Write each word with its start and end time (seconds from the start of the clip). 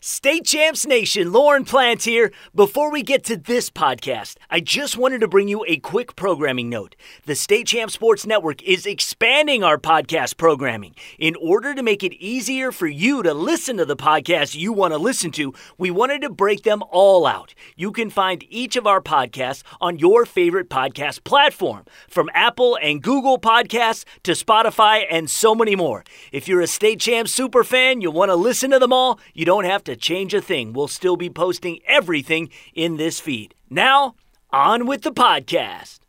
State 0.00 0.44
Champs 0.44 0.86
Nation, 0.86 1.32
Lauren 1.32 1.64
Plant 1.64 2.04
here. 2.04 2.30
Before 2.54 2.88
we 2.88 3.02
get 3.02 3.24
to 3.24 3.36
this 3.36 3.68
podcast, 3.68 4.36
I 4.48 4.60
just 4.60 4.96
wanted 4.96 5.20
to 5.22 5.28
bring 5.28 5.48
you 5.48 5.64
a 5.66 5.78
quick 5.78 6.14
programming 6.14 6.68
note. 6.68 6.94
The 7.26 7.34
State 7.34 7.66
Champs 7.66 7.94
Sports 7.94 8.24
Network 8.24 8.62
is 8.62 8.86
expanding 8.86 9.64
our 9.64 9.76
podcast 9.76 10.36
programming. 10.36 10.94
In 11.18 11.34
order 11.42 11.74
to 11.74 11.82
make 11.82 12.04
it 12.04 12.14
easier 12.14 12.70
for 12.70 12.86
you 12.86 13.24
to 13.24 13.34
listen 13.34 13.76
to 13.78 13.84
the 13.84 13.96
podcasts 13.96 14.54
you 14.54 14.72
want 14.72 14.92
to 14.92 14.98
listen 14.98 15.32
to, 15.32 15.52
we 15.78 15.90
wanted 15.90 16.22
to 16.22 16.30
break 16.30 16.62
them 16.62 16.84
all 16.90 17.26
out. 17.26 17.52
You 17.74 17.90
can 17.90 18.08
find 18.08 18.44
each 18.48 18.76
of 18.76 18.86
our 18.86 19.00
podcasts 19.00 19.64
on 19.80 19.98
your 19.98 20.24
favorite 20.24 20.70
podcast 20.70 21.24
platform, 21.24 21.84
from 22.08 22.30
Apple 22.34 22.78
and 22.80 23.02
Google 23.02 23.40
Podcasts 23.40 24.04
to 24.22 24.32
Spotify 24.32 25.06
and 25.10 25.28
so 25.28 25.56
many 25.56 25.74
more. 25.74 26.04
If 26.30 26.46
you're 26.46 26.60
a 26.60 26.68
State 26.68 27.00
Champs 27.00 27.34
super 27.34 27.64
fan, 27.64 28.00
you'll 28.00 28.12
want 28.12 28.28
to 28.28 28.36
listen 28.36 28.70
to 28.70 28.78
them 28.78 28.92
all. 28.92 29.18
You 29.34 29.44
don't 29.44 29.64
have 29.64 29.82
to 29.84 29.87
change 29.96 30.34
a 30.34 30.40
thing. 30.40 30.72
We'll 30.72 30.88
still 30.88 31.16
be 31.16 31.30
posting 31.30 31.80
everything 31.86 32.50
in 32.74 32.96
this 32.96 33.20
feed. 33.20 33.54
Now, 33.70 34.14
on 34.50 34.86
with 34.86 35.02
the 35.02 35.12
podcast. 35.12 36.00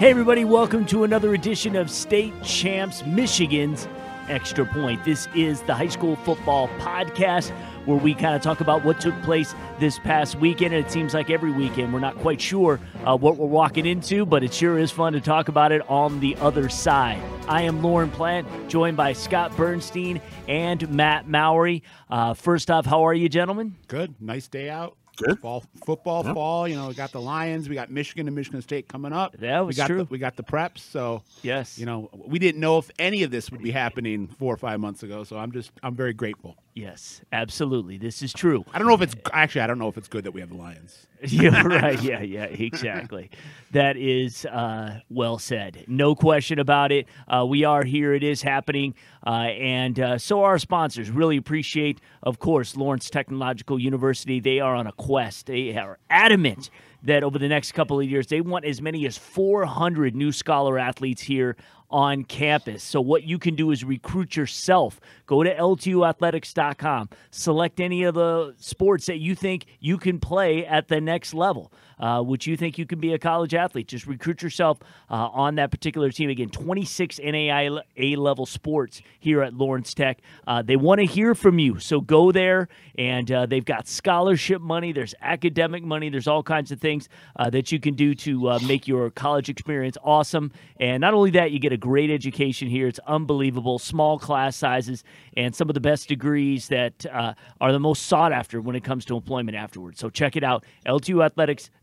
Hey, 0.00 0.08
everybody, 0.08 0.46
welcome 0.46 0.86
to 0.86 1.04
another 1.04 1.34
edition 1.34 1.76
of 1.76 1.90
State 1.90 2.32
Champs 2.42 3.04
Michigan's 3.04 3.86
Extra 4.28 4.64
Point. 4.64 5.04
This 5.04 5.28
is 5.34 5.60
the 5.62 5.74
high 5.74 5.88
school 5.88 6.16
football 6.16 6.68
podcast 6.78 7.52
where 7.86 7.96
we 7.98 8.14
kind 8.14 8.34
of 8.34 8.42
talk 8.42 8.60
about 8.60 8.84
what 8.84 9.00
took 9.00 9.14
place 9.22 9.54
this 9.78 9.98
past 10.00 10.36
weekend. 10.36 10.74
And 10.74 10.84
it 10.84 10.90
seems 10.90 11.14
like 11.14 11.30
every 11.30 11.50
weekend 11.50 11.92
we're 11.92 12.00
not 12.00 12.16
quite 12.18 12.40
sure 12.40 12.80
uh, 13.04 13.16
what 13.16 13.36
we're 13.36 13.46
walking 13.46 13.86
into, 13.86 14.26
but 14.26 14.42
it 14.44 14.52
sure 14.54 14.78
is 14.78 14.90
fun 14.90 15.12
to 15.14 15.20
talk 15.20 15.48
about 15.48 15.72
it 15.72 15.88
on 15.88 16.20
the 16.20 16.36
other 16.36 16.68
side. 16.68 17.20
I 17.48 17.62
am 17.62 17.82
Lauren 17.82 18.10
Plant, 18.10 18.46
joined 18.68 18.96
by 18.96 19.12
Scott 19.12 19.56
Bernstein 19.56 20.20
and 20.48 20.88
Matt 20.90 21.26
Mowry. 21.28 21.82
Uh, 22.08 22.34
first 22.34 22.70
off, 22.70 22.86
how 22.86 23.04
are 23.06 23.14
you, 23.14 23.28
gentlemen? 23.28 23.76
Good. 23.88 24.14
Nice 24.20 24.46
day 24.48 24.68
out. 24.70 24.96
Good. 25.16 25.38
Fall, 25.40 25.62
football, 25.84 26.22
fall. 26.22 26.66
You 26.66 26.76
know, 26.76 26.88
we 26.88 26.94
got 26.94 27.12
the 27.12 27.20
Lions. 27.20 27.68
We 27.68 27.74
got 27.74 27.90
Michigan 27.90 28.26
and 28.26 28.34
Michigan 28.34 28.62
State 28.62 28.88
coming 28.88 29.12
up. 29.12 29.36
That 29.38 29.60
was 29.60 29.76
we 29.76 29.80
got 29.80 29.86
true. 29.88 29.98
The, 29.98 30.04
we 30.04 30.18
got 30.18 30.36
the 30.36 30.42
preps. 30.42 30.78
So 30.78 31.22
Yes. 31.42 31.78
you 31.78 31.84
know, 31.84 32.08
we 32.14 32.38
didn't 32.38 32.60
know 32.60 32.78
if 32.78 32.90
any 32.98 33.22
of 33.22 33.30
this 33.30 33.50
would 33.50 33.62
be 33.62 33.70
happening 33.70 34.28
four 34.28 34.54
or 34.54 34.56
five 34.56 34.80
months 34.80 35.02
ago. 35.02 35.24
So 35.24 35.36
I'm 35.36 35.52
just, 35.52 35.72
I'm 35.82 35.94
very 35.94 36.14
grateful. 36.14 36.56
Yes, 36.74 37.20
absolutely. 37.32 37.98
This 37.98 38.22
is 38.22 38.32
true. 38.32 38.64
I 38.72 38.78
don't 38.78 38.86
know 38.86 38.94
if 38.94 39.02
it's 39.02 39.14
actually, 39.32 39.62
I 39.62 39.66
don't 39.66 39.78
know 39.78 39.88
if 39.88 39.98
it's 39.98 40.06
good 40.06 40.24
that 40.24 40.30
we 40.30 40.40
have 40.40 40.50
the 40.50 40.56
Lions. 40.56 41.06
yeah, 41.26 41.66
right. 41.66 42.00
Yeah, 42.00 42.20
yeah, 42.20 42.44
exactly. 42.44 43.30
That 43.72 43.96
is 43.96 44.46
uh, 44.46 45.00
well 45.10 45.38
said. 45.38 45.84
No 45.88 46.14
question 46.14 46.58
about 46.60 46.92
it. 46.92 47.06
Uh, 47.26 47.44
we 47.46 47.64
are 47.64 47.82
here. 47.82 48.14
It 48.14 48.22
is 48.22 48.40
happening. 48.40 48.94
Uh, 49.26 49.30
and 49.30 49.98
uh, 49.98 50.18
so 50.18 50.42
are 50.44 50.50
our 50.52 50.58
sponsors. 50.58 51.10
Really 51.10 51.36
appreciate, 51.36 52.00
of 52.22 52.38
course, 52.38 52.76
Lawrence 52.76 53.10
Technological 53.10 53.78
University. 53.78 54.38
They 54.38 54.60
are 54.60 54.74
on 54.74 54.86
a 54.86 54.92
quest. 54.92 55.46
They 55.46 55.76
are 55.76 55.98
adamant 56.08 56.70
that 57.02 57.22
over 57.22 57.38
the 57.38 57.48
next 57.48 57.72
couple 57.72 57.98
of 57.98 58.08
years, 58.08 58.28
they 58.28 58.40
want 58.40 58.64
as 58.64 58.80
many 58.80 59.06
as 59.06 59.18
400 59.18 60.14
new 60.14 60.32
scholar 60.32 60.78
athletes 60.78 61.22
here 61.22 61.56
on 61.90 62.24
campus. 62.24 62.82
So 62.82 63.00
what 63.00 63.24
you 63.24 63.38
can 63.38 63.54
do 63.54 63.70
is 63.70 63.84
recruit 63.84 64.36
yourself. 64.36 65.00
Go 65.26 65.42
to 65.42 65.54
ltuathletics.com. 65.54 67.10
Select 67.30 67.80
any 67.80 68.04
of 68.04 68.14
the 68.14 68.54
sports 68.58 69.06
that 69.06 69.18
you 69.18 69.34
think 69.34 69.66
you 69.80 69.98
can 69.98 70.20
play 70.20 70.64
at 70.66 70.88
the 70.88 71.00
next 71.00 71.34
level. 71.34 71.72
Uh, 72.00 72.22
which 72.22 72.46
you 72.46 72.56
think 72.56 72.78
you 72.78 72.86
can 72.86 72.98
be 72.98 73.12
a 73.12 73.18
college 73.18 73.54
athlete. 73.54 73.86
Just 73.86 74.06
recruit 74.06 74.42
yourself 74.42 74.78
uh, 75.10 75.28
on 75.34 75.56
that 75.56 75.70
particular 75.70 76.10
team. 76.10 76.30
Again, 76.30 76.48
26 76.48 77.18
NAIA 77.18 78.16
level 78.16 78.46
sports 78.46 79.02
here 79.18 79.42
at 79.42 79.52
Lawrence 79.52 79.92
Tech. 79.92 80.20
Uh, 80.46 80.62
they 80.62 80.76
want 80.76 81.00
to 81.00 81.06
hear 81.06 81.34
from 81.34 81.58
you, 81.58 81.78
so 81.78 82.00
go 82.00 82.32
there. 82.32 82.68
And 82.96 83.30
uh, 83.30 83.44
they've 83.44 83.64
got 83.64 83.86
scholarship 83.86 84.62
money. 84.62 84.92
There's 84.92 85.14
academic 85.20 85.82
money. 85.82 86.08
There's 86.08 86.26
all 86.26 86.42
kinds 86.42 86.72
of 86.72 86.80
things 86.80 87.08
uh, 87.36 87.50
that 87.50 87.70
you 87.70 87.78
can 87.78 87.94
do 87.94 88.14
to 88.14 88.48
uh, 88.48 88.58
make 88.66 88.88
your 88.88 89.10
college 89.10 89.50
experience 89.50 89.98
awesome. 90.02 90.52
And 90.78 91.02
not 91.02 91.12
only 91.12 91.30
that, 91.32 91.50
you 91.50 91.58
get 91.58 91.72
a 91.72 91.78
great 91.78 92.10
education 92.10 92.68
here. 92.68 92.88
It's 92.88 93.00
unbelievable. 93.06 93.78
Small 93.78 94.18
class 94.18 94.56
sizes 94.56 95.04
and 95.36 95.54
some 95.54 95.68
of 95.68 95.74
the 95.74 95.80
best 95.80 96.08
degrees 96.08 96.68
that 96.68 97.04
are 97.12 97.72
the 97.72 97.78
most 97.78 98.06
sought 98.06 98.32
after 98.32 98.60
when 98.62 98.74
it 98.74 98.84
comes 98.84 99.04
to 99.04 99.16
employment 99.16 99.56
afterwards. 99.56 100.00
So 100.00 100.08
check 100.08 100.36
it 100.36 100.42
out, 100.44 100.64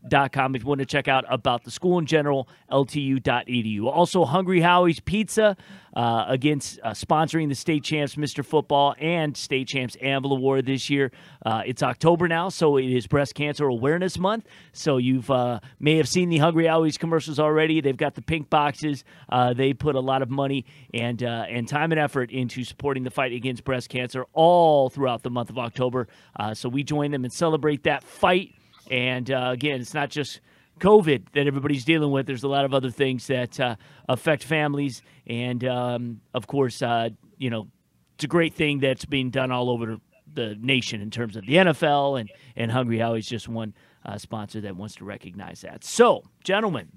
ltuathletics.com 0.08 0.54
if 0.54 0.62
you 0.62 0.68
want 0.68 0.80
to 0.80 0.86
check 0.86 1.08
out 1.08 1.24
about 1.28 1.64
the 1.64 1.70
school 1.70 1.98
in 1.98 2.06
general, 2.06 2.48
ltu.edu. 2.70 3.86
Also, 3.86 4.24
Hungry 4.24 4.60
Howie's 4.60 5.00
Pizza, 5.00 5.56
uh, 5.94 6.26
against 6.28 6.78
uh, 6.84 6.90
sponsoring 6.90 7.48
the 7.48 7.54
state 7.54 7.82
champs 7.82 8.14
Mr. 8.14 8.44
Football 8.44 8.94
and 8.98 9.36
state 9.36 9.66
champs 9.66 9.96
Anvil 9.96 10.32
Award 10.32 10.66
this 10.66 10.88
year. 10.88 11.10
Uh, 11.44 11.62
it's 11.66 11.82
October 11.82 12.28
now, 12.28 12.48
so 12.48 12.76
it 12.76 12.84
is 12.84 13.06
Breast 13.06 13.34
Cancer 13.34 13.66
Awareness 13.66 14.18
Month. 14.18 14.46
So 14.72 14.98
you've 14.98 15.30
uh, 15.30 15.60
may 15.80 15.96
have 15.96 16.08
seen 16.08 16.28
the 16.28 16.38
Hungry 16.38 16.66
Howie's 16.66 16.98
commercials 16.98 17.40
already. 17.40 17.80
They've 17.80 17.96
got 17.96 18.14
the 18.14 18.22
pink 18.22 18.50
boxes. 18.50 19.02
Uh, 19.28 19.54
they 19.54 19.72
put 19.72 19.96
a 19.96 20.00
lot 20.00 20.22
of 20.22 20.30
money 20.30 20.66
and 20.94 21.22
uh, 21.22 21.46
and 21.48 21.66
time 21.66 21.90
and 21.90 21.98
effort 21.98 22.30
into 22.30 22.64
supporting 22.64 23.02
the 23.02 23.10
fight 23.10 23.32
against 23.32 23.64
breast 23.64 23.88
cancer 23.88 24.24
all 24.32 24.90
throughout 24.90 25.22
the 25.22 25.30
month 25.30 25.50
of 25.50 25.58
October. 25.58 26.06
so 26.54 26.68
we 26.68 26.84
join 26.84 27.10
them 27.10 27.24
and 27.24 27.32
celebrate 27.32 27.82
that 27.84 28.04
fight. 28.04 28.54
And 28.90 29.28
again, 29.30 29.80
it's 29.80 29.94
not 29.94 30.10
just 30.10 30.40
COVID 30.78 31.32
that 31.32 31.46
everybody's 31.46 31.84
dealing 31.84 32.10
with. 32.10 32.26
There's 32.26 32.44
a 32.44 32.48
lot 32.48 32.64
of 32.64 32.72
other 32.72 32.90
things 32.90 33.26
that 33.26 33.58
uh, 33.60 33.76
affect 34.08 34.44
families, 34.44 35.02
and 35.26 35.64
um, 35.64 36.20
of 36.34 36.46
course, 36.46 36.82
uh, 36.82 37.10
you 37.36 37.50
know, 37.50 37.68
it's 38.14 38.24
a 38.24 38.28
great 38.28 38.54
thing 38.54 38.80
that's 38.80 39.04
being 39.04 39.30
done 39.30 39.52
all 39.52 39.70
over 39.70 39.98
the 40.32 40.56
nation 40.60 41.00
in 41.00 41.10
terms 41.10 41.36
of 41.36 41.46
the 41.46 41.54
NFL 41.54 42.20
and 42.20 42.30
and 42.56 42.70
Hungry 42.70 42.98
Howie's 42.98 43.26
just 43.26 43.48
one 43.48 43.74
uh, 44.04 44.18
sponsor 44.18 44.60
that 44.62 44.76
wants 44.76 44.96
to 44.96 45.04
recognize 45.04 45.60
that. 45.62 45.84
So, 45.84 46.24
gentlemen. 46.44 46.88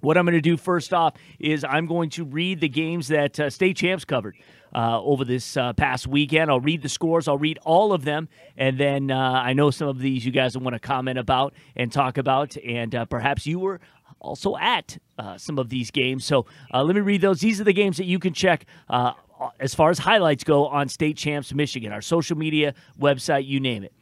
What 0.00 0.18
I'm 0.18 0.26
going 0.26 0.34
to 0.34 0.42
do 0.42 0.58
first 0.58 0.92
off 0.92 1.14
is 1.40 1.64
I'm 1.64 1.86
going 1.86 2.10
to 2.10 2.24
read 2.24 2.60
the 2.60 2.68
games 2.68 3.08
that 3.08 3.40
uh, 3.40 3.48
state 3.48 3.78
champs 3.78 4.04
covered 4.04 4.36
uh, 4.74 5.00
over 5.02 5.24
this 5.24 5.56
uh, 5.56 5.72
past 5.72 6.06
weekend. 6.06 6.50
I'll 6.50 6.60
read 6.60 6.82
the 6.82 6.88
scores. 6.88 7.28
I'll 7.28 7.38
read 7.38 7.58
all 7.64 7.92
of 7.92 8.04
them, 8.04 8.28
and 8.56 8.78
then 8.78 9.10
uh, 9.10 9.18
I 9.44 9.52
know 9.52 9.70
some 9.70 9.88
of 9.88 9.98
these 9.98 10.24
you 10.24 10.32
guys 10.32 10.56
want 10.56 10.74
to 10.74 10.80
comment 10.80 11.18
about 11.18 11.54
and 11.74 11.90
talk 11.92 12.18
about, 12.18 12.56
and 12.58 12.94
uh, 12.94 13.04
perhaps 13.04 13.46
you 13.46 13.58
were 13.58 13.80
also 14.20 14.56
at 14.56 14.98
uh, 15.18 15.36
some 15.36 15.58
of 15.58 15.68
these 15.68 15.90
games. 15.90 16.24
So 16.24 16.46
let 16.72 16.94
me 16.94 17.00
read 17.00 17.20
those. 17.20 17.40
These 17.40 17.60
are 17.60 17.64
the 17.64 17.72
games 17.72 17.96
that 17.98 18.06
you 18.06 18.18
can 18.18 18.32
check 18.32 18.66
as 19.60 19.74
far 19.74 19.90
as 19.90 19.98
highlights 19.98 20.44
go 20.44 20.66
on 20.66 20.88
State 20.88 21.16
Champs 21.16 21.52
Michigan, 21.52 21.92
our 21.92 22.00
social 22.00 22.36
media 22.36 22.74
website, 22.98 23.46
you 23.46 23.60
name 23.60 23.84
it. 23.84 23.92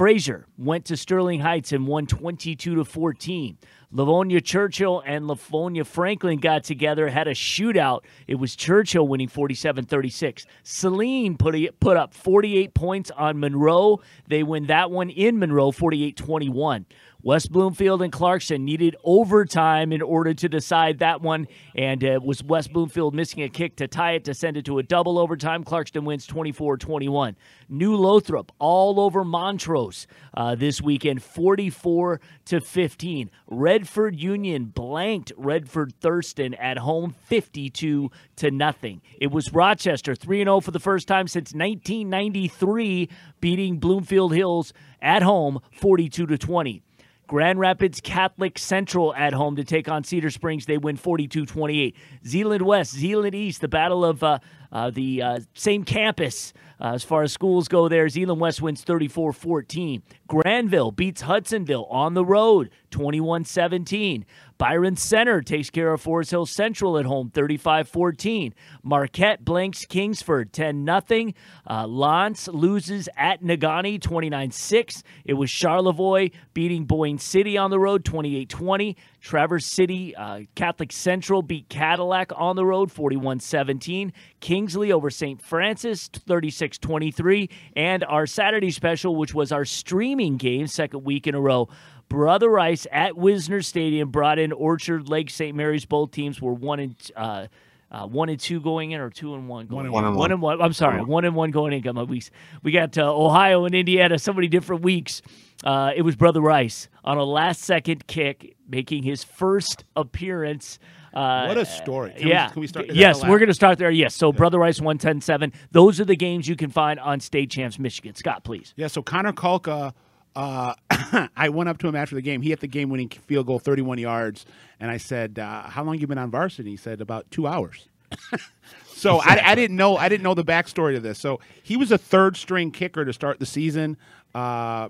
Fraser 0.00 0.46
went 0.56 0.86
to 0.86 0.96
Sterling 0.96 1.40
Heights 1.40 1.72
and 1.72 1.86
won 1.86 2.06
22 2.06 2.74
to 2.74 2.84
14. 2.86 3.58
Livonia 3.92 4.40
Churchill 4.40 5.02
and 5.04 5.26
Livonia 5.26 5.84
Franklin 5.84 6.38
got 6.38 6.64
together, 6.64 7.10
had 7.10 7.28
a 7.28 7.34
shootout. 7.34 8.04
It 8.26 8.36
was 8.36 8.56
Churchill 8.56 9.06
winning 9.06 9.28
47 9.28 9.84
36. 9.84 10.46
Saline 10.62 11.36
put, 11.36 11.54
a, 11.54 11.68
put 11.80 11.98
up 11.98 12.14
48 12.14 12.72
points 12.72 13.10
on 13.10 13.40
Monroe. 13.40 14.00
They 14.26 14.42
win 14.42 14.68
that 14.68 14.90
one 14.90 15.10
in 15.10 15.38
Monroe 15.38 15.70
48 15.70 16.16
21. 16.16 16.86
West 17.22 17.52
Bloomfield 17.52 18.00
and 18.00 18.10
Clarkston 18.10 18.62
needed 18.62 18.96
overtime 19.04 19.92
in 19.92 20.00
order 20.00 20.32
to 20.32 20.48
decide 20.48 21.00
that 21.00 21.20
one, 21.20 21.46
and 21.76 22.02
it 22.02 22.22
was 22.22 22.42
West 22.42 22.72
Bloomfield 22.72 23.14
missing 23.14 23.42
a 23.42 23.48
kick 23.50 23.76
to 23.76 23.86
tie 23.86 24.12
it 24.12 24.24
to 24.24 24.32
send 24.32 24.56
it 24.56 24.64
to 24.64 24.78
a 24.78 24.82
double 24.82 25.18
overtime. 25.18 25.62
Clarkston 25.62 26.04
wins 26.04 26.26
24 26.26 26.78
21. 26.78 27.36
New 27.68 27.94
Lothrop 27.94 28.52
all 28.58 28.98
over 28.98 29.22
Montrose 29.22 30.06
uh, 30.34 30.54
this 30.54 30.80
weekend, 30.80 31.22
44 31.22 32.22
to 32.46 32.60
15. 32.60 33.30
Redford 33.48 34.16
Union 34.16 34.64
blanked 34.66 35.30
Redford 35.36 35.92
Thurston 36.00 36.54
at 36.54 36.78
home, 36.78 37.14
52 37.26 38.10
to 38.36 38.50
nothing. 38.50 39.02
It 39.20 39.30
was 39.30 39.52
Rochester 39.52 40.14
3 40.14 40.38
0 40.44 40.60
for 40.60 40.70
the 40.70 40.80
first 40.80 41.06
time 41.06 41.28
since 41.28 41.52
1993, 41.52 43.10
beating 43.42 43.78
Bloomfield 43.78 44.34
Hills 44.34 44.72
at 45.02 45.22
home, 45.22 45.60
42 45.72 46.26
to 46.26 46.38
20. 46.38 46.82
Grand 47.30 47.60
Rapids 47.60 48.00
Catholic 48.00 48.58
Central 48.58 49.14
at 49.14 49.32
home 49.32 49.54
to 49.54 49.62
take 49.62 49.88
on 49.88 50.02
Cedar 50.02 50.30
Springs. 50.30 50.66
They 50.66 50.78
win 50.78 50.96
42 50.96 51.46
28. 51.46 51.96
Zeeland 52.26 52.62
West, 52.62 52.92
Zeeland 52.92 53.36
East, 53.36 53.60
the 53.60 53.68
battle 53.68 54.04
of 54.04 54.24
uh, 54.24 54.40
uh, 54.72 54.90
the 54.90 55.22
uh, 55.22 55.40
same 55.54 55.84
campus 55.84 56.52
uh, 56.80 56.94
as 56.94 57.04
far 57.04 57.22
as 57.22 57.32
schools 57.32 57.68
go 57.68 57.88
there. 57.88 58.08
Zeeland 58.08 58.40
West 58.40 58.62
wins 58.62 58.82
34 58.82 59.32
14. 59.32 60.02
Granville 60.26 60.90
beats 60.90 61.22
Hudsonville 61.22 61.86
on 61.90 62.14
the 62.14 62.24
road 62.24 62.70
21 62.90 63.44
17. 63.44 64.24
Byron 64.58 64.94
Center 64.94 65.40
takes 65.40 65.70
care 65.70 65.92
of 65.92 66.02
Forest 66.02 66.32
Hill 66.32 66.44
Central 66.44 66.98
at 66.98 67.06
home 67.06 67.30
35 67.30 67.88
14. 67.88 68.54
Marquette 68.82 69.42
blanks 69.42 69.86
Kingsford 69.86 70.52
10 70.52 70.86
0. 71.08 71.32
Uh, 71.66 71.86
L'Anse 71.86 72.48
loses 72.48 73.08
at 73.16 73.42
Negaunee 73.42 74.00
29 74.00 74.50
6. 74.50 75.02
It 75.24 75.34
was 75.34 75.50
Charlevoix 75.50 76.30
beating 76.52 76.84
Boyne 76.84 77.18
City 77.18 77.56
on 77.56 77.70
the 77.70 77.78
road 77.78 78.04
28 78.04 78.48
20. 78.48 78.96
Traverse 79.22 79.66
City 79.66 80.14
uh, 80.14 80.40
Catholic 80.54 80.92
Central 80.92 81.42
beat 81.42 81.68
Cadillac 81.68 82.30
on 82.36 82.56
the 82.56 82.64
road 82.64 82.92
41 82.92 83.40
17. 83.40 84.12
Kingsley 84.40 84.92
over 84.92 85.10
St. 85.10 85.40
Francis 85.40 86.08
36 86.08 86.69
23. 86.78 87.48
And 87.76 88.04
our 88.04 88.26
Saturday 88.26 88.70
special, 88.70 89.16
which 89.16 89.34
was 89.34 89.52
our 89.52 89.64
streaming 89.64 90.36
game, 90.36 90.66
second 90.66 91.04
week 91.04 91.26
in 91.26 91.34
a 91.34 91.40
row. 91.40 91.68
Brother 92.08 92.48
Rice 92.48 92.86
at 92.90 93.16
Wisner 93.16 93.62
Stadium 93.62 94.10
brought 94.10 94.38
in 94.38 94.52
Orchard 94.52 95.08
Lake 95.08 95.30
St. 95.30 95.56
Mary's. 95.56 95.84
Both 95.84 96.10
teams 96.10 96.42
were 96.42 96.52
one 96.54 96.80
and 96.80 96.96
uh, 97.14 97.46
uh, 97.92 98.06
one 98.06 98.28
and 98.28 98.38
two 98.38 98.60
going 98.60 98.90
in, 98.92 99.00
or 99.00 99.10
two 99.10 99.34
and 99.34 99.48
one 99.48 99.66
going 99.66 99.90
One 99.90 100.04
in. 100.04 100.08
and 100.08 100.16
one 100.16 100.18
one. 100.18 100.32
and 100.32 100.42
one. 100.42 100.60
I'm 100.62 100.72
sorry, 100.72 101.02
one 101.04 101.24
and 101.24 101.34
one 101.36 101.50
going 101.52 101.72
in. 101.72 101.82
Got 101.82 101.94
my 101.94 102.02
weeks. 102.02 102.30
We 102.62 102.72
got 102.72 102.96
uh, 102.98 103.12
Ohio 103.16 103.64
and 103.64 103.74
Indiana. 103.74 104.18
So 104.18 104.32
many 104.32 104.48
different 104.48 104.82
weeks. 104.82 105.22
Uh, 105.62 105.92
it 105.94 106.02
was 106.02 106.16
Brother 106.16 106.40
Rice 106.40 106.88
on 107.04 107.16
a 107.16 107.24
last 107.24 107.62
second 107.62 108.06
kick, 108.06 108.56
making 108.68 109.02
his 109.04 109.22
first 109.22 109.84
appearance. 109.96 110.78
Uh, 111.12 111.46
What 111.46 111.58
a 111.58 111.64
story. 111.64 112.12
Can 112.16 112.24
we- 112.26 112.30
yeah. 112.30 112.48
can 112.50 112.60
we 112.60 112.66
start- 112.66 112.86
yes, 112.92 113.22
we're 113.22 113.38
going 113.38 113.48
to 113.48 113.54
start 113.54 113.78
there. 113.78 113.90
Yes. 113.90 114.14
So 114.14 114.32
Brother 114.32 114.58
Rice 114.58 114.78
110-7. 114.80 115.52
Those 115.72 116.00
are 116.00 116.04
the 116.04 116.16
games 116.16 116.46
you 116.48 116.56
can 116.56 116.70
find 116.70 117.00
on 117.00 117.20
State 117.20 117.50
Champs 117.50 117.78
Michigan. 117.78 118.14
Scott, 118.14 118.44
please. 118.44 118.72
Yeah, 118.76 118.86
so 118.86 119.02
Connor 119.02 119.32
Kulka, 119.32 119.92
uh, 120.36 120.74
I 121.36 121.48
went 121.48 121.68
up 121.68 121.78
to 121.78 121.88
him 121.88 121.96
after 121.96 122.14
the 122.14 122.22
game. 122.22 122.42
He 122.42 122.50
hit 122.50 122.60
the 122.60 122.68
game-winning 122.68 123.08
field 123.08 123.46
goal, 123.46 123.58
31 123.58 123.98
yards, 123.98 124.46
and 124.78 124.90
I 124.90 124.96
said, 124.98 125.38
uh, 125.38 125.62
"How 125.62 125.82
long 125.82 125.98
you 125.98 126.06
been 126.06 126.18
on 126.18 126.30
varsity?" 126.30 126.70
He 126.70 126.76
said, 126.76 127.00
"About 127.00 127.28
two 127.32 127.46
hours." 127.48 127.88
so 128.86 129.18
I, 129.18 129.40
I 129.50 129.54
didn't 129.54 129.76
know 129.76 129.96
I 129.96 130.08
didn't 130.08 130.22
know 130.24 130.34
the 130.34 130.44
backstory 130.44 130.94
to 130.94 131.00
this. 131.00 131.18
So 131.18 131.40
he 131.62 131.76
was 131.76 131.90
a 131.92 131.98
third-string 131.98 132.70
kicker 132.70 133.04
to 133.04 133.12
start 133.12 133.38
the 133.40 133.46
season. 133.46 133.96
Uh, 134.34 134.88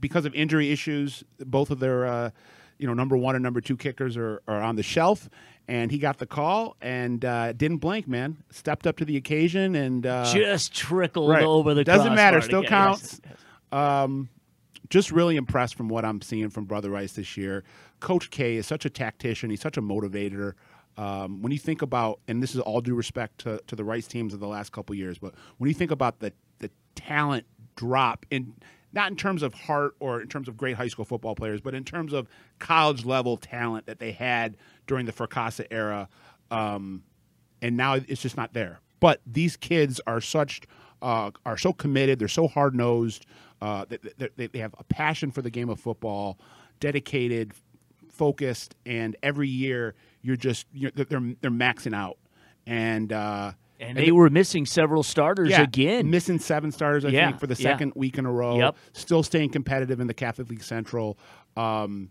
because 0.00 0.24
of 0.24 0.34
injury 0.34 0.70
issues, 0.70 1.24
both 1.40 1.70
of 1.70 1.80
their 1.80 2.06
uh, 2.06 2.30
you 2.80 2.86
know 2.86 2.94
number 2.94 3.16
one 3.16 3.36
and 3.36 3.42
number 3.42 3.60
two 3.60 3.76
kickers 3.76 4.16
are, 4.16 4.42
are 4.48 4.60
on 4.60 4.76
the 4.76 4.82
shelf. 4.82 5.28
And 5.68 5.92
he 5.92 5.98
got 5.98 6.18
the 6.18 6.26
call 6.26 6.76
and 6.80 7.24
uh, 7.24 7.52
didn't 7.52 7.76
blink, 7.76 8.08
man. 8.08 8.38
Stepped 8.50 8.88
up 8.88 8.96
to 8.96 9.04
the 9.04 9.16
occasion 9.16 9.76
and 9.76 10.04
uh, 10.04 10.24
Just 10.32 10.74
trickled 10.74 11.30
right. 11.30 11.44
over 11.44 11.74
the 11.74 11.84
Doesn't 11.84 12.16
matter, 12.16 12.40
still 12.40 12.62
get- 12.62 12.70
counts. 12.70 13.20
yes. 13.24 13.36
um, 13.70 14.28
just 14.88 15.12
really 15.12 15.36
impressed 15.36 15.76
from 15.76 15.88
what 15.88 16.04
I'm 16.04 16.20
seeing 16.22 16.50
from 16.50 16.64
Brother 16.64 16.90
Rice 16.90 17.12
this 17.12 17.36
year. 17.36 17.62
Coach 18.00 18.30
K 18.30 18.56
is 18.56 18.66
such 18.66 18.84
a 18.84 18.90
tactician. 18.90 19.48
He's 19.50 19.60
such 19.60 19.76
a 19.76 19.82
motivator. 19.82 20.54
Um, 20.96 21.40
when 21.40 21.52
you 21.52 21.58
think 21.58 21.82
about, 21.82 22.18
and 22.26 22.42
this 22.42 22.54
is 22.56 22.60
all 22.60 22.80
due 22.80 22.96
respect 22.96 23.38
to, 23.42 23.60
to 23.68 23.76
the 23.76 23.84
Rice 23.84 24.08
teams 24.08 24.34
of 24.34 24.40
the 24.40 24.48
last 24.48 24.72
couple 24.72 24.96
years, 24.96 25.18
but 25.18 25.34
when 25.58 25.68
you 25.68 25.74
think 25.74 25.92
about 25.92 26.18
the 26.18 26.32
the 26.58 26.70
talent 26.96 27.46
drop 27.76 28.26
in 28.32 28.54
not 28.92 29.10
in 29.10 29.16
terms 29.16 29.42
of 29.42 29.54
heart 29.54 29.94
or 30.00 30.20
in 30.20 30.28
terms 30.28 30.48
of 30.48 30.56
great 30.56 30.76
high 30.76 30.88
school 30.88 31.04
football 31.04 31.34
players, 31.34 31.60
but 31.60 31.74
in 31.74 31.84
terms 31.84 32.12
of 32.12 32.28
college 32.58 33.04
level 33.04 33.36
talent 33.36 33.86
that 33.86 33.98
they 33.98 34.12
had 34.12 34.56
during 34.86 35.06
the 35.06 35.12
Fracassa 35.12 35.66
era, 35.70 36.08
um, 36.50 37.02
and 37.62 37.76
now 37.76 37.94
it's 37.94 38.22
just 38.22 38.36
not 38.36 38.52
there. 38.52 38.80
But 38.98 39.20
these 39.26 39.56
kids 39.56 40.00
are 40.06 40.20
such 40.20 40.62
uh, 41.02 41.30
are 41.46 41.56
so 41.56 41.72
committed. 41.72 42.18
They're 42.18 42.28
so 42.28 42.48
hard 42.48 42.74
nosed. 42.74 43.26
Uh, 43.62 43.84
they, 43.88 44.28
they, 44.36 44.46
they 44.46 44.58
have 44.58 44.74
a 44.78 44.84
passion 44.84 45.30
for 45.30 45.42
the 45.42 45.50
game 45.50 45.68
of 45.68 45.78
football, 45.78 46.38
dedicated, 46.80 47.52
focused, 48.10 48.74
and 48.84 49.16
every 49.22 49.48
year 49.48 49.94
you're 50.22 50.36
just 50.36 50.66
you're, 50.72 50.90
they're 50.90 51.06
they're 51.40 51.50
maxing 51.50 51.94
out. 51.94 52.18
And 52.66 53.12
uh, 53.12 53.52
And 53.80 53.96
they 53.96 54.12
were 54.12 54.28
missing 54.30 54.66
several 54.66 55.02
starters 55.02 55.50
yeah, 55.50 55.62
again. 55.62 56.10
missing 56.10 56.38
seven 56.38 56.70
starters, 56.70 57.04
I 57.04 57.08
Yeah, 57.08 57.28
think, 57.28 57.40
for 57.40 57.46
the 57.46 57.54
yeah. 57.54 57.70
second 57.70 57.92
week 57.96 58.18
in 58.18 58.26
a 58.26 58.32
row. 58.32 58.58
Yep. 58.58 58.76
Still 58.92 59.22
staying 59.22 59.50
competitive 59.50 60.00
in 60.00 60.06
the 60.06 60.14
Catholic 60.14 60.50
League 60.50 60.62
Central. 60.62 61.18
Um, 61.56 62.10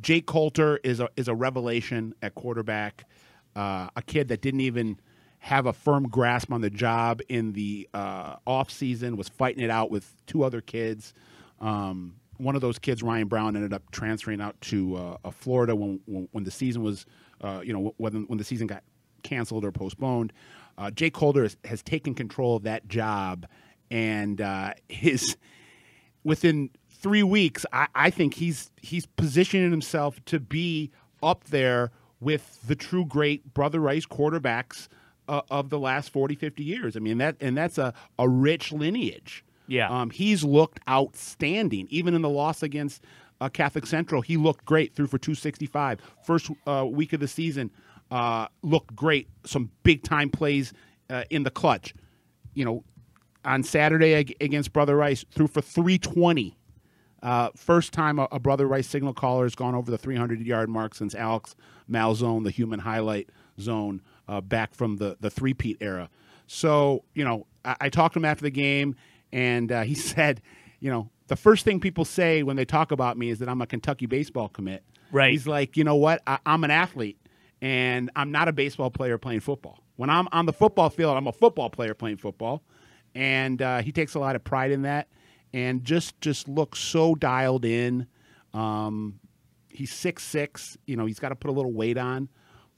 Jake 0.00 0.26
Coulter 0.26 0.78
is 0.84 1.00
a 1.00 1.08
is 1.16 1.28
a 1.28 1.34
revelation 1.34 2.14
at 2.22 2.34
quarterback. 2.34 3.04
Uh, 3.54 3.88
a 3.96 4.02
kid 4.02 4.28
that 4.28 4.42
didn't 4.42 4.60
even 4.60 5.00
have 5.38 5.66
a 5.66 5.72
firm 5.72 6.08
grasp 6.08 6.52
on 6.52 6.60
the 6.60 6.68
job 6.68 7.20
in 7.28 7.52
the 7.52 7.88
uh, 7.94 8.36
off 8.46 8.70
season 8.70 9.16
was 9.16 9.28
fighting 9.28 9.62
it 9.64 9.70
out 9.70 9.90
with 9.90 10.14
two 10.26 10.42
other 10.42 10.60
kids. 10.60 11.14
Um, 11.60 12.16
one 12.38 12.54
of 12.54 12.60
those 12.60 12.78
kids, 12.78 13.02
Ryan 13.02 13.28
Brown, 13.28 13.56
ended 13.56 13.72
up 13.72 13.90
transferring 13.90 14.42
out 14.42 14.60
to 14.62 14.96
uh, 14.96 15.16
uh, 15.24 15.30
Florida 15.30 15.74
when, 15.74 16.00
when 16.04 16.28
when 16.32 16.44
the 16.44 16.50
season 16.50 16.82
was, 16.82 17.06
uh, 17.40 17.62
you 17.64 17.72
know, 17.72 17.94
when 17.96 18.24
when 18.26 18.36
the 18.36 18.44
season 18.44 18.66
got 18.66 18.82
canceled 19.22 19.64
or 19.64 19.72
postponed. 19.72 20.32
Uh, 20.78 20.90
Jake 20.90 21.14
Coulter 21.14 21.42
has, 21.42 21.56
has 21.64 21.82
taken 21.82 22.14
control 22.14 22.56
of 22.56 22.62
that 22.64 22.86
job, 22.88 23.46
and 23.90 24.40
uh, 24.40 24.74
his 24.88 25.36
within 26.24 26.70
three 26.90 27.22
weeks, 27.22 27.64
I, 27.72 27.86
I 27.94 28.10
think 28.10 28.34
he's 28.34 28.70
he's 28.80 29.06
positioning 29.06 29.70
himself 29.70 30.22
to 30.26 30.40
be 30.40 30.90
up 31.22 31.44
there 31.44 31.92
with 32.20 32.60
the 32.66 32.74
true 32.74 33.04
great 33.04 33.54
Brother 33.54 33.80
Rice 33.80 34.06
quarterbacks 34.06 34.88
uh, 35.28 35.42
of 35.50 35.70
the 35.70 35.78
last 35.78 36.10
40, 36.10 36.34
50 36.34 36.64
years. 36.64 36.96
I 36.96 37.00
mean 37.00 37.18
that 37.18 37.36
and 37.40 37.56
that's 37.56 37.78
a, 37.78 37.94
a 38.18 38.28
rich 38.28 38.72
lineage. 38.72 39.44
Yeah. 39.68 39.88
Um, 39.88 40.10
he's 40.10 40.44
looked 40.44 40.80
outstanding. 40.88 41.88
Even 41.90 42.14
in 42.14 42.22
the 42.22 42.28
loss 42.28 42.62
against 42.62 43.02
uh, 43.40 43.48
Catholic 43.48 43.86
Central, 43.86 44.22
he 44.22 44.36
looked 44.36 44.64
great. 44.64 44.94
Threw 44.94 45.06
for 45.06 45.18
265. 45.18 46.00
First 46.24 46.50
uh, 46.66 46.86
week 46.88 47.12
of 47.12 47.20
the 47.20 47.28
season, 47.28 47.70
uh, 48.10 48.48
looked 48.62 48.94
great. 48.94 49.28
Some 49.44 49.70
big 49.82 50.02
time 50.02 50.30
plays 50.30 50.72
uh, 51.10 51.24
in 51.30 51.42
the 51.42 51.50
clutch. 51.50 51.94
You 52.54 52.64
know, 52.64 52.84
on 53.44 53.62
Saturday 53.62 54.12
against 54.14 54.72
Brother 54.72 54.96
Rice, 54.96 55.24
threw 55.30 55.46
for 55.46 55.60
320. 55.60 56.56
Uh, 57.22 57.50
first 57.56 57.92
time 57.92 58.18
a, 58.18 58.28
a 58.30 58.38
Brother 58.38 58.66
Rice 58.66 58.86
signal 58.86 59.14
caller 59.14 59.44
has 59.44 59.54
gone 59.54 59.74
over 59.74 59.90
the 59.90 59.98
300 59.98 60.44
yard 60.46 60.68
mark 60.68 60.94
since 60.94 61.14
Alex 61.14 61.54
Malzone, 61.90 62.44
the 62.44 62.50
human 62.50 62.80
highlight 62.80 63.30
zone, 63.60 64.02
uh, 64.28 64.40
back 64.40 64.74
from 64.74 64.96
the, 64.96 65.16
the 65.20 65.30
three 65.30 65.54
peat 65.54 65.78
era. 65.80 66.10
So, 66.46 67.04
you 67.14 67.24
know, 67.24 67.46
I, 67.64 67.76
I 67.82 67.88
talked 67.88 68.14
to 68.14 68.18
him 68.18 68.24
after 68.24 68.42
the 68.42 68.50
game, 68.50 68.96
and 69.32 69.70
uh, 69.72 69.82
he 69.82 69.94
said, 69.94 70.42
you 70.80 70.90
know, 70.90 71.10
the 71.28 71.36
first 71.36 71.64
thing 71.64 71.80
people 71.80 72.04
say 72.04 72.42
when 72.42 72.56
they 72.56 72.64
talk 72.64 72.92
about 72.92 73.16
me 73.16 73.30
is 73.30 73.38
that 73.40 73.48
I'm 73.48 73.60
a 73.60 73.66
Kentucky 73.66 74.06
baseball 74.06 74.48
commit. 74.48 74.84
Right. 75.10 75.32
He's 75.32 75.46
like, 75.46 75.76
you 75.76 75.84
know 75.84 75.96
what? 75.96 76.22
I, 76.26 76.38
I'm 76.46 76.64
an 76.64 76.70
athlete, 76.70 77.18
and 77.60 78.10
I'm 78.16 78.30
not 78.30 78.48
a 78.48 78.52
baseball 78.52 78.90
player 78.90 79.18
playing 79.18 79.40
football. 79.40 79.78
When 79.96 80.10
I'm 80.10 80.28
on 80.32 80.46
the 80.46 80.52
football 80.52 80.90
field, 80.90 81.16
I'm 81.16 81.26
a 81.26 81.32
football 81.32 81.70
player 81.70 81.94
playing 81.94 82.18
football, 82.18 82.62
and 83.14 83.60
uh, 83.62 83.82
he 83.82 83.92
takes 83.92 84.14
a 84.14 84.18
lot 84.18 84.36
of 84.36 84.44
pride 84.44 84.70
in 84.70 84.82
that, 84.82 85.08
and 85.52 85.82
just 85.84 86.20
just 86.20 86.48
looks 86.48 86.78
so 86.78 87.14
dialed 87.14 87.64
in. 87.64 88.06
Um, 88.52 89.20
he's 89.70 89.92
six 89.92 90.22
six. 90.22 90.76
You 90.86 90.96
know, 90.96 91.06
he's 91.06 91.18
got 91.18 91.30
to 91.30 91.36
put 91.36 91.48
a 91.48 91.52
little 91.52 91.72
weight 91.72 91.98
on, 91.98 92.28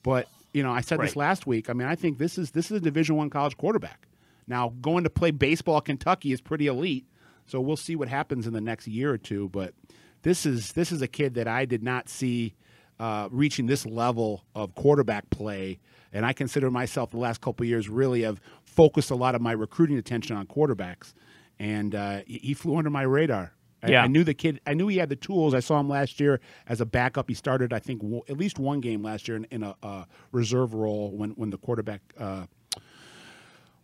but 0.03 0.29
you 0.53 0.63
know, 0.63 0.73
I 0.73 0.81
said 0.81 1.01
this 1.01 1.17
last 1.17 1.47
week. 1.47 1.69
I 1.69 1.73
mean, 1.73 1.89
I 1.89 1.95
think 1.95 2.19
this 2.19 2.39
is 2.39 2.53
this 2.53 2.71
is 2.71 2.79
a 2.79 2.81
Division 2.81 3.17
One 3.17 3.31
college 3.31 3.57
quarterback. 3.57 4.07
Now, 4.47 4.73
going 4.81 5.05
to 5.05 5.11
play 5.11 5.31
baseball 5.31 5.77
at 5.77 5.85
Kentucky 5.85 6.33
is 6.33 6.41
pretty 6.41 6.69
elite, 6.69 7.07
so 7.47 7.61
we'll 7.61 7.77
see 7.77 7.97
what 7.97 8.09
happens 8.09 8.47
in 8.47 8.55
the 8.55 8.61
next 8.61 8.87
year 8.87 9.11
or 9.13 9.19
two. 9.19 9.49
But 9.51 9.75
this 10.23 10.47
is 10.47 10.73
this 10.73 10.93
is 10.93 11.03
a 11.03 11.09
kid 11.09 11.35
that 11.35 11.49
I 11.49 11.65
did 11.65 11.83
not 11.83 12.09
see 12.09 12.55
uh, 13.01 13.29
reaching 13.31 13.67
this 13.67 13.87
level 13.87 14.45
of 14.55 14.75
quarterback 14.75 15.29
play, 15.31 15.79
and 16.13 16.25
I 16.27 16.33
consider 16.33 16.71
myself 16.71 17.11
the 17.11 17.19
last 17.19 17.41
couple 17.41 17.65
of 17.65 17.69
years 17.69 17.89
really 17.89 18.23
have 18.23 18.41
focused 18.63 19.11
a 19.11 19.15
lot 19.15 19.35
of 19.35 19.41
my 19.41 19.53
recruiting 19.53 19.99
attention 19.99 20.37
on 20.37 20.47
quarterbacks, 20.47 21.15
and 21.59 21.95
uh, 21.95 22.21
he 22.27 22.55
flew 22.55 22.77
under 22.77 22.91
my 22.91 23.03
radar. 23.03 23.53
I, 23.83 23.91
Yeah. 23.91 24.03
I 24.03 24.07
knew 24.09 24.25
the 24.25 24.35
kid. 24.35 24.61
I 24.67 24.75
knew 24.75 24.89
he 24.89 24.97
had 24.97 25.09
the 25.09 25.17
tools. 25.17 25.55
I 25.55 25.61
saw 25.61 25.79
him 25.79 25.89
last 25.89 26.19
year 26.19 26.41
as 26.67 26.81
a 26.81 26.87
backup. 26.87 27.29
He 27.29 27.35
started, 27.35 27.73
I 27.73 27.79
think, 27.79 28.01
w- 28.03 28.23
at 28.29 28.37
least 28.37 28.59
one 28.59 28.81
game 28.81 29.03
last 29.05 29.29
year 29.29 29.37
in, 29.37 29.45
in 29.53 29.63
a, 29.63 29.77
uh 29.83 30.05
reserve 30.33 30.75
role 30.75 31.17
when 31.17 31.31
when 31.31 31.51
the 31.51 31.59
quarterback 31.59 32.01
uh, 32.19 32.47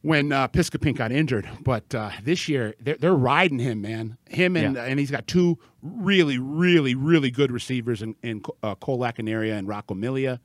when 0.04 0.32
uh, 0.32 0.46
Piscopink 0.48 0.96
got 0.96 1.12
injured. 1.12 1.48
But 1.62 1.94
uh, 1.94 2.10
this 2.22 2.46
year, 2.46 2.74
they're, 2.78 2.96
they're 2.96 3.14
riding 3.14 3.58
him, 3.58 3.80
man. 3.80 4.18
Him 4.28 4.54
and 4.54 4.76
Yeah. 4.76 4.84
and 4.84 5.00
he's 5.00 5.10
got 5.10 5.26
two 5.26 5.58
really, 5.80 6.38
really, 6.38 6.94
really 6.94 7.30
good 7.30 7.50
receivers 7.50 8.02
in, 8.02 8.14
in 8.22 8.42
uh, 8.62 8.74
Cole 8.74 8.98
Lacanaria 8.98 9.56
and 9.58 9.66
Rocco 9.66 9.94
Milia. 9.94 10.40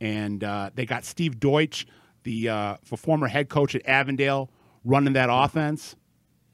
And 0.00 0.42
uh, 0.42 0.70
they 0.74 0.84
got 0.84 1.04
Steve 1.04 1.38
Deutsch, 1.38 1.86
the 2.24 2.48
uh, 2.48 2.76
for 2.82 2.96
former 2.96 3.28
head 3.28 3.48
coach 3.48 3.76
at 3.76 3.86
Avondale, 3.86 4.50
running 4.84 5.12
that 5.12 5.28
offense. 5.30 5.94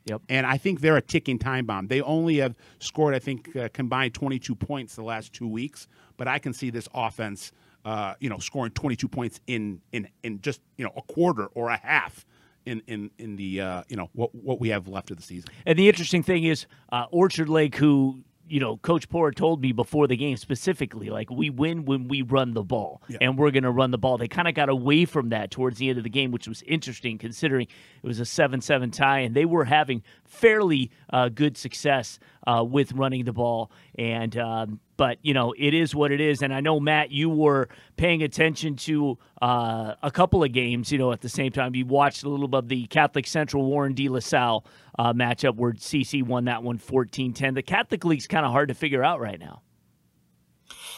Yep. 0.05 0.21
And 0.29 0.45
I 0.47 0.59
think 0.59 0.83
they're 0.83 0.99
a 0.99 1.02
ticking 1.02 1.38
time 1.38 1.64
bomb. 1.64 1.87
They 1.87 2.02
only 2.02 2.37
have 2.38 2.57
scored, 2.79 3.14
I 3.14 3.21
think, 3.21 3.57
uh, 3.57 3.71
combined 3.73 4.12
22 4.12 4.55
points 4.55 4.97
the 4.97 5.02
last 5.02 5.33
two 5.33 5.49
weeks. 5.49 5.88
But 6.19 6.29
I 6.29 6.38
can 6.38 6.52
see 6.52 6.69
this 6.69 6.88
offense 6.93 7.52
uh, 7.87 8.12
you 8.21 8.29
know, 8.29 8.37
scoring 8.38 8.73
22 8.73 9.09
points 9.09 9.40
in 9.47 9.81
in 9.93 10.07
in 10.23 10.43
just 10.43 10.61
you 10.76 10.85
know 10.85 10.93
a 10.95 11.02
quarter 11.11 11.47
or 11.55 11.71
a 11.71 11.79
half 11.79 12.26
in 12.67 12.83
in 12.87 13.11
in 13.19 13.37
the 13.37 13.61
uh, 13.61 13.83
you 13.88 13.97
know 13.97 14.09
what 14.12 14.35
what 14.35 14.61
we 14.61 14.69
have 14.71 14.88
left 14.88 15.11
of 15.11 15.17
the 15.17 15.23
season. 15.23 15.50
And 15.67 15.79
the 15.79 15.88
interesting 15.88 16.23
thing 16.23 16.45
is 16.45 16.67
uh, 16.93 17.07
Orchard 17.11 17.49
Lake, 17.49 17.76
who 17.76 18.23
you 18.49 18.59
know, 18.59 18.79
Coach 18.79 19.09
Poor 19.09 19.31
told 19.31 19.62
me 19.62 19.71
before 19.71 20.09
the 20.09 20.17
game 20.17 20.37
specifically, 20.37 21.09
like 21.09 21.31
we 21.31 21.50
win 21.50 21.85
when 21.85 22.09
we 22.09 22.23
run 22.23 22.52
the 22.52 22.64
ball, 22.64 23.00
Yeah. 23.09 23.19
and 23.21 23.38
we're 23.38 23.52
going 23.52 23.62
to 23.62 23.71
run 23.71 23.93
the 23.93 23.99
ball. 23.99 24.19
They 24.19 24.26
kind 24.26 24.49
of 24.49 24.55
got 24.55 24.69
away 24.69 25.05
from 25.05 25.29
that 25.29 25.52
towards 25.52 25.79
the 25.79 25.88
end 25.88 25.99
of 25.99 26.02
the 26.02 26.11
game, 26.11 26.33
which 26.33 26.49
was 26.49 26.61
interesting 26.62 27.17
considering 27.17 27.69
it 28.02 28.07
was 28.09 28.19
a 28.19 28.25
seven-seven 28.25 28.90
tie, 28.90 29.21
and 29.21 29.37
they 29.37 29.45
were 29.45 29.67
having 29.67 30.02
fairly 30.25 30.90
uh, 31.12 31.29
good 31.29 31.57
success 31.57 32.19
uh, 32.47 32.65
with 32.65 32.93
running 32.93 33.25
the 33.25 33.33
ball. 33.33 33.71
And 33.99 34.37
um, 34.37 34.81
but 34.97 35.19
you 35.23 35.35
know, 35.35 35.55
it 35.57 35.75
is 35.75 35.95
what 35.95 36.13
it 36.13 36.21
is. 36.21 36.43
And 36.43 36.53
I 36.53 36.61
know 36.61 36.81
Matt, 36.81 37.11
you 37.11 37.31
were 37.31 37.69
paying 37.97 38.23
attention 38.23 38.77
to 38.77 39.19
uh, 39.41 39.95
a 40.03 40.11
couple 40.11 40.45
of 40.45 40.53
games. 40.53 40.93
You 40.93 40.99
know, 40.99 41.13
at 41.13 41.21
the 41.21 41.29
same 41.29 41.53
time, 41.53 41.75
you 41.75 41.87
watched 41.87 42.25
a 42.25 42.29
little 42.29 42.49
bit 42.49 42.59
of 42.59 42.69
the 42.69 42.87
Catholic 42.87 43.27
Central 43.27 43.65
Warren 43.65 43.95
De 43.95 44.09
La 44.09 44.21
Salle 44.21 44.65
uh, 44.99 45.13
matchup 45.13 45.57
where 45.57 45.73
CC 45.73 46.23
won 46.23 46.45
that 46.45 46.63
one 46.63 46.79
14-10. 46.79 47.55
The 47.55 47.63
Catholic 47.63 48.05
League's 48.05 48.27
kind 48.27 48.45
of 48.45 48.53
hard 48.53 48.69
to 48.69 48.75
figure 48.75 49.03
out 49.03 49.21
right 49.21 49.39
now. 49.39 49.63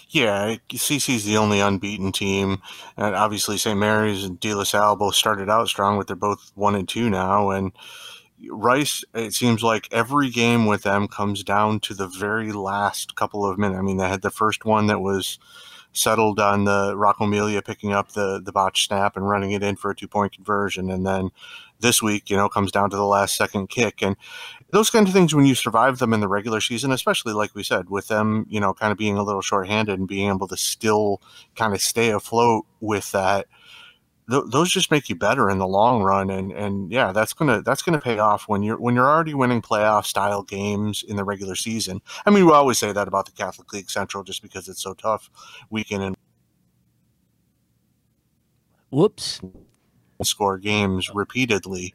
Yeah, 0.08 0.56
CC's 0.68 1.24
the 1.24 1.38
only 1.38 1.60
unbeaten 1.60 2.12
team, 2.12 2.60
and 2.98 3.14
obviously 3.14 3.56
St. 3.56 3.78
Mary's 3.78 4.24
and 4.24 4.38
De 4.38 4.52
La 4.52 4.64
Salle 4.64 4.94
both 4.94 5.14
started 5.14 5.48
out 5.48 5.68
strong, 5.68 5.96
but 5.96 6.06
they're 6.06 6.16
both 6.16 6.52
one 6.54 6.74
and 6.74 6.86
two 6.86 7.08
now. 7.08 7.48
And 7.48 7.72
Rice, 8.50 9.04
it 9.14 9.34
seems 9.34 9.62
like 9.62 9.88
every 9.92 10.30
game 10.30 10.66
with 10.66 10.82
them 10.82 11.08
comes 11.08 11.42
down 11.44 11.80
to 11.80 11.94
the 11.94 12.08
very 12.08 12.52
last 12.52 13.14
couple 13.14 13.46
of 13.46 13.58
minutes. 13.58 13.78
I 13.78 13.82
mean, 13.82 13.98
they 13.98 14.08
had 14.08 14.22
the 14.22 14.30
first 14.30 14.64
one 14.64 14.86
that 14.86 15.00
was 15.00 15.38
settled 15.92 16.40
on 16.40 16.64
the 16.64 16.96
Rocco 16.96 17.26
Milia 17.26 17.64
picking 17.64 17.92
up 17.92 18.12
the 18.12 18.40
the 18.42 18.52
botch 18.52 18.86
snap 18.86 19.16
and 19.16 19.28
running 19.28 19.52
it 19.52 19.62
in 19.62 19.76
for 19.76 19.90
a 19.90 19.94
two 19.94 20.08
point 20.08 20.32
conversion, 20.32 20.90
and 20.90 21.06
then 21.06 21.30
this 21.80 22.02
week, 22.02 22.30
you 22.30 22.36
know, 22.36 22.48
comes 22.48 22.72
down 22.72 22.88
to 22.90 22.96
the 22.96 23.04
last 23.04 23.36
second 23.36 23.68
kick. 23.68 24.02
And 24.02 24.16
those 24.70 24.88
kind 24.88 25.06
of 25.06 25.12
things, 25.12 25.34
when 25.34 25.46
you 25.46 25.54
survive 25.54 25.98
them 25.98 26.14
in 26.14 26.20
the 26.20 26.28
regular 26.28 26.60
season, 26.60 26.92
especially 26.92 27.34
like 27.34 27.54
we 27.54 27.62
said, 27.62 27.90
with 27.90 28.08
them, 28.08 28.46
you 28.48 28.60
know, 28.60 28.72
kind 28.72 28.92
of 28.92 28.98
being 28.98 29.18
a 29.18 29.22
little 29.22 29.42
shorthanded 29.42 29.98
and 29.98 30.08
being 30.08 30.28
able 30.28 30.48
to 30.48 30.56
still 30.56 31.20
kind 31.56 31.74
of 31.74 31.82
stay 31.82 32.10
afloat 32.10 32.64
with 32.80 33.12
that, 33.12 33.46
th- 34.30 34.44
those 34.48 34.70
just 34.70 34.90
make 34.90 35.08
you 35.08 35.14
better 35.16 35.50
in 35.50 35.58
the 35.58 35.66
long 35.66 36.02
run. 36.02 36.30
And 36.30 36.52
and 36.52 36.90
yeah, 36.90 37.12
that's 37.12 37.32
gonna 37.32 37.62
that's 37.62 37.82
gonna 37.82 38.00
pay 38.00 38.18
off 38.18 38.48
when 38.48 38.62
you're 38.62 38.78
when 38.78 38.94
you're 38.94 39.08
already 39.08 39.34
winning 39.34 39.62
playoff 39.62 40.06
style 40.06 40.42
games 40.42 41.02
in 41.02 41.16
the 41.16 41.24
regular 41.24 41.54
season. 41.54 42.00
I 42.26 42.30
mean, 42.30 42.46
we 42.46 42.52
always 42.52 42.78
say 42.78 42.92
that 42.92 43.08
about 43.08 43.26
the 43.26 43.32
Catholic 43.32 43.72
League 43.72 43.90
Central 43.90 44.24
just 44.24 44.42
because 44.42 44.68
it's 44.68 44.82
so 44.82 44.94
tough 44.94 45.30
week 45.70 45.90
in 45.92 46.02
and 46.02 46.16
Whoops. 48.90 49.40
score 50.22 50.58
games 50.58 51.10
repeatedly. 51.14 51.94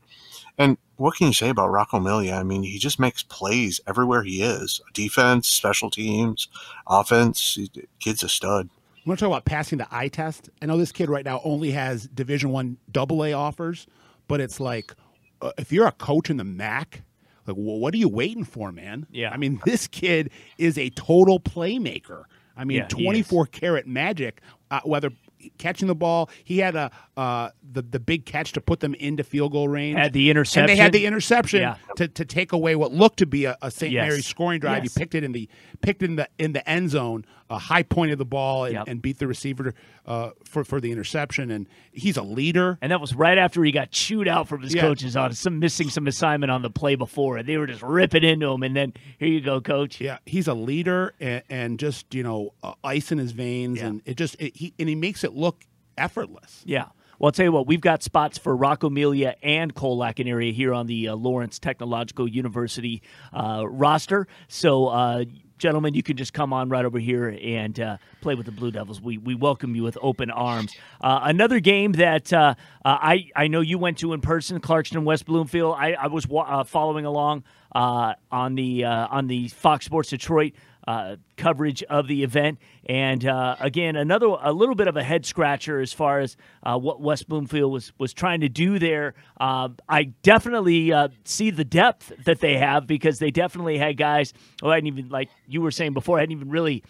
And 0.57 0.77
what 0.95 1.15
can 1.15 1.27
you 1.27 1.33
say 1.33 1.49
about 1.49 1.69
Rocco 1.69 1.99
Milia? 1.99 2.39
I 2.39 2.43
mean, 2.43 2.63
he 2.63 2.79
just 2.79 2.99
makes 2.99 3.21
plays 3.21 3.79
everywhere 3.85 4.23
he 4.23 4.41
is. 4.41 4.81
Defense, 4.93 5.47
special 5.47 5.91
teams, 5.91 6.47
offense. 6.87 7.59
Kid's 7.99 8.23
a 8.23 8.29
stud. 8.29 8.69
Want 9.07 9.19
to 9.19 9.23
talk 9.25 9.31
about 9.31 9.45
passing 9.45 9.77
the 9.77 9.87
eye 9.89 10.09
test. 10.09 10.49
I 10.61 10.65
know 10.65 10.77
this 10.77 10.91
kid 10.91 11.09
right 11.09 11.23
now 11.23 11.39
only 11.43 11.71
has 11.71 12.07
Division 12.09 12.51
One 12.51 12.77
Double 12.91 13.23
A 13.23 13.33
offers, 13.33 13.87
but 14.27 14.41
it's 14.41 14.59
like 14.59 14.93
uh, 15.41 15.51
if 15.57 15.71
you're 15.71 15.87
a 15.87 15.91
coach 15.93 16.29
in 16.29 16.37
the 16.37 16.43
MAC, 16.43 17.03
like 17.45 17.55
well, 17.57 17.79
what 17.79 17.93
are 17.93 17.97
you 17.97 18.09
waiting 18.09 18.43
for, 18.43 18.71
man? 18.71 19.07
Yeah. 19.09 19.31
I 19.31 19.37
mean, 19.37 19.61
this 19.65 19.87
kid 19.87 20.29
is 20.57 20.77
a 20.77 20.89
total 20.91 21.39
playmaker. 21.39 22.23
I 22.55 22.65
mean, 22.65 22.79
Yeah, 22.79 22.87
24 22.87 23.45
karat 23.47 23.87
magic. 23.87 24.41
Uh, 24.69 24.81
whether 24.83 25.11
catching 25.57 25.87
the 25.87 25.95
ball, 25.95 26.29
he 26.43 26.57
had 26.57 26.75
a 26.75 26.91
uh, 27.15 27.51
the 27.71 27.83
the 27.83 27.99
big 28.01 28.25
catch 28.25 28.51
to 28.53 28.61
put 28.61 28.81
them 28.81 28.93
into 28.95 29.23
field 29.23 29.53
goal 29.53 29.69
range. 29.69 29.97
Had 29.97 30.11
the 30.11 30.29
interception. 30.29 30.63
And 30.63 30.69
they 30.69 30.75
had 30.75 30.91
the 30.91 31.05
interception 31.05 31.61
Yeah. 31.61 31.75
to, 31.95 32.07
to 32.09 32.25
take 32.25 32.51
away 32.51 32.75
what 32.75 32.91
looked 32.91 33.19
to 33.19 33.25
be 33.25 33.45
a, 33.45 33.57
a 33.61 33.71
St. 33.71 33.93
Yes. 33.93 34.09
Mary's 34.09 34.25
scoring 34.25 34.59
drive. 34.59 34.83
Yes. 34.83 34.93
He 34.93 34.99
picked 34.99 35.15
it 35.15 35.23
in 35.23 35.31
the 35.31 35.47
picked 35.81 36.01
it 36.03 36.09
in 36.09 36.15
the 36.17 36.27
in 36.37 36.51
the 36.51 36.67
end 36.69 36.89
zone, 36.89 37.25
a 37.49 37.57
high 37.57 37.83
point 37.83 38.11
of 38.11 38.17
the 38.17 38.25
ball, 38.25 38.65
and, 38.65 38.73
Yep. 38.73 38.87
and 38.87 39.01
beat 39.01 39.19
the 39.19 39.27
receiver 39.27 39.73
uh, 40.05 40.31
for 40.43 40.63
for 40.63 40.79
the 40.81 40.91
interception. 40.91 41.49
And 41.51 41.67
he's 41.91 42.17
a 42.17 42.21
leader. 42.23 42.77
And 42.81 42.91
that 42.91 42.99
was 43.01 43.13
right 43.15 43.37
after 43.37 43.63
he 43.63 43.71
got 43.71 43.91
chewed 43.91 44.27
out 44.27 44.47
from 44.47 44.61
his 44.61 44.73
Yeah. 44.75 44.81
coaches 44.81 45.15
on 45.15 45.33
some 45.33 45.59
missing 45.59 45.89
some 45.89 46.07
assignment 46.07 46.51
on 46.51 46.61
the 46.61 46.69
play 46.69 46.95
before, 46.95 47.37
and 47.37 47.47
they 47.47 47.57
were 47.57 47.67
just 47.67 47.81
ripping 47.81 48.23
into 48.23 48.51
him. 48.51 48.63
And 48.63 48.75
then 48.75 48.93
here 49.19 49.29
you 49.29 49.41
go, 49.41 49.61
coach. 49.61 49.99
Yeah, 50.01 50.17
he's 50.25 50.47
a 50.47 50.53
leader 50.53 51.13
and, 51.19 51.43
and 51.49 51.79
just 51.79 52.13
you 52.13 52.23
know 52.23 52.53
uh, 52.63 52.73
ice 52.83 53.11
in 53.11 53.17
his 53.17 53.31
veins, 53.31 53.79
Yeah. 53.79 53.87
and 53.87 54.01
it 54.05 54.17
just 54.17 54.35
it, 54.39 54.55
he 54.55 54.73
and 54.79 54.89
he 54.89 54.95
makes 54.95 55.23
it 55.23 55.33
look 55.33 55.63
effortless. 55.97 56.63
Yeah. 56.65 56.85
Well, 57.19 57.29
I'll 57.29 57.31
tell 57.31 57.45
you 57.45 57.51
what, 57.51 57.65
we've 57.65 57.81
got 57.81 58.03
spots 58.03 58.37
for 58.37 58.55
Rocco 58.55 58.91
Milia 58.91 59.33
and 59.41 59.73
Cole 59.73 59.97
Colac 59.97 60.23
area 60.23 60.53
here 60.53 60.71
on 60.71 60.85
the 60.85 61.07
uh, 61.07 61.15
Lawrence 61.15 61.57
Technological 61.57 62.27
University 62.27 63.01
uh, 63.33 63.63
roster. 63.67 64.27
So, 64.47 64.89
uh, 64.89 65.25
gentlemen, 65.57 65.93
you 65.93 66.03
can 66.03 66.17
just 66.17 66.33
come 66.33 66.53
on 66.53 66.69
right 66.69 66.85
over 66.85 66.99
here 66.99 67.29
and 67.41 67.79
uh, 67.79 67.97
play 68.21 68.35
with 68.35 68.45
the 68.45 68.51
Blue 68.51 68.71
Devils. 68.71 69.01
We, 69.01 69.17
we 69.17 69.35
welcome 69.35 69.75
you 69.75 69.83
with 69.83 69.97
open 70.01 70.29
arms. 70.31 70.75
Uh, 71.01 71.21
another 71.23 71.59
game 71.59 71.93
that 71.93 72.31
uh, 72.31 72.55
uh, 72.85 72.97
I, 73.01 73.29
I 73.35 73.47
know 73.47 73.61
you 73.61 73.77
went 73.77 73.97
to 73.99 74.13
in 74.13 74.21
person, 74.21 74.59
Clarkston, 74.59 75.03
West 75.03 75.25
Bloomfield. 75.25 75.75
I, 75.77 75.93
I 75.93 76.07
was 76.07 76.27
wa- 76.27 76.43
uh, 76.61 76.63
following 76.63 77.05
along 77.05 77.43
uh, 77.75 78.13
on 78.31 78.55
the 78.55 78.85
on 78.85 79.27
the 79.27 79.47
Fox 79.49 79.85
Sports 79.85 80.09
Detroit 80.09 80.53
uh, 80.87 81.17
coverage 81.35 81.83
of 81.83 82.07
the 82.07 82.23
event. 82.23 82.59
And 82.85 83.25
uh, 83.25 83.57
again, 83.59 83.97
another 83.97 84.27
a 84.41 84.53
little 84.53 84.75
bit 84.75 84.87
of 84.87 84.95
a 84.95 85.03
head 85.03 85.25
scratcher 85.25 85.81
as 85.81 85.91
far 85.91 86.19
as 86.19 86.37
uh, 86.63 86.77
what 86.77 87.01
West 87.01 87.27
Bloomfield 87.27 87.71
was 87.71 87.91
was 87.97 88.13
trying 88.13 88.41
to 88.41 88.49
do 88.49 88.79
there. 88.79 89.13
Uh, 89.39 89.69
I 89.89 90.05
definitely 90.23 90.93
uh, 90.93 91.09
see 91.25 91.49
the 91.49 91.65
depth 91.65 92.13
that 92.25 92.39
they 92.39 92.57
have 92.57 92.87
because 92.87 93.19
they 93.19 93.31
definitely 93.31 93.77
had 93.77 93.97
guys. 93.97 94.33
Oh, 94.63 94.69
I 94.69 94.75
hadn't 94.75 94.87
even 94.87 95.09
like 95.09 95.29
you 95.47 95.61
were 95.61 95.71
saying 95.71 95.93
before. 95.93 96.17
I 96.17 96.21
hadn't 96.21 96.37
even 96.37 96.49
really 96.49 96.83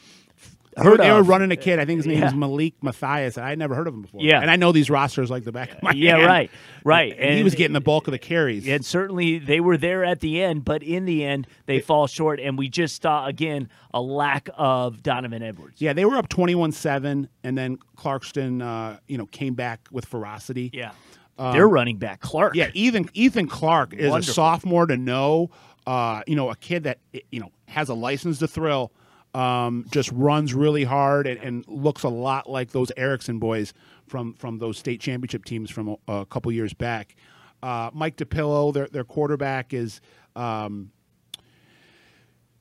heard 0.84 1.00
they 1.00 1.12
were 1.12 1.24
running 1.24 1.52
a 1.52 1.56
kid. 1.56 1.80
I 1.80 1.86
think 1.86 1.98
his 1.98 2.06
name 2.08 2.20
Yeah. 2.20 2.28
is 2.28 2.34
Malik 2.34 2.76
Matthias. 2.82 3.38
and 3.38 3.46
I 3.46 3.50
had 3.50 3.60
never 3.60 3.76
heard 3.76 3.88
of 3.88 3.94
him 3.94 4.02
before. 4.04 4.22
Yeah. 4.22 4.42
and 4.42 4.50
I 4.52 4.56
know 4.56 4.72
these 4.72 4.90
rosters 4.90 5.30
like 5.30 5.44
the 5.44 5.52
back 5.52 5.72
of 5.74 5.84
my 5.84 5.92
Yeah, 5.94 6.16
hand. 6.18 6.26
right, 6.28 6.52
right. 6.84 7.16
And, 7.18 7.36
he 7.38 7.44
was 7.44 7.56
getting 7.56 7.74
the 7.74 7.82
bulk 7.82 8.08
of 8.08 8.12
the 8.12 8.20
carries. 8.20 8.68
And 8.68 8.86
certainly 8.86 9.40
they 9.40 9.60
were 9.60 9.78
there 9.78 10.04
at 10.04 10.20
the 10.20 10.42
end, 10.42 10.66
but 10.66 10.84
in 10.84 11.06
the 11.06 11.24
end 11.24 11.48
they 11.66 11.80
fall 11.80 12.08
short, 12.08 12.40
and 12.40 12.58
we 12.58 12.70
just 12.70 13.02
saw 13.02 13.26
again 13.26 13.70
a 13.94 14.02
lack 14.02 14.50
of 14.56 15.02
Donovan 15.04 15.42
Edwards. 15.44 15.82
Yeah, 15.82 15.94
they 15.94 16.06
were 16.06 16.16
up 16.18 16.30
21-7, 16.30 17.28
and 17.44 17.58
then 17.58 17.78
Clarkston, 17.98 18.62
uh, 18.62 19.00
you 19.08 19.18
know, 19.18 19.26
came 19.28 19.54
back 19.54 19.88
with 19.92 20.06
ferocity. 20.06 20.70
Yeah, 20.74 20.92
their 21.38 21.68
running 21.68 21.98
back 21.98 22.20
Clark. 22.20 22.54
Um, 22.54 22.58
Yeah, 22.60 22.70
Ethan 22.74 23.10
Ethan 23.14 23.48
Clark 23.48 23.94
is 23.94 24.10
Wonderful. 24.10 24.32
a 24.32 24.34
sophomore 24.34 24.86
to 24.88 24.98
know. 24.98 25.50
Uh, 25.86 26.22
you 26.28 26.36
know, 26.36 26.50
a 26.50 26.56
kid 26.56 26.84
that 26.84 26.98
you 27.32 27.40
know 27.40 27.52
has 27.68 27.90
a 27.90 27.94
license 27.94 28.40
to 28.40 28.48
thrill. 28.48 28.92
Um, 29.38 29.86
just 29.92 30.12
runs 30.14 30.56
really 30.56 30.84
hard 30.84 31.28
and, 31.28 31.40
and 31.40 31.68
looks 31.68 32.02
a 32.02 32.10
lot 32.10 32.50
like 32.50 32.72
those 32.72 32.92
Erickson 32.98 33.38
boys 33.38 33.72
from 34.08 34.34
from 34.34 34.58
those 34.58 34.80
state 34.80 35.00
championship 35.00 35.46
teams 35.46 35.70
from 35.70 35.90
a, 35.90 35.98
a 36.08 36.26
couple 36.26 36.52
years 36.52 36.74
back. 36.74 37.16
Uh, 37.62 37.92
Mike 37.94 38.18
DePillo, 38.18 38.74
their 38.74 38.88
their 38.88 39.04
quarterback, 39.04 39.76
is 39.76 40.02
um, 40.36 40.92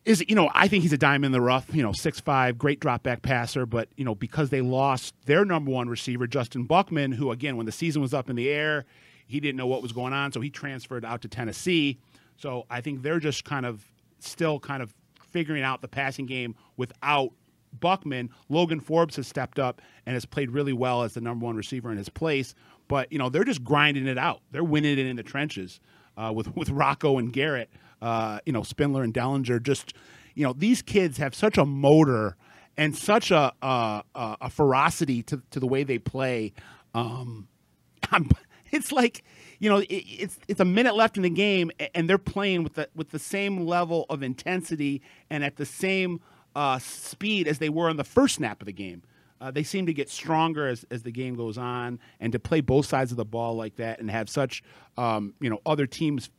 is 0.04 0.22
you 0.28 0.34
know 0.34 0.50
I 0.52 0.68
think 0.68 0.82
he's 0.82 0.92
a 0.92 0.98
diamond 0.98 1.26
in 1.26 1.32
the 1.32 1.40
rough. 1.40 1.74
You 1.74 1.82
know, 1.82 1.92
six 1.92 2.20
five, 2.20 2.58
great 2.58 2.78
drop 2.78 3.02
back 3.02 3.22
passer, 3.22 3.64
but 3.64 3.88
you 3.96 4.04
know 4.04 4.14
because 4.14 4.50
they 4.50 4.60
lost 4.60 5.14
their 5.24 5.46
number 5.46 5.70
one 5.70 5.88
receiver, 5.88 6.26
Justin 6.26 6.64
Buckman, 6.64 7.12
who 7.12 7.30
again 7.30 7.56
when 7.56 7.64
the 7.64 7.72
season 7.72 8.02
was 8.02 8.12
up 8.12 8.28
in 8.28 8.36
the 8.36 8.50
air, 8.50 8.84
he 9.26 9.40
didn't 9.40 9.56
know 9.56 9.66
what 9.66 9.80
was 9.80 9.92
going 9.92 10.12
on, 10.12 10.30
so 10.30 10.42
he 10.42 10.50
transferred 10.50 11.06
out 11.06 11.22
to 11.22 11.28
Tennessee. 11.28 11.98
So 12.36 12.66
I 12.68 12.82
think 12.82 13.00
they're 13.00 13.18
just 13.18 13.46
kind 13.46 13.64
of 13.64 13.82
still 14.18 14.60
kind 14.60 14.82
of 14.82 14.94
figuring 15.36 15.62
out 15.62 15.82
the 15.82 15.88
passing 15.88 16.24
game 16.24 16.54
without 16.78 17.30
Buckman. 17.78 18.30
Logan 18.48 18.80
Forbes 18.80 19.16
has 19.16 19.26
stepped 19.26 19.58
up 19.58 19.82
and 20.06 20.14
has 20.14 20.24
played 20.24 20.50
really 20.50 20.72
well 20.72 21.02
as 21.02 21.12
the 21.12 21.20
number 21.20 21.44
one 21.44 21.56
receiver 21.56 21.90
in 21.90 21.98
his 21.98 22.08
place. 22.08 22.54
But 22.88 23.12
you 23.12 23.18
know 23.18 23.28
they're 23.28 23.44
just 23.44 23.62
grinding 23.62 24.06
it 24.06 24.16
out. 24.16 24.40
They're 24.50 24.64
winning 24.64 24.98
it 24.98 25.04
in 25.04 25.16
the 25.16 25.22
trenches 25.22 25.78
uh, 26.16 26.32
with 26.34 26.56
with 26.56 26.70
Rocco 26.70 27.18
and 27.18 27.30
Garrett. 27.30 27.68
Uh, 28.00 28.38
you 28.46 28.52
know 28.54 28.62
Spindler 28.62 29.02
and 29.02 29.12
Dellinger. 29.12 29.62
Just 29.62 29.92
you 30.34 30.42
know 30.42 30.54
these 30.54 30.80
kids 30.80 31.18
have 31.18 31.34
such 31.34 31.58
a 31.58 31.66
motor 31.66 32.34
and 32.78 32.96
such 32.96 33.30
a 33.30 33.52
a, 33.60 34.02
a 34.14 34.48
ferocity 34.48 35.22
to 35.24 35.42
to 35.50 35.60
the 35.60 35.66
way 35.66 35.84
they 35.84 35.98
play. 35.98 36.54
Um, 36.94 37.48
I'm, 38.10 38.30
it's 38.76 38.92
like 38.92 39.24
you 39.58 39.68
know 39.68 39.78
it, 39.78 39.86
it's 39.88 40.38
it's 40.48 40.60
a 40.60 40.64
minute 40.64 40.94
left 40.94 41.16
in 41.16 41.22
the 41.22 41.30
game 41.30 41.70
and 41.94 42.08
they're 42.08 42.18
playing 42.18 42.62
with 42.62 42.74
the 42.74 42.88
with 42.94 43.10
the 43.10 43.18
same 43.18 43.66
level 43.66 44.06
of 44.08 44.22
intensity 44.22 45.02
and 45.30 45.42
at 45.42 45.56
the 45.56 45.66
same 45.66 46.20
uh, 46.54 46.78
speed 46.78 47.46
as 47.46 47.58
they 47.58 47.68
were 47.68 47.88
on 47.88 47.96
the 47.96 48.04
first 48.04 48.36
snap 48.36 48.60
of 48.62 48.66
the 48.66 48.72
game. 48.72 49.02
Uh, 49.38 49.50
they 49.50 49.62
seem 49.62 49.84
to 49.84 49.92
get 49.92 50.08
stronger 50.08 50.66
as, 50.66 50.86
as 50.90 51.02
the 51.02 51.12
game 51.12 51.34
goes 51.34 51.58
on, 51.58 52.00
and 52.20 52.32
to 52.32 52.38
play 52.38 52.62
both 52.62 52.86
sides 52.86 53.10
of 53.10 53.18
the 53.18 53.24
ball 53.24 53.54
like 53.54 53.76
that 53.76 54.00
and 54.00 54.10
have 54.10 54.30
such 54.30 54.62
um, 54.96 55.34
you 55.40 55.50
know 55.50 55.60
other 55.66 55.86
teams 55.86 56.30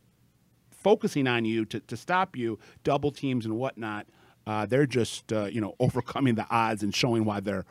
focusing 0.70 1.26
on 1.26 1.44
you 1.44 1.64
to, 1.64 1.80
to 1.80 1.96
stop 1.96 2.36
you, 2.36 2.58
double 2.82 3.10
teams 3.10 3.44
and 3.44 3.56
whatnot. 3.56 4.06
Uh, 4.48 4.64
they're 4.64 4.86
just 4.86 5.30
uh, 5.30 5.44
you 5.44 5.60
know 5.60 5.74
overcoming 5.78 6.34
the 6.34 6.46
odds 6.50 6.82
and 6.82 6.94
showing 6.94 7.26
why 7.26 7.38
they're 7.38 7.66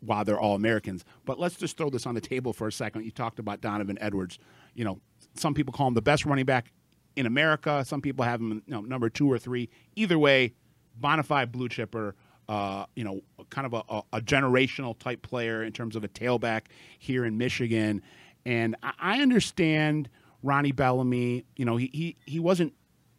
why 0.00 0.24
they're 0.24 0.40
all 0.40 0.54
Americans. 0.54 1.04
But 1.26 1.38
let's 1.38 1.56
just 1.56 1.76
throw 1.76 1.90
this 1.90 2.06
on 2.06 2.14
the 2.14 2.22
table 2.22 2.54
for 2.54 2.66
a 2.66 2.72
second. 2.72 3.04
You 3.04 3.10
talked 3.10 3.38
about 3.38 3.60
Donovan 3.60 3.98
Edwards. 4.00 4.38
You 4.74 4.84
know, 4.86 4.98
some 5.34 5.52
people 5.52 5.74
call 5.74 5.88
him 5.88 5.94
the 5.94 6.00
best 6.00 6.24
running 6.24 6.46
back 6.46 6.72
in 7.16 7.26
America. 7.26 7.84
Some 7.86 8.00
people 8.00 8.24
have 8.24 8.40
him 8.40 8.62
you 8.66 8.72
know, 8.72 8.80
number 8.80 9.10
two 9.10 9.30
or 9.30 9.38
three. 9.38 9.68
Either 9.94 10.18
way, 10.18 10.54
bona 10.96 11.22
fide 11.22 11.52
blue 11.52 11.68
chipper. 11.68 12.16
Uh, 12.48 12.86
you 12.96 13.04
know, 13.04 13.20
kind 13.50 13.66
of 13.66 13.74
a, 13.74 13.82
a, 13.88 14.02
a, 14.14 14.20
generational 14.20 14.98
type 14.98 15.22
player 15.22 15.62
in 15.62 15.72
terms 15.72 15.94
of 15.94 16.02
a 16.02 16.08
tailback 16.08 16.62
here 16.98 17.24
in 17.24 17.38
Michigan. 17.38 18.02
And 18.44 18.74
I, 18.82 18.92
I 18.98 19.20
understand 19.20 20.08
Ronnie 20.42 20.72
Bellamy. 20.72 21.44
You 21.56 21.64
know, 21.64 21.76
he, 21.76 21.88
he 21.92 22.16
he 22.26 22.40
wasn't, 22.40 22.72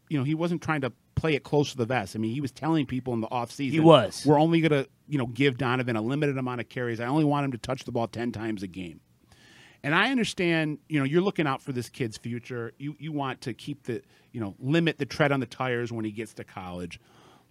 you 0.09 0.17
know, 0.17 0.23
he 0.25 0.35
wasn't 0.35 0.61
trying 0.61 0.81
to 0.81 0.91
play 1.15 1.35
it 1.35 1.43
close 1.43 1.71
to 1.71 1.77
the 1.77 1.85
vest. 1.85 2.15
I 2.15 2.19
mean, 2.19 2.33
he 2.33 2.41
was 2.41 2.51
telling 2.51 2.85
people 2.85 3.13
in 3.13 3.21
the 3.21 3.27
offseason, 3.27 3.71
he 3.71 3.79
was, 3.79 4.25
we're 4.25 4.39
only 4.39 4.61
going 4.61 4.83
to, 4.83 4.89
you 5.07 5.17
know, 5.17 5.27
give 5.27 5.57
Donovan 5.57 5.95
a 5.95 6.01
limited 6.01 6.37
amount 6.37 6.61
of 6.61 6.69
carries. 6.69 6.99
I 6.99 7.05
only 7.05 7.25
want 7.25 7.45
him 7.45 7.51
to 7.51 7.57
touch 7.57 7.83
the 7.83 7.91
ball 7.91 8.07
10 8.07 8.31
times 8.31 8.63
a 8.63 8.67
game. 8.67 8.99
And 9.83 9.93
I 9.93 10.11
understand, 10.11 10.79
you 10.87 10.97
know, 10.99 11.05
you're 11.05 11.21
looking 11.21 11.45
out 11.45 11.61
for 11.61 11.73
this 11.73 11.89
kid's 11.89 12.17
future. 12.17 12.71
You 12.77 12.95
you 12.99 13.11
want 13.11 13.41
to 13.41 13.53
keep 13.53 13.83
the, 13.83 14.01
you 14.31 14.39
know, 14.39 14.55
limit 14.57 14.97
the 14.97 15.05
tread 15.05 15.33
on 15.33 15.41
the 15.41 15.45
tires 15.45 15.91
when 15.91 16.05
he 16.05 16.11
gets 16.11 16.33
to 16.35 16.45
college. 16.45 17.01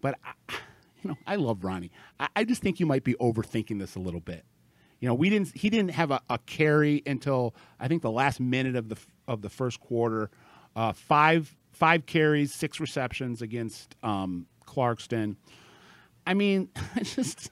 But 0.01 0.19
I, 0.25 0.55
you 1.03 1.11
know, 1.11 1.19
I 1.27 1.37
love 1.37 1.63
Ronnie. 1.63 1.91
I, 2.19 2.29
I, 2.37 2.45
just 2.45 2.63
think 2.63 2.81
you 2.81 2.87
might 2.87 3.05
be 3.05 3.15
overthinking 3.15 3.79
this 3.79 3.97
a 3.97 3.99
little 3.99 4.21
bit. 4.21 4.45
You 5.01 5.09
know, 5.09 5.15
we 5.15 5.29
didn't. 5.29 5.55
He 5.55 5.69
didn't 5.69 5.91
have 5.91 6.11
a, 6.11 6.23
a 6.31 6.39
carry 6.39 7.03
until 7.07 7.55
I 7.79 7.89
think 7.89 8.01
the 8.01 8.11
last 8.11 8.41
minute 8.41 8.77
of 8.77 8.89
the 8.89 8.97
of 9.29 9.43
the 9.43 9.51
first 9.51 9.81
quarter. 9.81 10.31
Uh, 10.75 10.95
five 10.95 11.55
five 11.83 12.07
carries, 12.07 12.55
six 12.55 12.79
receptions 12.79 13.43
against 13.43 13.97
um, 14.05 14.47
Clarkston. 14.65 15.35
I 16.25 16.35
mean, 16.35 16.69
just 17.03 17.51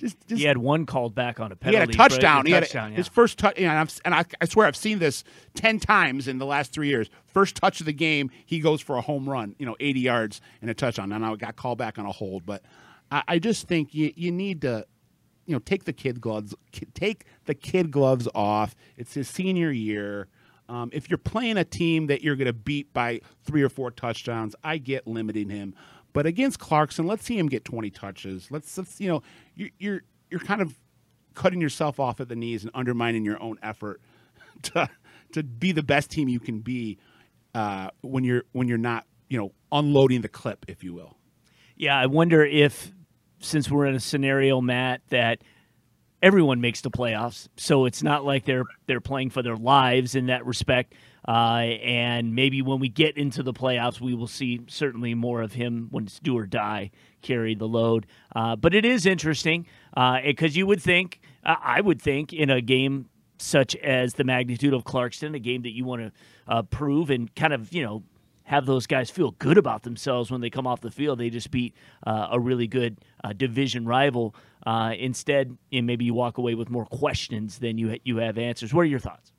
just, 0.00 0.16
just, 0.26 0.40
he 0.40 0.42
had 0.42 0.58
one 0.58 0.86
called 0.86 1.14
back 1.14 1.38
on 1.38 1.52
a 1.52 1.56
penalty. 1.56 1.76
He 1.76 1.80
had 1.80 1.90
a 1.90 1.92
touchdown. 1.92 2.46
He 2.46 2.52
had 2.52 2.64
a, 2.64 2.68
yeah. 2.74 2.88
his 2.88 3.06
first 3.06 3.38
touch. 3.38 3.56
You 3.56 3.68
know, 3.68 3.86
and 4.04 4.12
I, 4.12 4.24
I, 4.40 4.46
swear 4.46 4.66
I've 4.66 4.74
seen 4.74 4.98
this 4.98 5.22
ten 5.54 5.78
times 5.78 6.26
in 6.26 6.38
the 6.38 6.46
last 6.46 6.72
three 6.72 6.88
years. 6.88 7.10
First 7.26 7.54
touch 7.54 7.78
of 7.78 7.86
the 7.86 7.92
game, 7.92 8.32
he 8.44 8.58
goes 8.58 8.80
for 8.80 8.96
a 8.96 9.02
home 9.02 9.28
run. 9.28 9.54
You 9.60 9.66
know, 9.66 9.76
eighty 9.78 10.00
yards 10.00 10.40
and 10.60 10.68
a 10.68 10.74
touchdown. 10.74 11.12
And 11.12 11.24
I 11.24 11.36
got 11.36 11.54
called 11.54 11.78
back 11.78 11.96
on 11.96 12.06
a 12.06 12.12
hold, 12.12 12.44
but 12.44 12.64
I, 13.12 13.22
I 13.28 13.38
just 13.38 13.68
think 13.68 13.94
you 13.94 14.12
you 14.16 14.32
need 14.32 14.62
to, 14.62 14.84
you 15.46 15.54
know, 15.54 15.60
take 15.60 15.84
the 15.84 15.92
kid 15.92 16.20
gloves 16.20 16.56
take 16.94 17.24
the 17.44 17.54
kid 17.54 17.92
gloves 17.92 18.26
off. 18.34 18.74
It's 18.96 19.14
his 19.14 19.28
senior 19.28 19.70
year. 19.70 20.26
Um, 20.70 20.88
if 20.92 21.10
you're 21.10 21.18
playing 21.18 21.56
a 21.56 21.64
team 21.64 22.06
that 22.06 22.22
you're 22.22 22.36
going 22.36 22.46
to 22.46 22.52
beat 22.52 22.92
by 22.92 23.22
three 23.42 23.62
or 23.62 23.68
four 23.68 23.90
touchdowns, 23.90 24.54
I 24.62 24.78
get 24.78 25.04
limiting 25.04 25.50
him. 25.50 25.74
But 26.12 26.26
against 26.26 26.60
Clarkston, 26.60 27.06
let's 27.06 27.24
see 27.24 27.36
him 27.36 27.48
get 27.48 27.64
20 27.64 27.90
touches. 27.90 28.52
Let's, 28.52 28.78
let's 28.78 29.00
you 29.00 29.08
know, 29.08 29.22
you're, 29.56 29.70
you're 29.78 30.00
you're 30.30 30.40
kind 30.40 30.62
of 30.62 30.78
cutting 31.34 31.60
yourself 31.60 31.98
off 31.98 32.20
at 32.20 32.28
the 32.28 32.36
knees 32.36 32.62
and 32.62 32.70
undermining 32.72 33.24
your 33.24 33.42
own 33.42 33.58
effort 33.62 34.00
to 34.62 34.88
to 35.32 35.42
be 35.42 35.72
the 35.72 35.82
best 35.82 36.10
team 36.10 36.28
you 36.28 36.38
can 36.38 36.60
be 36.60 36.98
uh, 37.52 37.88
when 38.02 38.22
you're 38.22 38.44
when 38.52 38.68
you're 38.68 38.78
not 38.78 39.06
you 39.28 39.38
know 39.38 39.52
unloading 39.72 40.20
the 40.20 40.28
clip, 40.28 40.64
if 40.68 40.84
you 40.84 40.94
will. 40.94 41.16
Yeah, 41.76 41.98
I 41.98 42.06
wonder 42.06 42.44
if 42.44 42.92
since 43.40 43.68
we're 43.68 43.86
in 43.86 43.96
a 43.96 44.00
scenario, 44.00 44.60
Matt, 44.60 45.00
that 45.08 45.42
everyone 46.22 46.60
makes 46.60 46.80
the 46.80 46.90
playoffs, 46.90 47.48
so 47.56 47.84
it's 47.84 48.02
not 48.02 48.24
like 48.24 48.44
they're 48.44 48.64
they're 48.86 49.00
playing 49.00 49.30
for 49.30 49.42
their 49.42 49.56
lives 49.56 50.14
in 50.14 50.26
that 50.26 50.44
respect. 50.46 50.94
Uh, 51.26 51.76
and 51.84 52.34
maybe 52.34 52.62
when 52.62 52.80
we 52.80 52.88
get 52.88 53.16
into 53.16 53.42
the 53.42 53.52
playoffs, 53.52 54.00
we 54.00 54.14
will 54.14 54.26
see 54.26 54.60
certainly 54.68 55.14
more 55.14 55.42
of 55.42 55.52
him 55.52 55.88
when 55.90 56.04
it's 56.04 56.18
do 56.18 56.36
or 56.36 56.46
die 56.46 56.90
carry 57.20 57.54
the 57.54 57.68
load. 57.68 58.06
Uh, 58.34 58.56
but 58.56 58.74
it 58.74 58.84
is 58.84 59.04
interesting 59.04 59.66
because 59.92 60.56
uh, 60.56 60.58
you 60.58 60.66
would 60.66 60.82
think, 60.82 61.20
uh, 61.44 61.56
I 61.62 61.80
would 61.82 62.00
think, 62.00 62.32
in 62.32 62.48
a 62.48 62.62
game 62.62 63.10
such 63.38 63.76
as 63.76 64.14
the 64.14 64.24
magnitude 64.24 64.72
of 64.72 64.84
Clarkston, 64.84 65.34
a 65.34 65.38
game 65.38 65.62
that 65.62 65.74
you 65.74 65.84
want 65.84 66.02
to 66.02 66.12
uh, 66.48 66.62
prove 66.62 67.10
and 67.10 67.34
kind 67.34 67.52
of, 67.52 67.72
you 67.72 67.82
know, 67.82 68.02
have 68.50 68.66
those 68.66 68.88
guys 68.88 69.10
feel 69.10 69.30
good 69.38 69.56
about 69.56 69.84
themselves 69.84 70.28
when 70.28 70.40
they 70.40 70.50
come 70.50 70.66
off 70.66 70.80
the 70.80 70.90
field. 70.90 71.20
They 71.20 71.30
just 71.30 71.52
beat 71.52 71.72
uh, 72.04 72.26
a 72.32 72.40
really 72.40 72.66
good 72.66 72.98
uh, 73.22 73.32
division 73.32 73.86
rival. 73.86 74.34
Uh, 74.66 74.92
instead, 74.98 75.56
you 75.70 75.80
know, 75.80 75.86
maybe 75.86 76.04
you 76.04 76.14
walk 76.14 76.36
away 76.36 76.56
with 76.56 76.68
more 76.68 76.84
questions 76.86 77.60
than 77.60 77.78
you 77.78 77.96
you 78.02 78.16
have 78.16 78.38
answers. 78.38 78.74
What 78.74 78.82
are 78.82 78.86
your 78.86 78.98
thoughts? 78.98 79.30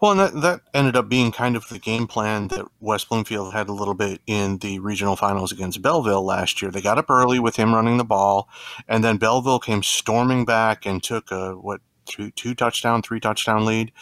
Well, 0.00 0.12
and 0.12 0.20
that, 0.20 0.40
that 0.40 0.60
ended 0.74 0.96
up 0.96 1.08
being 1.08 1.30
kind 1.30 1.54
of 1.54 1.68
the 1.68 1.78
game 1.78 2.08
plan 2.08 2.48
that 2.48 2.66
West 2.80 3.08
Bloomfield 3.08 3.52
had 3.52 3.68
a 3.68 3.72
little 3.72 3.94
bit 3.94 4.20
in 4.26 4.58
the 4.58 4.80
regional 4.80 5.14
finals 5.14 5.52
against 5.52 5.80
Belleville 5.80 6.24
last 6.24 6.60
year. 6.60 6.72
They 6.72 6.80
got 6.80 6.98
up 6.98 7.10
early 7.10 7.38
with 7.38 7.54
him 7.54 7.72
running 7.72 7.98
the 7.98 8.04
ball, 8.04 8.48
and 8.88 9.04
then 9.04 9.18
Belleville 9.18 9.60
came 9.60 9.84
storming 9.84 10.44
back 10.44 10.86
and 10.86 11.00
took 11.00 11.30
a 11.30 11.52
what 11.52 11.82
two 12.04 12.32
two 12.32 12.56
touchdown, 12.56 13.00
three 13.00 13.20
touchdown 13.20 13.64
lead, 13.64 13.92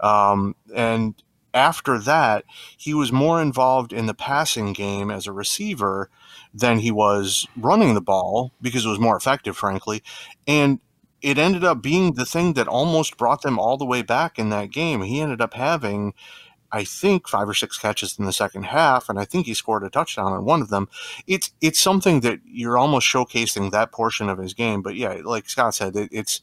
um, 0.00 0.54
and 0.76 1.14
after 1.54 1.98
that, 2.00 2.44
he 2.76 2.92
was 2.92 3.12
more 3.12 3.40
involved 3.40 3.92
in 3.92 4.06
the 4.06 4.14
passing 4.14 4.72
game 4.72 5.10
as 5.10 5.26
a 5.26 5.32
receiver 5.32 6.10
than 6.52 6.80
he 6.80 6.90
was 6.90 7.46
running 7.56 7.94
the 7.94 8.00
ball 8.00 8.52
because 8.60 8.84
it 8.84 8.88
was 8.90 9.00
more 9.00 9.16
effective, 9.16 9.56
frankly. 9.56 10.02
And 10.46 10.80
it 11.22 11.38
ended 11.38 11.64
up 11.64 11.80
being 11.80 12.14
the 12.14 12.26
thing 12.26 12.52
that 12.52 12.68
almost 12.68 13.16
brought 13.16 13.42
them 13.42 13.58
all 13.58 13.78
the 13.78 13.86
way 13.86 14.02
back 14.02 14.38
in 14.38 14.50
that 14.50 14.70
game. 14.70 15.02
He 15.02 15.20
ended 15.20 15.40
up 15.40 15.54
having, 15.54 16.12
I 16.74 16.82
think, 16.82 17.28
five 17.28 17.48
or 17.48 17.54
six 17.54 17.78
catches 17.78 18.18
in 18.18 18.24
the 18.24 18.32
second 18.32 18.64
half, 18.64 19.08
and 19.08 19.16
I 19.16 19.24
think 19.24 19.46
he 19.46 19.54
scored 19.54 19.84
a 19.84 19.90
touchdown 19.90 20.32
on 20.32 20.44
one 20.44 20.60
of 20.60 20.70
them. 20.70 20.88
It's 21.24 21.52
it's 21.60 21.78
something 21.78 22.18
that 22.20 22.40
you're 22.44 22.76
almost 22.76 23.06
showcasing 23.06 23.70
that 23.70 23.92
portion 23.92 24.28
of 24.28 24.38
his 24.38 24.54
game. 24.54 24.82
But 24.82 24.96
yeah, 24.96 25.20
like 25.22 25.48
Scott 25.48 25.76
said, 25.76 25.94
it, 25.94 26.08
it's 26.10 26.40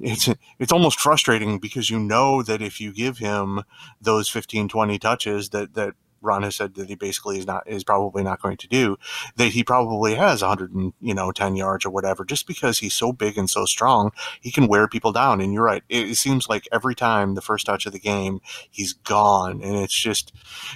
it's 0.00 0.30
it's 0.58 0.72
almost 0.72 0.98
frustrating 0.98 1.58
because 1.58 1.90
you 1.90 2.00
know 2.00 2.42
that 2.42 2.62
if 2.62 2.80
you 2.80 2.94
give 2.94 3.18
him 3.18 3.62
those 4.00 4.30
15, 4.30 4.68
20 4.68 4.98
touches, 4.98 5.50
that 5.50 5.74
that 5.74 5.92
Ron 6.20 6.42
has 6.42 6.56
said 6.56 6.74
that 6.74 6.88
he 6.88 6.94
basically 6.94 7.38
is 7.38 7.46
not 7.46 7.64
is 7.66 7.84
probably 7.84 8.22
not 8.22 8.42
going 8.42 8.56
to 8.58 8.68
do, 8.68 8.96
that 9.36 9.48
he 9.48 9.64
probably 9.64 10.14
has 10.14 10.42
100 10.42 10.72
and 10.72 10.92
you 11.00 11.14
know 11.14 11.32
10 11.32 11.56
yards 11.56 11.84
or 11.84 11.90
whatever, 11.90 12.24
just 12.24 12.46
because 12.46 12.78
he's 12.78 12.94
so 12.94 13.12
big 13.12 13.38
and 13.38 13.50
so 13.50 13.64
strong, 13.64 14.10
he 14.40 14.50
can 14.50 14.68
wear 14.68 14.88
people 14.88 15.12
down. 15.12 15.40
And 15.40 15.52
you're 15.52 15.64
right, 15.64 15.82
it, 15.88 16.10
it 16.10 16.16
seems 16.16 16.48
like 16.48 16.68
every 16.72 16.94
time 16.94 17.34
the 17.34 17.40
first 17.40 17.66
touch 17.66 17.86
of 17.86 17.92
the 17.92 17.98
game, 17.98 18.40
he's 18.70 18.92
gone, 18.92 19.62
and 19.62 19.76
it's 19.76 19.98
just, 19.98 20.32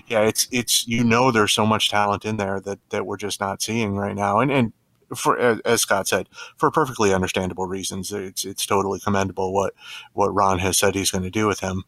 yeah, 0.07 0.21
it's 0.21 0.49
it's 0.51 0.87
you 0.87 1.05
know 1.05 1.31
there's 1.31 1.53
so 1.53 1.67
much 1.67 1.91
talent 1.91 2.25
in 2.25 2.37
there 2.37 2.61
that 2.61 2.79
that 2.91 3.07
we're 3.07 3.17
just 3.17 3.41
not 3.41 3.63
seeing 3.63 3.97
right 3.97 4.17
now, 4.17 4.39
and 4.41 4.51
and 4.51 4.73
for 5.15 5.61
as 5.65 5.83
Scott 5.83 6.09
said, 6.09 6.29
for 6.57 6.71
perfectly 6.71 7.13
understandable 7.13 7.67
reasons. 7.67 8.13
It's 8.13 8.45
it's 8.45 8.67
totally 8.67 9.01
commendable 9.01 9.53
what 9.53 9.75
what 10.13 10.35
Ron 10.35 10.59
has 10.61 10.79
said 10.79 10.95
he's 10.95 11.11
going 11.11 11.25
to 11.25 11.31
do 11.31 11.47
with 11.47 11.61
him. 11.61 11.85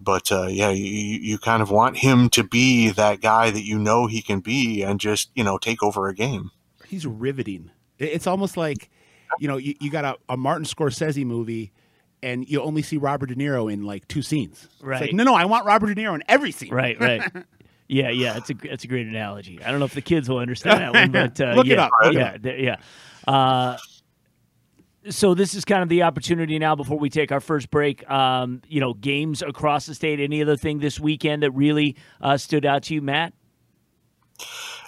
But 0.00 0.30
uh, 0.32 0.46
yeah, 0.46 0.70
you, 0.70 0.84
you 0.84 1.38
kind 1.38 1.62
of 1.62 1.70
want 1.70 1.98
him 1.98 2.28
to 2.30 2.42
be 2.42 2.90
that 2.90 3.20
guy 3.20 3.50
that 3.50 3.64
you 3.64 3.78
know 3.78 4.06
he 4.06 4.22
can 4.22 4.40
be, 4.40 4.82
and 4.82 5.00
just 5.00 5.30
you 5.34 5.44
know 5.44 5.58
take 5.58 5.82
over 5.82 6.08
a 6.08 6.14
game. 6.14 6.50
He's 6.86 7.06
riveting. 7.06 7.70
It's 7.98 8.26
almost 8.26 8.56
like 8.56 8.90
you 9.38 9.48
know 9.48 9.56
you, 9.56 9.74
you 9.80 9.90
got 9.90 10.04
a, 10.04 10.16
a 10.28 10.36
Martin 10.36 10.64
Scorsese 10.64 11.24
movie 11.24 11.72
and 12.22 12.48
you 12.48 12.60
only 12.60 12.82
see 12.82 12.96
Robert 12.96 13.26
De 13.26 13.34
Niro 13.34 13.72
in 13.72 13.84
like 13.84 14.06
two 14.08 14.22
scenes. 14.22 14.68
Right. 14.82 15.02
Like, 15.02 15.12
no, 15.14 15.24
no, 15.24 15.34
I 15.34 15.44
want 15.46 15.64
Robert 15.64 15.94
De 15.94 15.94
Niro 15.94 16.14
in 16.14 16.22
every 16.28 16.52
scene. 16.52 16.72
Right, 16.72 17.00
right. 17.00 17.22
Yeah, 17.90 18.10
yeah, 18.10 18.36
it's 18.36 18.50
a 18.50 18.54
it's 18.62 18.84
a 18.84 18.86
great 18.86 19.08
analogy. 19.08 19.60
I 19.64 19.70
don't 19.70 19.80
know 19.80 19.84
if 19.84 19.94
the 19.94 20.00
kids 20.00 20.28
will 20.28 20.38
understand 20.38 20.80
that 20.80 20.94
one, 20.94 21.10
but 21.12 21.40
uh, 21.40 21.54
look 21.54 21.66
yeah, 21.66 21.72
it 21.72 21.78
up. 21.78 21.90
Yeah, 22.12 22.50
it 22.50 22.60
yeah. 22.60 22.76
Uh, 23.26 23.76
so 25.08 25.34
this 25.34 25.54
is 25.54 25.64
kind 25.64 25.82
of 25.82 25.88
the 25.88 26.04
opportunity 26.04 26.56
now 26.60 26.76
before 26.76 27.00
we 27.00 27.10
take 27.10 27.32
our 27.32 27.40
first 27.40 27.68
break. 27.68 28.08
Um, 28.08 28.62
you 28.68 28.80
know, 28.80 28.94
games 28.94 29.42
across 29.42 29.86
the 29.86 29.94
state. 29.96 30.20
Any 30.20 30.40
other 30.40 30.56
thing 30.56 30.78
this 30.78 31.00
weekend 31.00 31.42
that 31.42 31.50
really 31.50 31.96
uh, 32.20 32.36
stood 32.36 32.64
out 32.64 32.84
to 32.84 32.94
you, 32.94 33.02
Matt? 33.02 33.32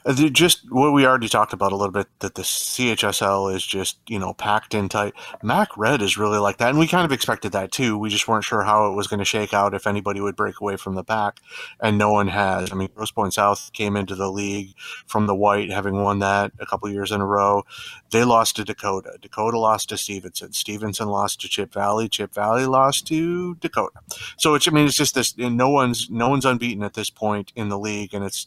Uh, 0.05 0.13
just 0.13 0.71
what 0.71 0.93
we 0.93 1.07
already 1.07 1.29
talked 1.29 1.53
about 1.53 1.73
a 1.73 1.77
little 1.77 1.93
bit 1.93 2.09
that 2.19 2.35
the 2.35 2.43
CHSL 2.43 3.55
is 3.55 3.65
just 3.65 3.99
you 4.09 4.19
know 4.19 4.35
packed 4.35 4.75
in 4.75 4.89
tight. 4.89 5.15
Mac 5.43 5.77
Red 5.77 6.03
is 6.03 6.19
really 6.19 6.39
like 6.39 6.59
that, 6.59 6.71
and 6.71 6.79
we 6.79 6.89
kind 6.89 7.05
of 7.05 7.13
expected 7.13 7.53
that 7.53 7.73
too. 7.73 7.97
We 7.97 8.09
just 8.09 8.27
weren't 8.27 8.45
sure 8.45 8.63
how 8.63 8.91
it 8.91 8.95
was 8.95 9.07
going 9.07 9.19
to 9.19 9.25
shake 9.25 9.55
out 9.55 9.75
if 9.75 9.87
anybody 9.87 10.21
would 10.21 10.37
break 10.37 10.61
away 10.61 10.77
from 10.77 10.95
the 10.95 11.05
pack, 11.05 11.41
and 11.81 11.99
no 11.99 12.11
one 12.11 12.29
has. 12.29 12.73
I 12.73 12.75
mean, 12.75 12.89
Grosse 12.95 13.13
Pointe 13.13 13.35
South 13.35 13.71
came 13.73 13.97
into 13.97 14.15
the 14.15 14.31
league 14.31 14.75
from 15.07 15.27
the 15.27 15.37
white, 15.37 15.71
having 15.71 16.03
won 16.03 16.19
that 16.19 16.53
a 16.59 16.67
couple 16.67 16.89
years 16.91 17.13
in 17.13 17.21
a 17.21 17.27
row. 17.27 17.65
They 18.11 18.25
lost 18.25 18.57
to 18.57 18.65
Dakota. 18.65 19.19
Dakota 19.21 19.59
lost 19.59 19.89
to 19.91 19.97
Stevenson. 19.97 20.53
Stevenson 20.53 21.09
lost 21.09 21.41
to 21.41 21.49
Chip 21.49 21.73
Valley. 21.73 22.09
Chip 22.09 22.35
Valley 22.35 22.67
lost 22.67 23.07
to 23.09 23.55
Dakota. 23.57 24.01
So 24.37 24.55
it's 24.55 24.67
I 24.67 24.71
mean 24.73 24.87
it's 24.87 24.97
just 24.97 25.15
this. 25.15 25.37
No 25.39 25.69
one's 25.69 26.11
no 26.11 26.29
one's 26.29 26.45
unbeaten 26.45 26.83
at 26.83 26.95
this 26.95 27.11
point 27.11 27.53
in 27.55 27.69
the 27.69 27.79
league, 27.79 28.15
and 28.15 28.25
it's 28.25 28.47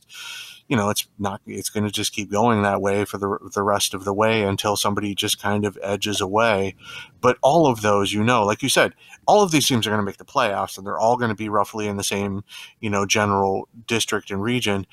you 0.67 0.75
know, 0.75 0.89
it's 0.89 1.07
not, 1.19 1.41
it's 1.45 1.69
going 1.69 1.83
to 1.83 1.91
just 1.91 2.13
keep 2.13 2.31
going 2.31 2.63
that 2.63 2.81
way 2.81 3.05
for 3.05 3.17
the, 3.17 3.37
the 3.53 3.61
rest 3.61 3.93
of 3.93 4.03
the 4.03 4.13
way 4.13 4.43
until 4.43 4.75
somebody 4.75 5.13
just 5.13 5.41
kind 5.41 5.65
of 5.65 5.77
edges 5.83 6.19
away. 6.19 6.75
But 7.21 7.37
all 7.41 7.67
of 7.67 7.81
those, 7.81 8.13
you 8.13 8.23
know, 8.23 8.43
like 8.43 8.63
you 8.63 8.69
said, 8.69 8.93
all 9.27 9.43
of 9.43 9.51
these 9.51 9.67
teams 9.67 9.85
are 9.85 9.91
going 9.91 9.99
to 9.99 10.05
make 10.05 10.17
the 10.17 10.25
playoffs 10.25 10.77
and 10.77 10.85
they're 10.85 10.99
all 10.99 11.17
going 11.17 11.29
to 11.29 11.35
be 11.35 11.49
roughly 11.49 11.87
in 11.87 11.97
the 11.97 12.03
same, 12.03 12.43
you 12.79 12.89
know, 12.89 13.05
general 13.05 13.67
district 13.85 14.31
and 14.31 14.41
region. 14.41 14.87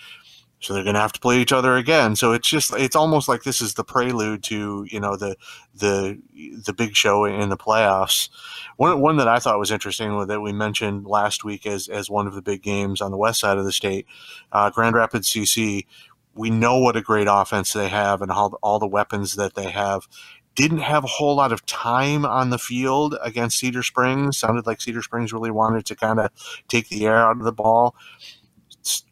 So 0.63 0.73
they're 0.73 0.85
going 0.85 0.95
to 0.95 1.01
have 1.01 1.13
to 1.13 1.21
play 1.21 1.39
each 1.39 1.53
other 1.53 1.77
again. 1.77 2.15
So 2.15 2.33
it's 2.33 2.49
just 2.49 2.73
it's 2.75 2.95
almost 2.95 3.29
like 3.29 3.43
this 3.43 3.61
is 3.61 3.75
the 3.75 3.85
prelude 3.85 4.43
to 4.45 4.87
you 4.89 5.01
know 5.01 5.17
the 5.17 5.37
the 5.75 6.19
the 6.65 6.73
big 6.73 6.95
show 6.95 7.25
in 7.25 7.49
the 7.49 7.57
playoffs. 7.57 8.29
One 8.77 9.01
one 9.01 9.17
that 9.17 9.29
I 9.29 9.41
thought 9.41 9.59
was 9.59 9.73
interesting 9.73 10.27
that 10.27 10.41
we 10.41 10.53
mentioned 10.53 11.07
last 11.07 11.45
week 11.45 11.67
as 11.67 11.89
as 11.89 12.09
one 12.09 12.27
of 12.27 12.35
the 12.35 12.43
big 12.43 12.63
games 12.63 13.01
on 13.01 13.11
the 13.11 13.17
west 13.17 13.41
side 13.41 13.59
of 13.59 13.65
the 13.65 13.73
state, 13.73 14.07
uh, 14.53 14.71
Grand 14.71 14.95
Rapids 14.95 15.31
CC. 15.31 15.87
We 16.35 16.49
know 16.49 16.79
what 16.79 16.97
a 16.97 17.03
great 17.03 17.27
offense 17.29 17.73
they 17.73 17.89
have 17.89 18.23
and 18.23 18.31
all 18.31 18.59
all 18.63 18.79
the 18.79 18.87
weapons 18.87 19.35
that 19.35 19.55
they 19.55 19.71
have. 19.71 20.09
Didn't 20.55 20.79
have 20.79 21.03
a 21.03 21.09
whole 21.09 21.35
lot 21.35 21.51
of 21.51 21.65
time 21.65 22.27
on 22.27 22.51
the 22.51 22.59
field 22.59 23.17
against 23.23 23.59
Cedar 23.59 23.83
Springs. 23.83 24.39
Sounded 24.39 24.67
like 24.67 24.83
Cedar 24.83 25.03
Springs 25.03 25.33
really 25.33 25.51
wanted 25.51 25.87
to 25.87 25.97
kind 25.97 26.21
of 26.21 26.31
take 26.69 26.89
the 26.89 27.07
air 27.07 27.17
out 27.17 27.39
of 27.39 27.45
the 27.45 27.53
ball 27.53 27.97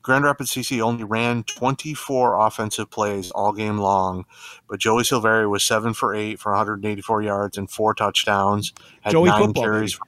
Grand 0.02 0.24
Rapids 0.24 0.52
CC 0.52 0.80
only 0.80 1.04
ran 1.04 1.44
24 1.44 2.46
offensive 2.46 2.90
plays 2.90 3.30
all 3.30 3.52
game 3.52 3.78
long, 3.78 4.24
but 4.68 4.80
Joey 4.80 5.02
Silveri 5.02 5.48
was 5.48 5.62
seven 5.62 5.94
for 5.94 6.14
eight 6.14 6.40
for 6.40 6.52
184 6.52 7.22
yards 7.22 7.56
and 7.56 7.70
four 7.70 7.94
touchdowns. 7.94 8.72
Had 9.02 9.12
Joey 9.12 9.28
nine 9.28 9.46
football, 9.46 9.62
carries. 9.62 9.92
For, 9.92 10.04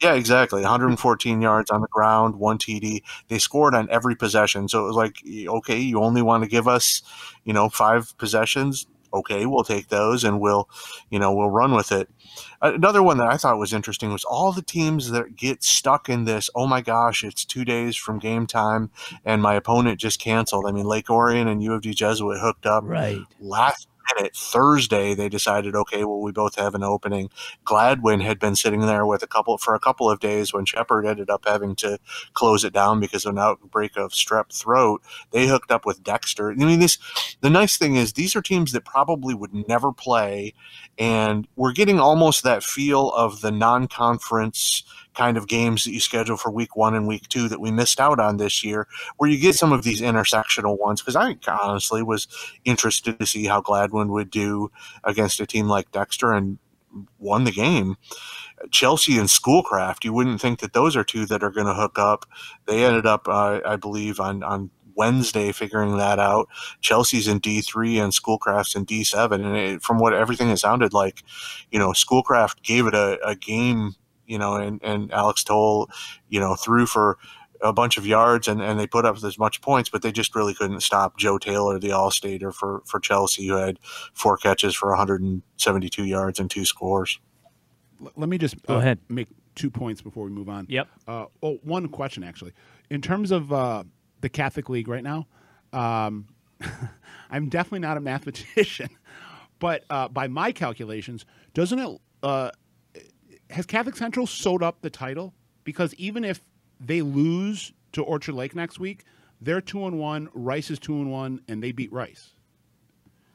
yeah, 0.00 0.14
exactly. 0.14 0.60
114 0.60 1.40
yards 1.40 1.70
on 1.70 1.80
the 1.80 1.88
ground, 1.88 2.36
one 2.36 2.58
TD. 2.58 3.02
They 3.28 3.38
scored 3.38 3.74
on 3.74 3.88
every 3.90 4.14
possession, 4.14 4.68
so 4.68 4.84
it 4.84 4.86
was 4.86 4.96
like, 4.96 5.16
okay, 5.26 5.78
you 5.78 6.02
only 6.02 6.22
want 6.22 6.44
to 6.44 6.50
give 6.50 6.68
us, 6.68 7.02
you 7.44 7.52
know, 7.52 7.68
five 7.68 8.16
possessions. 8.18 8.86
Okay, 9.14 9.46
we'll 9.46 9.64
take 9.64 9.88
those 9.88 10.24
and 10.24 10.40
we'll, 10.40 10.68
you 11.10 11.18
know, 11.18 11.32
we'll 11.34 11.50
run 11.50 11.74
with 11.74 11.92
it. 11.92 12.10
Another 12.62 13.02
one 13.02 13.18
that 13.18 13.28
I 13.28 13.36
thought 13.36 13.58
was 13.58 13.72
interesting 13.72 14.12
was 14.12 14.24
all 14.24 14.52
the 14.52 14.62
teams 14.62 15.10
that 15.10 15.36
get 15.36 15.62
stuck 15.62 16.08
in 16.08 16.24
this. 16.24 16.48
Oh 16.54 16.66
my 16.66 16.80
gosh, 16.80 17.24
it's 17.24 17.44
two 17.44 17.64
days 17.64 17.96
from 17.96 18.18
game 18.18 18.46
time, 18.46 18.90
and 19.24 19.42
my 19.42 19.54
opponent 19.54 20.00
just 20.00 20.20
canceled. 20.20 20.66
I 20.66 20.72
mean, 20.72 20.86
Lake 20.86 21.10
Orion 21.10 21.48
and 21.48 21.62
U 21.62 21.74
of 21.74 21.82
D 21.82 21.92
Jesuit 21.92 22.40
hooked 22.40 22.66
up 22.66 22.84
right 22.86 23.18
last 23.40 23.88
Thursday. 24.34 25.14
They 25.14 25.28
decided, 25.28 25.74
okay, 25.74 26.04
well, 26.04 26.20
we 26.20 26.32
both 26.32 26.56
have 26.56 26.74
an 26.74 26.82
opening. 26.82 27.30
Gladwin 27.64 28.20
had 28.20 28.38
been 28.38 28.56
sitting 28.56 28.80
there 28.80 29.06
with 29.06 29.22
a 29.22 29.26
couple 29.26 29.56
for 29.58 29.74
a 29.74 29.80
couple 29.80 30.10
of 30.10 30.20
days 30.20 30.52
when 30.52 30.64
Shepherd 30.64 31.06
ended 31.06 31.30
up 31.30 31.44
having 31.46 31.74
to 31.76 31.98
close 32.34 32.64
it 32.64 32.72
down 32.72 33.00
because 33.00 33.24
of 33.24 33.32
an 33.32 33.38
outbreak 33.38 33.96
of 33.96 34.12
strep 34.12 34.52
throat. 34.52 35.02
They 35.30 35.46
hooked 35.46 35.70
up 35.70 35.86
with 35.86 36.02
Dexter. 36.02 36.50
I 36.50 36.54
mean, 36.54 36.80
this. 36.80 36.98
The 37.40 37.50
nice 37.50 37.76
thing 37.76 37.96
is 37.96 38.12
these 38.12 38.34
are 38.36 38.42
teams 38.42 38.72
that 38.72 38.84
probably 38.84 39.34
would 39.34 39.54
never 39.68 39.92
play 39.92 40.54
and 40.98 41.46
we're 41.56 41.72
getting 41.72 42.00
almost 42.00 42.42
that 42.42 42.62
feel 42.62 43.12
of 43.12 43.40
the 43.40 43.50
non-conference 43.50 44.82
kind 45.16 45.36
of 45.36 45.48
games 45.48 45.84
that 45.84 45.92
you 45.92 46.00
schedule 46.00 46.36
for 46.36 46.50
week 46.50 46.76
one 46.76 46.94
and 46.94 47.06
week 47.06 47.28
two 47.28 47.48
that 47.48 47.60
we 47.60 47.70
missed 47.70 48.00
out 48.00 48.20
on 48.20 48.36
this 48.36 48.62
year, 48.62 48.86
where 49.16 49.30
you 49.30 49.38
get 49.38 49.54
some 49.54 49.72
of 49.72 49.82
these 49.82 50.00
intersectional 50.00 50.78
ones. 50.78 51.00
Because 51.00 51.16
I 51.16 51.36
honestly 51.48 52.02
was 52.02 52.28
interested 52.64 53.18
to 53.18 53.26
see 53.26 53.46
how 53.46 53.60
Gladwin 53.60 54.08
would 54.08 54.30
do 54.30 54.70
against 55.04 55.40
a 55.40 55.46
team 55.46 55.68
like 55.68 55.90
Dexter 55.92 56.32
and 56.32 56.58
won 57.18 57.44
the 57.44 57.52
game. 57.52 57.96
Chelsea 58.70 59.18
and 59.18 59.30
Schoolcraft, 59.30 60.04
you 60.04 60.12
wouldn't 60.12 60.40
think 60.40 60.60
that 60.60 60.72
those 60.72 60.96
are 60.96 61.04
two 61.04 61.26
that 61.26 61.42
are 61.42 61.50
going 61.50 61.66
to 61.66 61.74
hook 61.74 61.98
up. 61.98 62.24
They 62.66 62.84
ended 62.84 63.04
up, 63.04 63.28
uh, 63.28 63.60
I 63.66 63.76
believe, 63.76 64.18
on 64.18 64.42
on 64.42 64.70
Wednesday 64.96 65.52
figuring 65.52 65.96
that 65.98 66.18
out. 66.18 66.48
Chelsea's 66.80 67.28
in 67.28 67.40
D3 67.40 68.02
and 68.02 68.14
Schoolcraft's 68.14 68.74
in 68.74 68.86
D7. 68.86 69.34
And 69.34 69.56
it, 69.56 69.82
from 69.82 69.98
what 69.98 70.14
everything 70.14 70.48
has 70.48 70.62
sounded 70.62 70.92
like, 70.92 71.22
you 71.70 71.78
know, 71.78 71.92
Schoolcraft 71.92 72.62
gave 72.62 72.86
it 72.86 72.94
a, 72.94 73.18
a 73.24 73.36
game, 73.36 73.94
you 74.26 74.38
know, 74.38 74.54
and, 74.54 74.80
and 74.82 75.12
Alex 75.12 75.44
Toll, 75.44 75.90
you 76.28 76.40
know, 76.40 76.54
threw 76.54 76.86
for 76.86 77.18
a 77.62 77.72
bunch 77.72 77.96
of 77.96 78.06
yards 78.06 78.48
and, 78.48 78.60
and 78.60 78.78
they 78.78 78.86
put 78.86 79.04
up 79.04 79.16
as 79.22 79.38
much 79.38 79.60
points, 79.60 79.88
but 79.88 80.02
they 80.02 80.12
just 80.12 80.34
really 80.34 80.54
couldn't 80.54 80.80
stop 80.80 81.16
Joe 81.16 81.38
Taylor, 81.38 81.78
the 81.78 81.92
All-Stater 81.92 82.52
for, 82.52 82.82
for 82.86 83.00
Chelsea, 83.00 83.46
who 83.46 83.56
had 83.56 83.78
four 84.12 84.36
catches 84.36 84.74
for 84.74 84.90
172 84.90 86.04
yards 86.04 86.38
and 86.38 86.50
two 86.50 86.64
scores. 86.64 87.18
Let 88.14 88.28
me 88.28 88.38
just 88.38 88.62
Go 88.66 88.74
uh, 88.74 88.78
ahead. 88.78 88.98
make 89.08 89.28
two 89.54 89.70
points 89.70 90.02
before 90.02 90.24
we 90.24 90.30
move 90.30 90.48
on. 90.48 90.66
Yep. 90.68 90.88
Uh, 91.08 91.26
oh, 91.42 91.58
one 91.62 91.88
question 91.88 92.22
actually. 92.22 92.52
In 92.90 93.00
terms 93.00 93.30
of 93.30 93.52
uh, 93.52 93.84
the 94.20 94.28
Catholic 94.28 94.68
League 94.68 94.88
right 94.88 95.02
now, 95.02 95.26
um, 95.72 96.26
I'm 97.30 97.48
definitely 97.48 97.80
not 97.80 97.96
a 97.96 98.00
mathematician, 98.00 98.90
but 99.58 99.84
uh, 99.90 100.08
by 100.08 100.28
my 100.28 100.52
calculations, 100.52 101.24
doesn't 101.54 101.78
it 101.78 102.00
uh, 102.22 102.50
has 103.50 103.66
Catholic 103.66 103.96
Central 103.96 104.26
sewed 104.26 104.62
up 104.62 104.80
the 104.82 104.90
title? 104.90 105.34
Because 105.64 105.94
even 105.94 106.24
if 106.24 106.40
they 106.80 107.02
lose 107.02 107.72
to 107.92 108.02
Orchard 108.02 108.34
Lake 108.34 108.54
next 108.54 108.78
week, 108.78 109.04
they're 109.40 109.60
two 109.60 109.86
and 109.86 109.98
one. 109.98 110.28
Rice 110.34 110.70
is 110.70 110.78
two 110.78 110.94
and 110.94 111.10
one, 111.10 111.40
and 111.48 111.62
they 111.62 111.72
beat 111.72 111.92
Rice. 111.92 112.32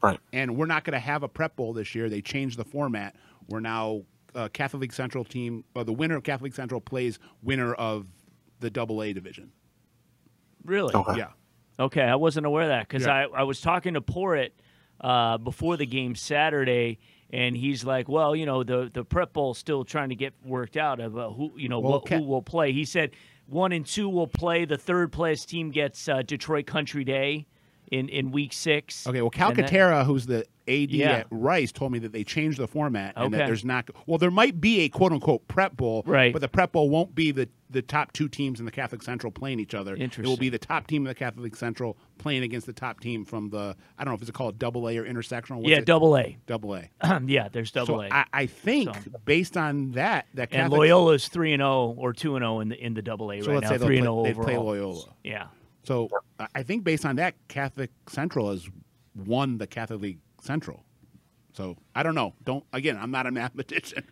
Right. 0.01 0.19
And 0.33 0.57
we're 0.57 0.65
not 0.65 0.83
going 0.83 0.93
to 0.93 0.99
have 0.99 1.23
a 1.23 1.27
prep 1.27 1.55
bowl 1.55 1.73
this 1.73 1.93
year. 1.93 2.09
They 2.09 2.21
changed 2.21 2.57
the 2.57 2.63
format. 2.63 3.15
We're 3.49 3.59
now 3.59 4.01
uh, 4.33 4.47
Catholic 4.51 4.81
League 4.81 4.93
Central 4.93 5.23
team. 5.23 5.63
Uh, 5.75 5.83
the 5.83 5.93
winner 5.93 6.15
of 6.15 6.23
Catholic 6.23 6.45
League 6.51 6.55
Central 6.55 6.81
plays 6.81 7.19
winner 7.43 7.73
of 7.73 8.07
the 8.59 8.69
Double 8.69 9.03
A 9.03 9.13
division. 9.13 9.51
Really? 10.65 10.93
Okay. 10.93 11.17
Yeah. 11.17 11.29
Okay, 11.79 12.01
I 12.03 12.15
wasn't 12.15 12.45
aware 12.45 12.63
of 12.63 12.69
that 12.69 12.87
because 12.87 13.05
Yeah. 13.05 13.25
I, 13.33 13.41
I 13.41 13.43
was 13.43 13.59
talking 13.61 13.95
to 13.95 14.01
Porritt 14.01 14.51
uh, 14.99 15.37
before 15.37 15.77
the 15.77 15.85
game 15.85 16.15
Saturday, 16.15 16.99
and 17.31 17.55
he's 17.55 17.83
like, 17.83 18.09
"Well, 18.09 18.35
you 18.35 18.45
know, 18.45 18.63
the 18.63 18.89
the 18.91 19.03
prep 19.03 19.33
bowl 19.33 19.53
still 19.53 19.83
trying 19.83 20.09
to 20.09 20.15
get 20.15 20.33
worked 20.45 20.77
out 20.77 20.99
of 20.99 21.17
uh, 21.17 21.29
who 21.29 21.51
you 21.55 21.69
know 21.69 21.79
Well, 21.79 22.01
what, 22.01 22.09
who 22.09 22.23
will 22.23 22.41
play." 22.41 22.71
He 22.73 22.85
said 22.85 23.11
one 23.47 23.71
and 23.71 23.85
two 23.85 24.09
will 24.09 24.27
play. 24.27 24.65
The 24.65 24.77
third 24.77 25.11
place 25.11 25.45
team 25.45 25.71
gets 25.71 26.07
uh, 26.07 26.21
Detroit 26.21 26.65
Country 26.65 27.03
Day 27.03 27.47
in 27.91 28.09
in 28.09 28.31
week 28.31 28.53
six. 28.53 29.05
Okay. 29.05 29.21
Well, 29.21 29.31
And 29.37 29.55
then- 29.55 29.65
Calcaterra, 29.67 30.05
who's 30.05 30.25
the 30.25 30.45
AD 30.67 30.91
Yeah. 30.91 31.11
at 31.11 31.27
Rice, 31.31 31.71
told 31.71 31.91
me 31.91 31.99
that 31.99 32.13
they 32.13 32.23
changed 32.23 32.57
the 32.57 32.67
format 32.67 33.13
and 33.17 33.33
that 33.33 33.47
there's 33.47 33.65
not. 33.65 33.89
Well, 34.05 34.17
there 34.17 34.31
might 34.31 34.61
be 34.61 34.81
a 34.81 34.89
quote 34.89 35.11
unquote 35.11 35.47
prep 35.47 35.75
bowl, 35.75 36.03
Right. 36.05 36.31
But 36.31 36.41
the 36.41 36.47
prep 36.47 36.71
bowl 36.71 36.89
won't 36.89 37.13
be 37.13 37.31
the 37.31 37.49
the 37.69 37.81
top 37.81 38.11
two 38.11 38.27
teams 38.27 38.59
in 38.59 38.65
the 38.65 38.71
Catholic 38.71 39.01
Central 39.01 39.31
playing 39.31 39.57
each 39.61 39.73
other. 39.73 39.93
Interesting. 39.95 40.25
It 40.25 40.27
will 40.27 40.35
be 40.35 40.49
the 40.49 40.57
top 40.59 40.87
team 40.87 41.03
in 41.03 41.07
the 41.07 41.15
Catholic 41.15 41.55
Central 41.55 41.97
playing 42.17 42.43
against 42.43 42.67
the 42.67 42.73
top 42.73 42.99
team 42.99 43.23
from 43.23 43.49
the. 43.49 43.77
I 43.97 44.03
don't 44.03 44.11
know 44.11 44.15
if 44.15 44.21
it's 44.21 44.29
called 44.31 44.59
Double 44.59 44.89
A 44.89 44.97
or 44.97 45.05
intersectional. 45.05 45.57
What's 45.57 45.69
yeah, 45.69 45.77
it? 45.77 45.85
double 45.85 46.17
A. 46.17 46.37
Double 46.47 46.75
A. 46.75 46.89
yeah, 47.25 47.47
there's 47.49 47.71
double 47.71 47.99
So 47.99 48.01
A. 48.01 48.09
I, 48.11 48.25
I 48.33 48.45
think 48.45 48.93
So- 48.93 49.11
based 49.25 49.55
on 49.57 49.91
that, 49.91 50.27
that 50.33 50.49
Catholic. 50.51 50.63
and 50.63 50.73
Loyola's 50.91 51.27
three 51.29 51.53
and 51.53 51.61
zero 51.61 51.95
or 51.97 52.11
two 52.13 52.35
and 52.35 52.43
zero 52.43 52.59
in 52.59 52.67
the 52.69 52.77
in 52.85 52.93
the 52.93 53.01
double 53.01 53.31
A 53.31 53.41
So 53.41 53.53
right 53.53 53.61
now. 53.63 53.69
say 53.69 53.77
Three 53.77 53.97
and 53.99 54.05
play, 54.07 54.33
zero 54.33 54.43
they 54.45 54.53
play. 54.53 54.57
Loyola. 54.57 55.05
Yeah. 55.23 55.47
So 55.83 56.09
I- 56.55 56.63
think 56.63 56.83
based 56.83 57.05
on 57.05 57.15
that, 57.17 57.35
Catholic 57.47 57.91
Central 58.07 58.49
has 58.51 58.69
won 59.15 59.57
the 59.57 59.67
Catholic 59.67 60.01
League 60.01 60.19
Central. 60.41 60.83
So 61.53 61.77
I 61.95 62.03
don't 62.03 62.15
know. 62.15 62.33
Don't 62.43 62.63
again. 62.71 62.97
I'm 63.01 63.11
not 63.11 63.27
a 63.27 63.31
mathematician, 63.41 64.03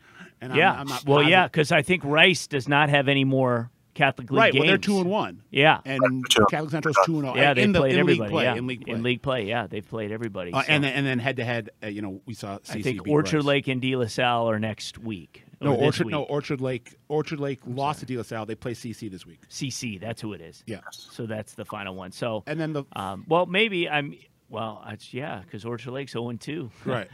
and 0.41 0.53
Yeah. 0.55 0.73
I'm, 0.73 0.79
I'm 0.81 0.87
not. 0.87 1.05
well, 1.05 1.17
positive. 1.19 1.31
yeah, 1.31 1.47
because 1.47 1.71
I 1.71 1.81
think 1.81 2.03
Rice 2.03 2.47
does 2.47 2.67
not 2.67 2.89
have 2.89 3.07
any 3.07 3.23
more 3.23 3.71
Catholic 3.93 4.29
League 4.29 4.37
Right. 4.37 4.51
games. 4.53 4.61
Well, 4.63 4.67
they're 4.67 4.77
two 4.77 4.99
and 4.99 5.09
one, 5.09 5.41
Yeah. 5.51 5.79
and. 5.85 6.23
Catholic 6.51 6.71
Central's 6.71 6.97
two 7.05 7.15
and 7.19 7.23
zero. 7.23 7.35
Yeah, 7.35 7.53
they 7.53 7.67
played 7.71 7.93
in 7.93 7.99
everybody. 7.99 8.19
league 8.19 8.29
play. 8.31 8.43
yeah. 8.43 8.55
In 8.55 8.67
league 8.67 8.85
play. 8.85 8.93
In 8.95 9.03
league 9.03 9.21
play, 9.21 9.45
yeah, 9.47 9.67
they've 9.67 9.87
played 9.87 10.11
everybody. 10.11 10.51
Uh, 10.53 10.61
so. 10.63 10.67
and 10.71 10.83
then 10.83 10.93
and 10.93 11.05
then 11.05 11.19
head 11.19 11.37
to 11.37 11.45
head, 11.45 11.69
uh, 11.83 11.87
you 11.87 12.01
know, 12.01 12.21
we 12.25 12.33
saw. 12.33 12.57
CC 12.59 12.75
I 12.77 12.81
think 12.81 13.07
Orchard 13.07 13.37
Rice. 13.37 13.45
Lake 13.45 13.67
and 13.67 13.81
De 13.81 13.95
La 13.95 14.07
Salle 14.07 14.49
are 14.49 14.59
next 14.59 14.97
week. 14.97 15.43
No, 15.61 15.73
or 15.75 15.85
Orchard. 15.85 16.07
No, 16.07 16.23
Orchard 16.23 16.61
Lake. 16.61 16.95
Orchard 17.09 17.39
Lake 17.39 17.59
lost 17.65 17.99
to 17.99 18.05
De 18.05 18.15
La 18.15 18.23
Salle. 18.23 18.45
They 18.45 18.55
play 18.55 18.73
CC 18.73 19.11
this 19.11 19.25
week. 19.25 19.41
CC, 19.49 19.99
that's 19.99 20.21
who 20.21 20.33
it 20.33 20.41
is. 20.41 20.63
Yeah. 20.65 20.79
So 20.91 21.25
that's 21.25 21.53
the 21.55 21.65
final 21.65 21.95
one. 21.95 22.11
So, 22.13 22.43
And 22.47 22.59
then 22.59 22.73
the 22.73 22.85
um, 22.93 23.25
well, 23.27 23.45
maybe 23.45 23.89
I'm. 23.89 24.15
Well, 24.49 24.83
it's, 24.89 25.13
yeah, 25.13 25.41
because 25.43 25.63
Orchard 25.65 25.91
Lake's 25.91 26.13
0 26.13 26.29
and 26.29 26.41
2. 26.41 26.71
right. 26.85 27.07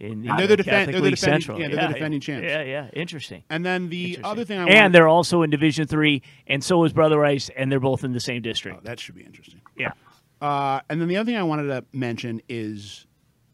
In, 0.00 0.26
And 0.28 0.38
they're 0.38 0.46
the 0.46 0.56
defend- 0.56 0.92
they're 0.94 1.00
the 1.00 1.10
defending- 1.10 1.16
Central. 1.42 1.60
yeah, 1.60 1.68
they're 1.68 1.88
the 1.88 1.92
defending 1.94 2.20
champs. 2.20 2.46
Yeah, 2.48 2.62
yeah, 2.62 2.88
interesting. 2.94 3.44
And 3.50 3.64
then 3.64 3.90
the 3.90 4.18
other 4.24 4.44
thing 4.46 4.58
I 4.58 4.62
and 4.62 4.74
wanted, 4.74 4.92
they're 4.94 5.06
also 5.08 5.42
in 5.42 5.50
Division 5.50 5.86
Three, 5.86 6.22
and 6.46 6.64
so 6.64 6.82
is 6.84 6.92
Brother 6.94 7.18
Rice, 7.18 7.50
and 7.54 7.70
they're 7.70 7.78
both 7.80 8.02
in 8.02 8.12
the 8.12 8.18
same 8.20 8.40
district. 8.40 8.78
oh, 8.78 8.80
that 8.84 8.98
should 8.98 9.14
be 9.14 9.22
interesting. 9.22 9.60
yeah. 9.76 9.92
Uh, 10.40 10.80
and 10.88 11.00
then 11.02 11.06
the 11.08 11.18
other 11.18 11.26
thing 11.30 11.36
I 11.36 11.42
wanted 11.42 11.64
to 11.68 11.84
mention 11.92 12.40
is 12.48 13.06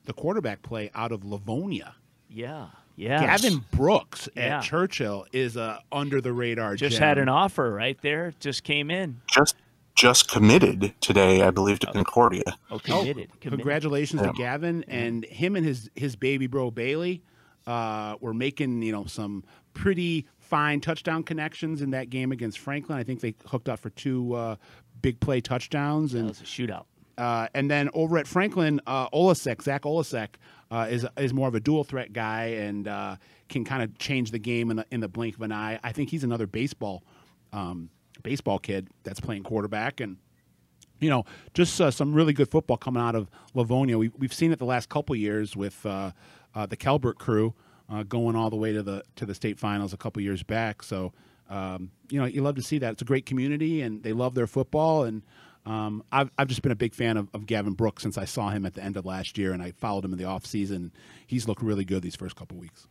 the 0.05 0.13
quarterback 0.13 0.63
play 0.63 0.89
out 0.95 1.11
of 1.11 1.25
Livonia. 1.25 1.97
Yeah. 2.31 2.69
Yeah. 2.97 3.21
Gavin 3.21 3.65
Brooks 3.73 4.29
Yeah. 4.35 4.59
at 4.59 4.63
Churchill 4.65 5.27
is 5.33 5.57
a 5.57 5.81
under 5.93 6.21
the 6.21 6.33
radar. 6.33 6.75
just 6.77 6.97
gem. 6.97 7.03
had 7.03 7.19
an 7.19 7.29
offer 7.29 7.71
right 7.73 8.01
there. 8.03 8.33
Just 8.41 8.65
came 8.65 8.91
in. 8.91 9.21
Just 9.31 9.57
just 9.95 10.31
committed 10.31 10.93
today, 11.01 11.41
I 11.43 11.51
believe, 11.51 11.79
to 11.79 11.87
Concordia. 11.87 12.43
Oh, 12.71 12.75
Oh, 12.75 12.79
committed. 12.79 13.15
committed. 13.41 13.41
Congratulations 13.41 14.21
Yeah. 14.23 14.29
to 14.29 14.33
Gavin 14.35 14.85
and 14.89 15.25
him 15.27 15.57
and 15.57 15.65
his 15.65 15.91
his 15.95 16.17
baby 16.17 16.47
bro 16.47 16.71
Bailey. 16.71 17.23
Uh, 17.67 18.15
were 18.21 18.33
making 18.35 18.81
you 18.83 18.93
know 18.93 19.05
some 19.07 19.43
pretty 19.75 20.25
fine 20.39 20.81
touchdown 20.81 21.23
connections 21.25 21.83
in 21.83 21.91
that 21.91 22.09
game 22.11 22.31
against 22.31 22.59
Franklin. 22.61 22.97
I 22.97 23.03
think 23.03 23.21
they 23.21 23.35
hooked 23.47 23.69
up 23.69 23.81
for 23.81 23.91
two 23.91 24.35
uh, 24.35 24.57
big 25.03 25.19
play 25.21 25.41
touchdowns 25.41 26.13
That 26.13 26.21
and 26.21 26.29
was 26.29 26.41
a 26.41 26.45
shootout. 26.45 26.85
Uh, 27.18 27.48
and 27.55 27.70
then 27.70 27.88
over 27.94 28.18
at 28.18 28.26
Franklin, 28.26 28.81
uh, 28.87 29.09
Olasek, 29.11 29.62
Zach 29.62 29.83
Olasek, 29.83 30.29
uh, 30.70 30.87
is 30.90 31.07
is 31.16 31.33
more 31.33 31.48
of 31.48 31.55
a 31.55 31.61
dual 31.61 31.85
threat 31.85 32.12
guy 32.12 32.46
and 32.46 32.88
uh, 32.88 33.16
can 33.48 33.64
kind 33.64 33.83
of 33.83 33.96
change 33.98 34.33
the 34.33 34.38
game 34.38 34.70
in 34.70 34.79
the, 34.79 34.87
in 34.90 35.00
the 35.00 35.09
blink 35.09 35.37
of 35.37 35.42
an 35.42 35.52
eye. 35.52 35.79
I 35.83 35.92
think 35.92 36.11
he's 36.11 36.24
another 36.24 36.46
baseball 36.46 37.05
um, 37.52 37.90
baseball 38.22 38.59
kid 38.59 38.88
that's 39.05 39.20
playing 39.20 39.44
quarterback. 39.44 40.00
And 40.00 40.16
you 40.98 41.09
know, 41.09 41.24
just 41.55 41.81
uh, 41.81 41.90
some 41.90 42.12
really 42.12 42.33
good 42.33 42.50
football 42.50 42.76
coming 42.76 43.02
out 43.02 43.14
of 43.14 43.31
Livonia. 43.55 43.98
We, 43.98 44.09
we've 44.18 44.33
seen 44.33 44.50
it 44.50 44.59
the 44.59 44.64
last 44.64 44.88
couple 44.88 45.14
years 45.14 45.57
with 45.57 45.85
uh, 45.87 46.12
uh, 46.55 46.66
the 46.66 46.76
Kelbert 46.76 47.18
crew 47.18 47.55
going 48.09 48.35
all 48.35 48.50
the 48.50 48.57
way 48.57 48.72
to 48.72 48.83
the 48.83 49.05
to 49.14 49.24
the 49.24 49.35
state 49.35 49.59
finals 49.59 49.92
a 49.92 49.96
couple 49.96 50.20
years 50.20 50.42
back. 50.42 50.83
So, 50.83 51.12
um, 51.48 51.92
you 52.11 52.18
know, 52.18 52.26
you 52.26 52.42
love 52.42 52.57
to 52.57 52.62
see 52.62 52.79
that. 52.79 52.92
It's 52.92 53.02
a 53.02 53.07
great 53.07 53.24
community, 53.24 53.83
and 53.83 54.02
they 54.02 54.12
love 54.12 54.35
their 54.35 54.48
football. 54.48 55.05
And 55.05 55.22
um, 55.66 56.05
I've, 56.12 56.31
I've 56.38 56.46
just 56.46 56.62
been 56.62 56.72
a 56.72 56.76
big 56.76 56.94
fan 56.94 57.16
of, 57.16 57.29
of 57.35 57.44
Gavin 57.44 57.72
Brooks 57.72 58.02
since 58.02 58.16
I 58.16 58.24
saw 58.24 58.50
him 58.50 58.64
at 58.64 58.74
the 58.74 58.83
end 58.83 58.96
of 58.96 59.05
last 59.05 59.37
year, 59.37 59.52
and 59.52 59.62
I 59.62 59.72
followed 59.72 60.05
him 60.05 60.12
in 60.12 60.18
the 60.18 60.24
off 60.24 60.46
season. 60.46 60.92
He's 61.26 61.48
looked 61.48 61.62
really 61.62 61.85
good 61.85 62.02
these 62.02 62.16
first 62.16 62.37
couple 62.37 62.57
weeks. 62.57 62.87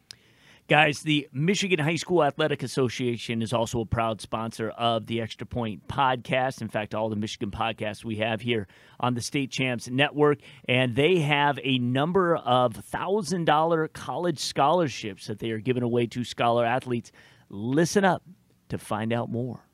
Guys, 0.68 1.02
the 1.02 1.30
Michigan 1.32 1.78
High 1.78 1.96
School 1.96 2.24
Athletic 2.24 2.64
Association 2.64 3.44
is 3.44 3.54
also 3.54 3.82
a 3.82 3.86
proud 3.86 4.20
sponsor 4.20 4.70
of 4.70 5.06
the 5.06 5.22
Extra 5.22 5.46
Point 5.46 5.88
podcast. 5.88 6.60
In 6.60 6.70
fact, 6.70 6.96
all 6.96 7.08
the 7.08 7.16
Michigan 7.16 7.52
podcasts 7.52 8.04
we 8.04 8.16
have 8.16 8.42
here 8.42 8.68
on 9.00 9.14
the 9.14 9.22
State 9.22 9.52
Champs 9.52 9.88
Network. 9.88 10.40
And 10.68 10.96
they 10.96 11.20
have 11.20 11.60
a 11.64 11.78
number 11.78 12.36
of 12.36 12.74
$1,000 12.74 13.94
college 13.94 14.40
scholarships 14.40 15.28
that 15.28 15.38
they 15.38 15.52
are 15.52 15.60
giving 15.60 15.84
away 15.84 16.08
to 16.08 16.24
scholar 16.24 16.66
athletes. 16.66 17.12
Listen 17.48 18.04
up 18.04 18.24
to 18.70 18.80
find 18.80 19.14
out 19.14 19.30
more. 19.30 19.65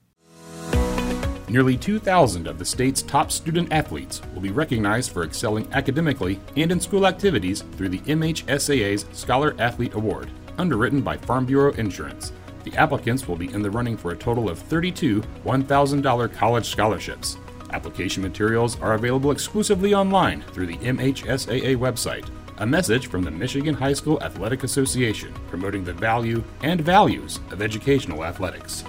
Nearly 1.52 1.76
2,000 1.76 2.48
of 2.48 2.58
the 2.58 2.64
state's 2.64 3.02
top 3.02 3.30
student 3.30 3.74
athletes 3.74 4.22
will 4.34 4.40
be 4.40 4.52
recognized 4.52 5.12
for 5.12 5.26
excelling 5.26 5.68
academically 5.74 6.40
and 6.56 6.72
in 6.72 6.80
school 6.80 7.06
activities 7.06 7.64
through 7.76 7.90
the 7.90 8.00
MHSAA's 8.00 9.06
Scholar 9.12 9.54
Athlete 9.60 9.94
Award 9.96 10.32
underwritten 10.58 11.02
by 11.02 11.18
Farm 11.18 11.46
Bureau 11.46 11.74
Insurance. 11.74 12.32
The 12.64 12.74
applicants 12.78 13.28
will 13.28 13.36
be 13.36 13.52
in 13.52 13.62
the 13.62 13.70
running 13.70 13.98
for 13.98 14.12
a 14.12 14.16
total 14.16 14.50
of 14.50 14.60
32 14.60 15.22
$1,000 15.44 16.34
college 16.34 16.70
scholarships. 16.70 17.38
Application 17.74 18.24
materials 18.24 18.80
are 18.80 18.94
available 18.94 19.32
exclusively 19.32 19.94
online 19.94 20.44
through 20.54 20.68
the 20.68 20.78
MHSAA 20.78 21.76
website. 21.76 22.30
A 22.60 22.66
message 22.66 23.08
from 23.08 23.24
the 23.24 23.32
Michigan 23.32 23.76
High 23.76 23.92
School 23.92 24.24
Athletic 24.24 24.64
Association 24.64 25.34
promoting 25.50 25.84
the 25.84 25.92
value 25.92 26.46
and 26.64 26.80
values 26.80 27.42
of 27.52 27.62
educational 27.62 28.24
athletics. 28.24 28.86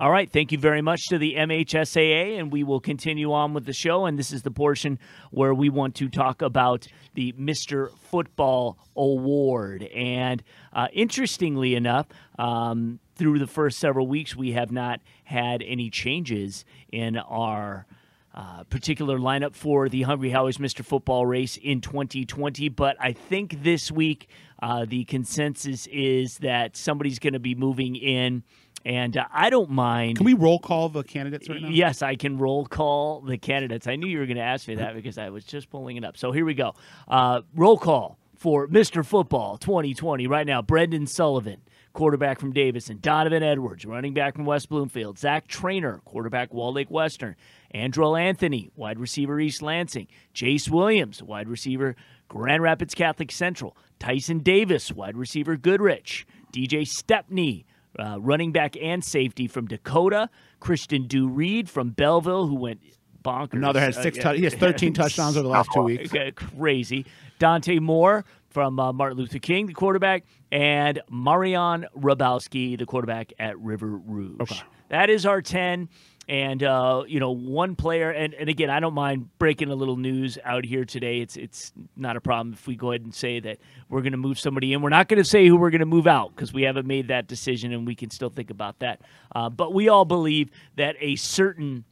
All 0.00 0.12
right. 0.12 0.30
Thank 0.30 0.52
you 0.52 0.58
very 0.58 0.80
much 0.80 1.08
to 1.08 1.18
the 1.18 1.34
MHSAA, 1.34 2.38
and 2.38 2.52
we 2.52 2.62
will 2.62 2.78
continue 2.78 3.32
on 3.32 3.52
with 3.52 3.66
the 3.66 3.72
show. 3.72 4.06
And 4.06 4.16
this 4.16 4.32
is 4.32 4.42
the 4.42 4.50
portion 4.52 4.96
where 5.32 5.52
we 5.52 5.70
want 5.70 5.96
to 5.96 6.08
talk 6.08 6.40
about 6.40 6.86
the 7.14 7.32
Mr. 7.32 7.90
Football 7.98 8.78
Award. 8.94 9.82
And 9.82 10.44
uh, 10.72 10.86
interestingly 10.92 11.74
enough, 11.74 12.06
um, 12.38 13.00
through 13.16 13.40
the 13.40 13.48
first 13.48 13.80
several 13.80 14.06
weeks, 14.06 14.36
we 14.36 14.52
have 14.52 14.70
not 14.70 15.00
had 15.24 15.64
any 15.66 15.90
changes 15.90 16.64
in 16.92 17.16
our. 17.18 17.86
Uh, 18.34 18.62
particular 18.64 19.18
lineup 19.18 19.52
for 19.52 19.88
the 19.88 20.02
Hungry 20.02 20.30
Howie's 20.30 20.58
Mr. 20.58 20.84
Football 20.84 21.26
race 21.26 21.56
in 21.56 21.80
2020. 21.80 22.68
But 22.68 22.96
I 23.00 23.12
think 23.12 23.64
this 23.64 23.90
week 23.90 24.28
uh, 24.62 24.84
the 24.84 25.04
consensus 25.06 25.88
is 25.88 26.38
that 26.38 26.76
somebody's 26.76 27.18
going 27.18 27.32
to 27.32 27.40
be 27.40 27.56
moving 27.56 27.96
in 27.96 28.44
and 28.84 29.16
uh, 29.16 29.26
I 29.32 29.50
don't 29.50 29.70
mind. 29.70 30.16
Can 30.16 30.24
we 30.24 30.34
roll 30.34 30.58
call 30.58 30.88
the 30.88 31.02
candidates 31.02 31.48
right 31.48 31.60
now? 31.60 31.68
Yes, 31.68 32.02
I 32.02 32.16
can 32.16 32.38
roll 32.38 32.66
call 32.66 33.20
the 33.20 33.38
candidates. 33.38 33.86
I 33.86 33.96
knew 33.96 34.06
you 34.06 34.18
were 34.18 34.26
going 34.26 34.36
to 34.36 34.42
ask 34.42 34.68
me 34.68 34.76
that 34.76 34.94
because 34.94 35.18
I 35.18 35.30
was 35.30 35.44
just 35.44 35.70
pulling 35.70 35.96
it 35.96 36.04
up. 36.04 36.16
So 36.16 36.32
here 36.32 36.44
we 36.44 36.54
go. 36.54 36.74
Uh, 37.06 37.42
roll 37.54 37.78
call 37.78 38.18
for 38.36 38.68
Mr. 38.68 39.04
Football 39.04 39.58
2020 39.58 40.26
right 40.26 40.46
now. 40.46 40.62
Brendan 40.62 41.06
Sullivan, 41.06 41.60
quarterback 41.92 42.38
from 42.38 42.52
Davison. 42.52 42.98
Donovan 43.00 43.42
Edwards, 43.42 43.84
running 43.84 44.14
back 44.14 44.36
from 44.36 44.44
West 44.44 44.68
Bloomfield. 44.68 45.18
Zach 45.18 45.48
Trainer, 45.48 46.00
quarterback 46.04 46.54
Walled 46.54 46.76
Lake 46.76 46.90
Western. 46.90 47.34
Andrel 47.74 48.18
Anthony, 48.18 48.70
wide 48.76 48.98
receiver 48.98 49.38
East 49.40 49.60
Lansing. 49.60 50.06
Jace 50.34 50.70
Williams, 50.70 51.22
wide 51.22 51.48
receiver 51.48 51.96
Grand 52.28 52.62
Rapids 52.62 52.94
Catholic 52.94 53.32
Central. 53.32 53.76
Tyson 53.98 54.38
Davis, 54.38 54.92
wide 54.92 55.16
receiver 55.16 55.56
Goodrich. 55.56 56.26
DJ 56.52 56.86
Stepney, 56.86 57.66
uh, 57.98 58.18
running 58.20 58.52
back 58.52 58.76
and 58.80 59.04
safety 59.04 59.46
from 59.46 59.66
Dakota. 59.66 60.28
Christian 60.60 61.06
Do 61.06 61.28
Reed 61.28 61.68
from 61.68 61.90
Belleville, 61.90 62.46
who 62.46 62.54
went 62.56 62.80
bonkers. 63.22 63.54
Another 63.54 63.80
has 63.80 63.96
six. 63.96 64.18
Uh, 64.24 64.32
he 64.32 64.44
has 64.44 64.54
13 64.54 64.92
touchdowns 64.94 65.36
over 65.36 65.44
the 65.44 65.48
last 65.48 65.70
two 65.72 65.82
weeks. 65.82 66.12
Crazy. 66.34 67.06
Dante 67.38 67.78
Moore 67.78 68.24
from 68.50 68.80
uh, 68.80 68.92
Martin 68.92 69.18
Luther 69.18 69.38
King, 69.38 69.66
the 69.66 69.74
quarterback, 69.74 70.24
and 70.50 71.00
Marion 71.10 71.86
Rabowski, 71.96 72.78
the 72.78 72.86
quarterback 72.86 73.32
at 73.38 73.58
River 73.58 73.86
Rouge. 73.86 74.40
Okay. 74.40 74.60
That 74.88 75.10
is 75.10 75.26
our 75.26 75.42
10 75.42 75.88
and 76.28 76.62
uh, 76.62 77.04
you 77.06 77.20
know 77.20 77.30
one 77.30 77.74
player 77.74 78.10
and, 78.10 78.34
and 78.34 78.48
again 78.48 78.70
i 78.70 78.80
don't 78.80 78.94
mind 78.94 79.28
breaking 79.38 79.70
a 79.70 79.74
little 79.74 79.96
news 79.96 80.38
out 80.44 80.64
here 80.64 80.84
today. 80.84 81.20
It's 81.20 81.36
it's 81.36 81.72
not 81.96 82.16
a 82.16 82.20
problem 82.20 82.52
if 82.54 82.66
we 82.66 82.76
go 82.76 82.92
ahead 82.92 83.02
and 83.02 83.14
say 83.14 83.40
that 83.40 83.58
we're 83.88 84.00
going 84.00 84.12
to 84.12 84.18
move 84.18 84.38
somebody 84.38 84.72
in. 84.72 84.82
We're 84.82 84.88
not 84.90 85.08
going 85.08 85.22
to 85.22 85.28
say 85.28 85.46
who 85.46 85.56
we're 85.56 85.70
going 85.70 85.80
to 85.80 85.86
move 85.86 86.06
out 86.06 86.34
because 86.34 86.52
we 86.52 86.62
haven't 86.62 86.86
made 86.86 87.08
that 87.08 87.26
decision 87.28 87.72
and 87.72 87.86
we 87.86 87.94
can 87.94 88.10
still 88.10 88.30
think 88.30 88.50
about 88.50 88.80
that. 88.80 89.00
Uh, 89.34 89.48
but 89.50 89.72
we 89.72 89.88
all 89.88 90.04
believe 90.04 90.50
that 90.76 90.96
a 91.00 91.16
certain 91.16 91.84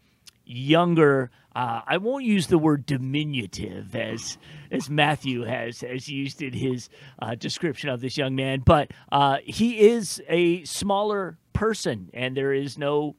younger 0.44 1.31
uh, 1.55 1.81
I 1.87 1.96
won't 1.96 2.25
use 2.25 2.49
the 2.49 2.59
word 2.59 2.85
diminutive 2.85 3.96
as 3.96 4.37
as 4.70 4.90
Matthew 4.90 5.44
has 5.44 5.81
has 5.81 6.09
used 6.09 6.42
in 6.42 6.53
his 6.53 6.88
uh, 7.20 7.35
description 7.35 7.88
of 7.88 8.01
this 8.01 8.18
young 8.18 8.35
man, 8.35 8.61
but 8.64 8.90
uh, 9.11 9.38
he 9.44 9.88
is 9.88 10.22
a 10.29 10.64
smaller 10.64 11.38
person, 11.55 12.11
and 12.12 12.37
there 12.37 12.53
is 12.53 12.77
no 12.77 13.16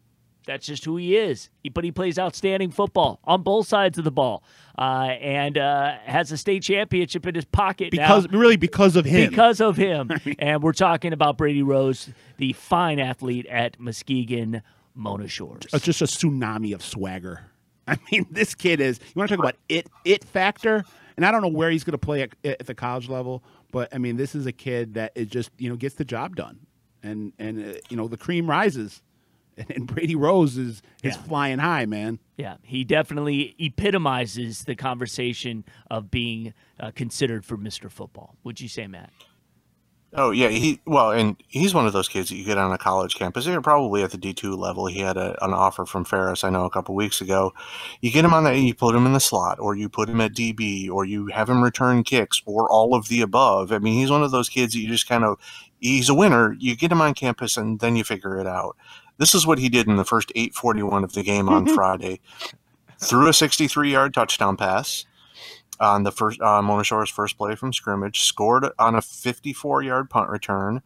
that's 0.48 0.66
just 0.66 0.86
who 0.86 0.98
he 0.98 1.16
is. 1.16 1.50
He, 1.62 1.70
but 1.70 1.84
he 1.84 1.92
plays 1.92 2.18
outstanding 2.18 2.72
football 2.72 3.20
on 3.26 3.44
both 3.44 3.68
sides 3.68 3.98
of 3.98 4.04
the 4.04 4.12
ball, 4.12 4.44
uh, 4.80 5.10
and 5.22 5.58
uh, 5.58 5.98
has 6.06 6.32
a 6.32 6.38
state 6.38 6.64
championship 6.64 7.28
in 7.28 7.36
his 7.36 7.46
pocket 7.46 7.92
because 7.92 8.28
now. 8.32 8.40
really 8.40 8.58
because 8.58 8.96
of 8.96 9.06
him. 9.06 9.30
Because 9.30 9.62
of 9.62 9.78
him, 9.78 10.10
and 10.40 10.64
we're 10.64 10.74
talking 10.74 11.14
about 11.14 11.38
Brady 11.38 11.62
Rose, 11.62 12.10
the 12.38 12.54
fine 12.54 13.00
athlete 13.00 13.46
at 13.46 13.80
Muskegon 13.80 14.64
Mona 14.96 15.28
Shores. 15.28 15.68
It's 15.72 15.86
just 15.86 16.02
a 16.02 16.06
tsunami 16.06 16.74
of 16.74 16.82
swagger. 16.82 17.42
I 17.88 17.98
mean, 18.12 18.26
this 18.32 18.56
kid 18.56 18.82
is. 18.82 19.00
You 19.00 19.20
want 19.20 19.30
to 19.30 19.38
talk 19.38 19.46
about 19.46 19.56
it 19.70 19.88
it 20.04 20.24
factor? 20.24 20.84
And 21.16 21.26
I 21.26 21.32
don't 21.32 21.42
know 21.42 21.48
where 21.48 21.72
he's 21.72 21.84
going 21.84 21.94
to 21.94 21.98
play 21.98 22.22
at, 22.22 22.30
at 22.44 22.68
the 22.68 22.76
college 22.76 23.10
level, 23.10 23.44
but 23.72 23.94
I 23.94 23.98
mean, 23.98 24.18
this 24.18 24.36
is 24.36 24.46
a 24.46 24.52
kid 24.52 24.94
that 24.96 25.12
is 25.16 25.28
just 25.28 25.52
you 25.58 25.70
know 25.70 25.76
gets 25.76 25.96
the 25.96 26.06
job 26.06 26.36
done, 26.36 26.60
and 27.04 27.34
and 27.38 27.76
uh, 27.76 27.78
you 27.90 27.98
know 27.98 28.08
the 28.08 28.18
cream 28.18 28.50
rises 28.50 29.02
and 29.70 29.88
Brady 29.88 30.16
Rose 30.16 30.58
is 30.58 30.82
is 31.04 31.16
yeah. 31.16 31.22
flying 31.24 31.60
high, 31.60 31.86
man. 31.86 32.20
Yeah, 32.38 32.58
he 32.64 32.84
definitely 32.84 33.56
epitomizes 33.60 34.66
the 34.66 34.76
conversation 34.76 35.66
of 35.90 36.12
being 36.12 36.54
uh, 36.80 36.92
considered 36.92 37.46
for 37.46 37.58
Mr. 37.58 37.90
Football. 37.90 38.36
Would 38.44 38.62
you 38.62 38.70
say, 38.70 38.88
Matt? 38.88 39.12
Oh 40.14 40.32
yeah, 40.32 40.48
he 40.48 40.80
well, 40.86 41.12
and 41.12 41.36
he's 41.48 41.74
one 41.74 41.86
of 41.86 41.92
those 41.92 42.08
kids 42.08 42.30
that 42.30 42.38
you 42.38 42.46
get 42.46 42.58
on 42.58 42.72
a 42.72 42.78
college 42.78 43.16
campus. 43.16 43.46
They're 43.46 43.62
probably 43.62 44.04
at 44.04 44.12
the 44.12 44.18
D 44.18 44.34
two 44.34 44.56
level. 44.56 44.86
He 44.86 45.00
had 45.00 45.18
a, 45.18 45.44
an 45.44 45.54
offer 45.54 45.86
from 45.86 46.06
Ferris, 46.06 46.46
I 46.46 46.50
know, 46.50 46.64
a 46.64 46.70
couple 46.70 46.96
weeks 46.96 47.20
ago. 47.20 47.52
You 48.00 48.10
get 48.10 48.24
him 48.24 48.34
on 48.34 48.46
that, 48.46 48.58
you 48.58 48.74
put 48.74 48.96
him 48.96 49.06
in 49.06 49.12
the 49.12 49.20
slot, 49.20 49.60
or 49.60 49.76
you 49.76 49.90
put 49.90 50.08
him 50.08 50.22
at 50.22 50.34
DB, 50.34 50.90
or 50.90 51.04
you 51.04 51.28
have 51.28 51.50
him 51.50 51.62
return 51.62 52.04
kicks, 52.04 52.42
or 52.46 52.72
all 52.72 52.96
of 52.96 53.10
the 53.10 53.20
above. 53.20 53.74
I 53.74 53.80
mean, 53.80 54.00
he's 54.00 54.10
one 54.10 54.24
of 54.24 54.32
those 54.32 54.48
kids 54.48 54.74
that 54.74 54.80
you 54.80 54.88
just 54.88 55.10
kind 55.10 55.26
of 55.26 55.38
he's 55.82 56.08
a 56.08 56.16
winner. 56.16 56.56
You 56.58 56.78
get 56.78 56.92
him 56.92 57.02
on 57.02 57.14
campus, 57.14 57.58
and 57.58 57.82
then 57.82 57.98
you 57.98 58.06
figure 58.06 58.40
it 58.40 58.48
out. 58.48 58.78
This 59.18 59.34
is 59.34 59.48
what 59.48 59.60
he 59.60 59.70
did 59.70 59.88
in 59.88 59.96
the 59.96 60.06
first 60.06 60.32
841 60.36 61.04
of 61.04 61.14
the 61.14 61.24
game 61.24 61.50
on 61.50 61.68
Friday. 61.76 62.20
Threw 63.00 63.28
a 63.28 63.34
63 63.34 63.92
yard 63.92 64.14
touchdown 64.14 64.58
pass 64.58 65.06
on 65.80 66.04
the 66.04 66.12
first 66.12 66.42
uh, 66.42 66.62
Mona 66.62 66.84
Shore's 66.84 67.10
first 67.10 67.38
play 67.38 67.56
from 67.56 67.74
scrimmage, 67.74 68.22
scored 68.22 68.68
on 68.80 68.96
a 68.96 69.02
54 69.02 69.84
yard 69.84 70.10
punt 70.10 70.30
return, 70.30 70.82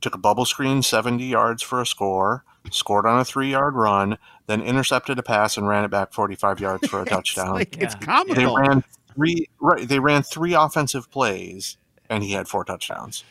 took 0.00 0.14
a 0.14 0.18
bubble 0.18 0.44
screen 0.44 0.82
70 0.82 1.24
yards 1.24 1.62
for 1.62 1.80
a 1.80 1.86
score, 1.86 2.44
scored 2.70 3.06
on 3.06 3.20
a 3.20 3.24
three 3.24 3.50
yard 3.50 3.74
run, 3.74 4.18
then 4.46 4.62
intercepted 4.62 5.18
a 5.18 5.22
pass 5.22 5.56
and 5.56 5.68
ran 5.68 5.84
it 5.84 5.90
back 5.90 6.12
45 6.12 6.60
yards 6.60 6.88
for 6.88 7.02
a 7.02 7.04
touchdown. 7.06 7.48
it's, 7.48 7.54
like, 7.54 7.76
yeah. 7.76 7.84
it's 7.84 7.94
comical. 7.94 8.34
They 8.34 8.46
ran 8.46 8.84
three 9.14 9.48
right. 9.60 9.88
They 9.88 10.00
ran 10.00 10.22
three 10.22 10.54
offensive 10.54 11.10
plays, 11.10 11.76
and 12.08 12.24
he 12.24 12.32
had 12.32 12.48
four 12.48 12.64
touchdowns. 12.64 13.24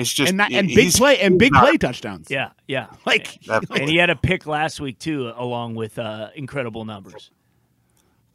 It's 0.00 0.12
just 0.12 0.30
and, 0.30 0.38
not, 0.38 0.52
and 0.52 0.68
big 0.68 0.92
play 0.92 1.18
and 1.20 1.38
big 1.38 1.52
not, 1.52 1.64
play 1.64 1.76
touchdowns. 1.76 2.30
Yeah, 2.30 2.50
yeah. 2.66 2.86
Like 3.04 3.38
and 3.48 3.88
he 3.88 3.96
had 3.96 4.10
a 4.10 4.16
pick 4.16 4.46
last 4.46 4.80
week 4.80 4.98
too, 4.98 5.32
along 5.36 5.74
with 5.74 5.98
uh, 5.98 6.30
incredible 6.34 6.84
numbers. 6.84 7.30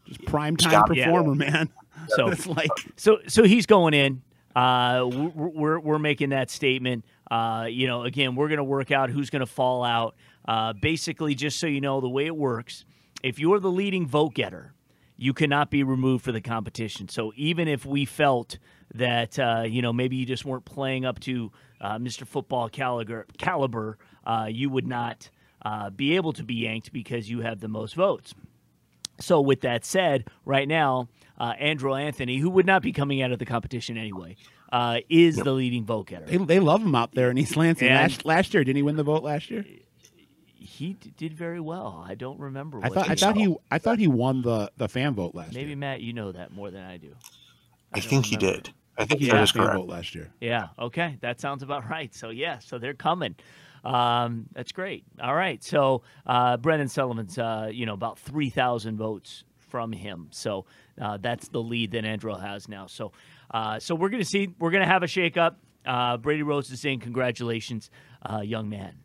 Just 0.06 0.24
prime 0.26 0.56
time 0.56 0.84
performer, 0.84 1.44
yeah. 1.44 1.52
man. 1.52 1.70
So 2.10 2.28
it's 2.30 2.48
like 2.48 2.70
so 2.96 3.20
so 3.28 3.44
he's 3.44 3.66
going 3.66 3.94
in. 3.94 4.22
Uh, 4.56 5.10
we're 5.36 5.80
we're 5.80 6.00
making 6.00 6.30
that 6.30 6.50
statement. 6.50 7.06
Uh, 7.30 7.68
you 7.70 7.88
know, 7.88 8.04
again, 8.04 8.36
we're 8.36 8.48
going 8.48 8.58
to 8.58 8.64
work 8.64 8.92
out 8.92 9.10
who's 9.10 9.30
going 9.30 9.42
to 9.42 9.46
fall 9.46 9.84
out. 9.84 10.16
Uh, 10.48 10.74
basically, 10.74 11.36
just 11.36 11.60
so 11.60 11.68
you 11.68 11.82
know, 11.82 12.00
the 12.00 12.10
way 12.10 12.28
it 12.28 12.36
works, 12.36 12.86
if 13.24 13.40
you're 13.40 13.60
the 13.60 13.72
leading 13.72 14.08
vote 14.08 14.36
getter, 14.36 14.74
you 15.18 15.34
cannot 15.34 15.72
be 15.72 15.84
removed 15.84 16.24
for 16.24 16.32
the 16.32 16.42
competition. 16.42 17.10
So 17.10 17.34
even 17.36 17.68
if 17.68 17.86
we 17.86 18.06
felt 18.06 18.60
that 18.96 19.38
uh, 19.40 19.64
you 19.68 19.82
know 19.82 19.94
maybe 19.94 20.16
you 20.16 20.26
just 20.26 20.46
weren't 20.46 20.66
playing 20.66 21.06
up 21.06 21.20
to 21.22 21.52
uh, 21.82 21.98
Mr. 21.98 22.26
Football 22.28 22.70
caliber, 22.70 23.26
caliber 23.38 23.98
uh, 24.26 24.48
you 24.50 24.70
would 24.70 24.88
not 24.88 25.30
uh, 25.64 25.90
be 25.90 26.16
able 26.16 26.34
to 26.34 26.44
be 26.44 26.56
yanked 26.56 26.92
because 26.94 27.30
you 27.30 27.42
have 27.42 27.60
the 27.60 27.68
most 27.68 27.96
votes. 27.96 28.34
So, 29.20 29.40
with 29.40 29.62
that 29.62 29.86
said, 29.86 30.28
right 30.44 30.68
now, 30.68 31.08
uh, 31.38 31.54
Andrel 31.54 32.00
Anthony, 32.02 32.38
who 32.38 32.50
would 32.50 32.66
not 32.66 32.82
be 32.82 32.92
coming 32.92 33.22
out 33.22 33.32
of 33.32 33.40
the 33.40 33.46
competition 33.46 33.98
anyway, 33.98 34.36
uh, 34.74 35.00
is 35.10 35.38
the 35.38 35.54
leading 35.54 35.86
vote 35.86 36.08
getter. 36.08 36.26
They, 36.26 36.36
they 36.38 36.60
love 36.60 36.82
him 36.82 36.96
out 36.96 37.14
there 37.14 37.30
in 37.32 37.38
East 37.38 37.56
Lansing. 37.56 37.88
And- 37.88 37.96
Last, 38.12 38.26
last 38.26 38.54
year, 38.54 38.64
didn't 38.66 38.76
he 38.78 38.82
win 38.84 38.98
the 38.98 39.04
vote 39.04 39.24
last 39.24 39.50
year? 39.50 39.66
He 40.54 40.94
d- 40.94 41.14
did 41.16 41.34
very 41.34 41.62
well. 41.62 42.04
I 42.06 42.16
don't 42.16 42.40
remember. 42.40 42.80
I 42.84 42.90
thought 42.90 43.06
they- 43.06 43.12
I 43.14 43.16
thought 43.16 43.38
he 43.38 43.56
I 43.72 43.78
thought 43.78 44.00
he 44.00 44.08
won 44.08 44.42
the, 44.42 44.70
the 44.76 44.90
fan 44.90 45.14
vote 45.14 45.34
last 45.34 45.54
year. 45.54 45.62
Maybe 45.62 45.70
year. 45.70 45.78
Matt, 45.78 46.02
you 46.02 46.12
know 46.12 46.32
that 46.34 46.52
more 46.52 46.70
than 46.72 46.84
I 46.84 46.98
do. 46.98 47.16
I 47.94 48.00
don't 48.00 48.10
think 48.10 48.26
he 48.26 48.36
did. 48.36 48.74
I 48.98 49.06
think 49.06 49.22
He 49.22 49.28
that 49.28 49.36
won 49.36 49.44
is 49.44 49.52
the 49.54 49.60
vote 49.66 49.88
last 49.88 50.16
year. 50.16 50.32
Yeah. 50.40 50.70
Okay. 50.80 51.18
That 51.22 51.40
sounds 51.40 51.64
about 51.64 51.90
right. 51.90 52.14
So 52.14 52.30
yeah. 52.30 52.60
So 52.60 52.78
they're 52.78 52.94
coming. 52.94 53.36
Um, 53.84 54.48
that's 54.54 54.72
great. 54.72 55.06
All 55.22 55.36
right. 55.36 55.64
So 55.64 56.04
uh, 56.26 56.58
Brendan 56.58 56.88
Sullivan's, 56.88 57.38
uh, 57.38 57.70
you 57.72 57.86
know, 57.86 57.94
about 57.94 58.20
three 58.20 58.50
thousand 58.50 58.98
votes 58.98 59.44
from 59.60 59.92
him. 59.92 60.28
So 60.32 60.66
uh, 61.02 61.18
that's 61.18 61.50
the 61.50 61.62
lead 61.62 61.92
that 61.92 62.04
Andrel 62.06 62.42
has 62.42 62.70
now. 62.70 62.88
So, 62.88 63.12
uh, 63.52 63.80
so 63.80 63.96
we're 63.96 64.10
gonna 64.10 64.24
see. 64.26 64.50
We're 64.60 64.72
gonna 64.72 64.86
have 64.88 65.04
a 65.04 65.08
shakeup. 65.08 65.56
Uh, 65.86 66.18
Brady 66.18 66.44
Rose 66.44 66.72
is 66.72 66.80
saying 66.80 67.02
congratulations, 67.02 67.90
uh, 68.24 68.42
young 68.42 68.70
man. 68.70 68.96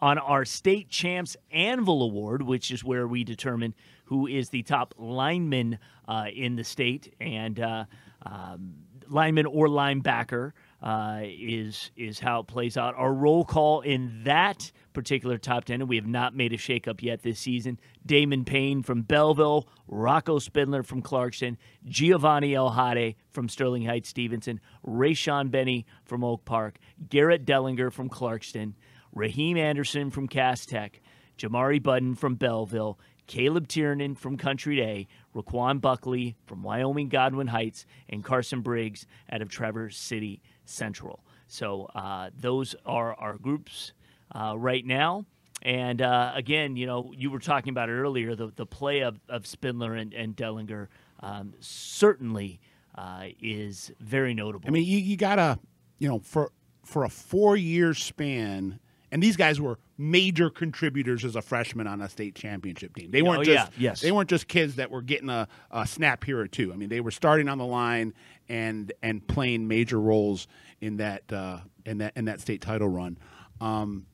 On 0.00 0.16
our 0.16 0.46
state 0.46 0.88
champs 0.88 1.36
anvil 1.52 2.02
award, 2.02 2.42
which 2.42 2.70
is 2.70 2.82
where 2.82 3.06
we 3.06 3.22
determine 3.24 3.74
who 4.06 4.26
is 4.26 4.48
the 4.48 4.62
top 4.62 4.94
lineman 4.96 5.78
uh, 6.08 6.26
in 6.34 6.56
the 6.56 6.64
state, 6.64 7.14
and 7.20 7.60
uh, 7.60 7.84
um, 8.24 8.74
lineman 9.10 9.46
or 9.46 9.66
linebacker 9.66 10.52
uh, 10.82 11.20
is 11.22 11.90
is 11.96 12.18
how 12.18 12.40
it 12.40 12.46
plays 12.46 12.76
out. 12.76 12.94
Our 12.96 13.12
roll 13.12 13.44
call 13.44 13.82
in 13.82 14.22
that 14.24 14.72
particular 14.92 15.36
top 15.36 15.64
ten, 15.64 15.80
and 15.80 15.88
we 15.88 15.96
have 15.96 16.06
not 16.06 16.34
made 16.34 16.52
a 16.52 16.56
shakeup 16.56 17.02
yet 17.02 17.22
this 17.22 17.38
season. 17.38 17.78
Damon 18.06 18.44
Payne 18.44 18.82
from 18.82 19.02
Belleville, 19.02 19.68
Rocco 19.86 20.38
Spindler 20.38 20.82
from 20.82 21.02
Clarkston, 21.02 21.56
Giovanni 21.84 22.54
El-Hadi 22.54 23.16
from 23.30 23.48
Sterling 23.48 23.84
Heights 23.84 24.08
Stevenson, 24.08 24.60
Rayshaun 24.86 25.50
Benny 25.50 25.86
from 26.04 26.24
Oak 26.24 26.44
Park, 26.44 26.78
Garrett 27.08 27.44
Dellinger 27.44 27.92
from 27.92 28.08
Clarkston, 28.08 28.74
Raheem 29.12 29.58
Anderson 29.58 30.10
from 30.10 30.28
Cass 30.28 30.64
Tech, 30.64 31.00
Jamari 31.36 31.82
Buddin 31.82 32.14
from 32.14 32.36
Belleville, 32.36 32.98
Caleb 33.30 33.68
Tiernan 33.68 34.16
from 34.16 34.36
Country 34.36 34.74
Day, 34.74 35.06
Raquan 35.36 35.80
Buckley 35.80 36.34
from 36.46 36.64
Wyoming 36.64 37.08
Godwin 37.08 37.46
Heights, 37.46 37.86
and 38.08 38.24
Carson 38.24 38.60
Briggs 38.60 39.06
out 39.30 39.40
of 39.40 39.48
Traverse 39.48 39.96
City 39.96 40.42
Central. 40.64 41.22
So 41.46 41.84
uh, 41.94 42.30
those 42.36 42.74
are 42.84 43.14
our 43.14 43.38
groups 43.38 43.92
uh, 44.34 44.58
right 44.58 44.84
now. 44.84 45.26
And 45.62 46.02
uh, 46.02 46.32
again, 46.34 46.74
you 46.74 46.86
know, 46.86 47.12
you 47.16 47.30
were 47.30 47.38
talking 47.38 47.70
about 47.70 47.88
it 47.88 47.92
earlier, 47.92 48.34
the, 48.34 48.48
the 48.56 48.66
play 48.66 49.02
of, 49.02 49.20
of 49.28 49.46
Spindler 49.46 49.94
and, 49.94 50.12
and 50.12 50.34
Dellinger 50.34 50.88
um, 51.20 51.54
certainly 51.60 52.58
uh, 52.96 53.26
is 53.40 53.92
very 54.00 54.34
notable. 54.34 54.66
I 54.66 54.72
mean, 54.72 54.84
you, 54.84 54.98
you 54.98 55.16
gotta, 55.16 55.60
you 56.00 56.08
know, 56.08 56.18
for 56.18 56.50
for 56.84 57.04
a 57.04 57.08
four 57.08 57.56
year 57.56 57.94
span, 57.94 58.80
and 59.12 59.22
these 59.22 59.36
guys 59.36 59.60
were 59.60 59.78
major 59.98 60.50
contributors 60.50 61.24
as 61.24 61.36
a 61.36 61.42
freshman 61.42 61.86
on 61.86 62.00
a 62.00 62.08
state 62.08 62.34
championship 62.34 62.94
team. 62.94 63.10
They 63.10 63.22
weren't 63.22 63.40
Oh, 63.40 63.44
just 63.44 63.72
yeah, 63.76 63.90
yes. 63.90 64.00
they 64.00 64.12
weren't 64.12 64.30
just 64.30 64.48
kids 64.48 64.76
that 64.76 64.90
were 64.90 65.02
getting 65.02 65.28
a, 65.28 65.48
a 65.70 65.86
snap 65.86 66.24
here 66.24 66.38
or 66.38 66.46
two. 66.46 66.72
I 66.72 66.76
mean, 66.76 66.88
they 66.88 67.00
were 67.00 67.10
starting 67.10 67.48
on 67.48 67.58
the 67.58 67.66
line 67.66 68.14
and 68.48 68.92
and 69.02 69.26
playing 69.26 69.68
major 69.68 70.00
roles 70.00 70.46
in 70.80 70.96
that 70.98 71.32
uh, 71.32 71.58
in 71.84 71.98
that 71.98 72.12
in 72.16 72.24
that 72.26 72.40
state 72.40 72.60
title 72.60 72.88
run. 72.88 73.18
Um, 73.60 74.06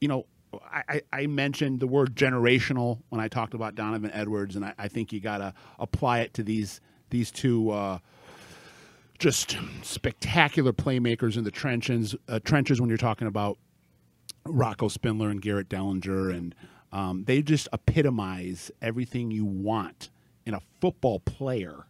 you 0.00 0.08
know, 0.08 0.26
I, 0.54 0.82
I 0.88 1.02
I 1.12 1.26
mentioned 1.26 1.80
the 1.80 1.86
word 1.86 2.14
generational 2.14 3.00
when 3.10 3.20
I 3.20 3.28
talked 3.28 3.54
about 3.54 3.74
Donovan 3.74 4.10
Edwards, 4.12 4.56
and 4.56 4.64
I, 4.64 4.74
I 4.78 4.88
think 4.88 5.12
you 5.12 5.20
got 5.20 5.38
to 5.38 5.54
apply 5.78 6.20
it 6.20 6.34
to 6.34 6.42
these 6.42 6.80
these 7.10 7.30
two 7.30 7.70
uh, 7.70 7.98
just 9.18 9.56
spectacular 9.82 10.72
playmakers 10.72 11.36
in 11.36 11.44
the 11.44 11.50
trenches. 11.50 12.14
Uh, 12.28 12.38
trenches 12.44 12.80
when 12.80 12.88
you're 12.88 12.98
talking 12.98 13.26
about 13.28 13.58
Rocco 14.48 14.88
Spindler 14.88 15.30
and 15.30 15.40
Garrett 15.40 15.68
Dellinger, 15.68 16.34
and 16.34 16.54
um, 16.92 17.24
they 17.24 17.42
just 17.42 17.68
epitomize 17.72 18.70
everything 18.80 19.30
you 19.30 19.44
want 19.44 20.10
in 20.44 20.54
a 20.54 20.60
football 20.80 21.20
player. 21.20 21.86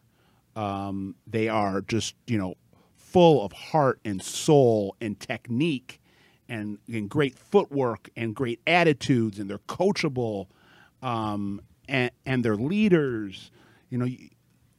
Um, 0.54 1.14
they 1.26 1.48
are 1.48 1.82
just 1.82 2.14
you 2.26 2.38
know 2.38 2.54
full 2.96 3.44
of 3.44 3.52
heart 3.52 4.00
and 4.04 4.22
soul 4.22 4.96
and 5.00 5.18
technique 5.18 6.00
and, 6.48 6.78
and 6.92 7.08
great 7.08 7.38
footwork 7.38 8.10
and 8.16 8.34
great 8.34 8.60
attitudes 8.66 9.38
and 9.38 9.48
they're 9.48 9.58
coachable 9.58 10.46
um, 11.02 11.60
and, 11.88 12.10
and 12.24 12.44
they're 12.44 12.56
leaders 12.56 13.50
you 13.90 13.98
know 13.98 14.06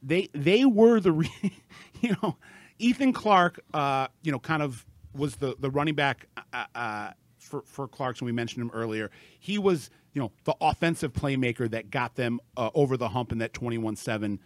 they 0.02 0.28
they 0.32 0.64
were 0.64 1.00
the 1.00 1.12
re- 1.22 1.52
you 2.00 2.14
know 2.22 2.36
Ethan 2.78 3.12
Clark 3.12 3.60
uh, 3.74 4.08
you 4.22 4.30
know 4.30 4.38
kind 4.38 4.62
of 4.62 4.84
was 5.14 5.36
the 5.36 5.56
the 5.58 5.70
running 5.70 5.94
back 5.94 6.26
uh, 6.52 6.64
uh, 6.74 7.10
for 7.48 7.62
for 7.62 7.88
Clarkston 7.88 8.22
we 8.22 8.32
mentioned 8.32 8.62
him 8.62 8.70
earlier 8.74 9.10
he 9.38 9.58
was 9.58 9.90
you 10.12 10.20
know 10.20 10.32
the 10.44 10.54
offensive 10.60 11.12
playmaker 11.12 11.70
that 11.70 11.90
got 11.90 12.14
them 12.14 12.40
uh, 12.56 12.70
over 12.74 12.96
the 12.96 13.08
hump 13.08 13.32
in 13.32 13.38
that 13.38 13.52
21-7 13.52 14.38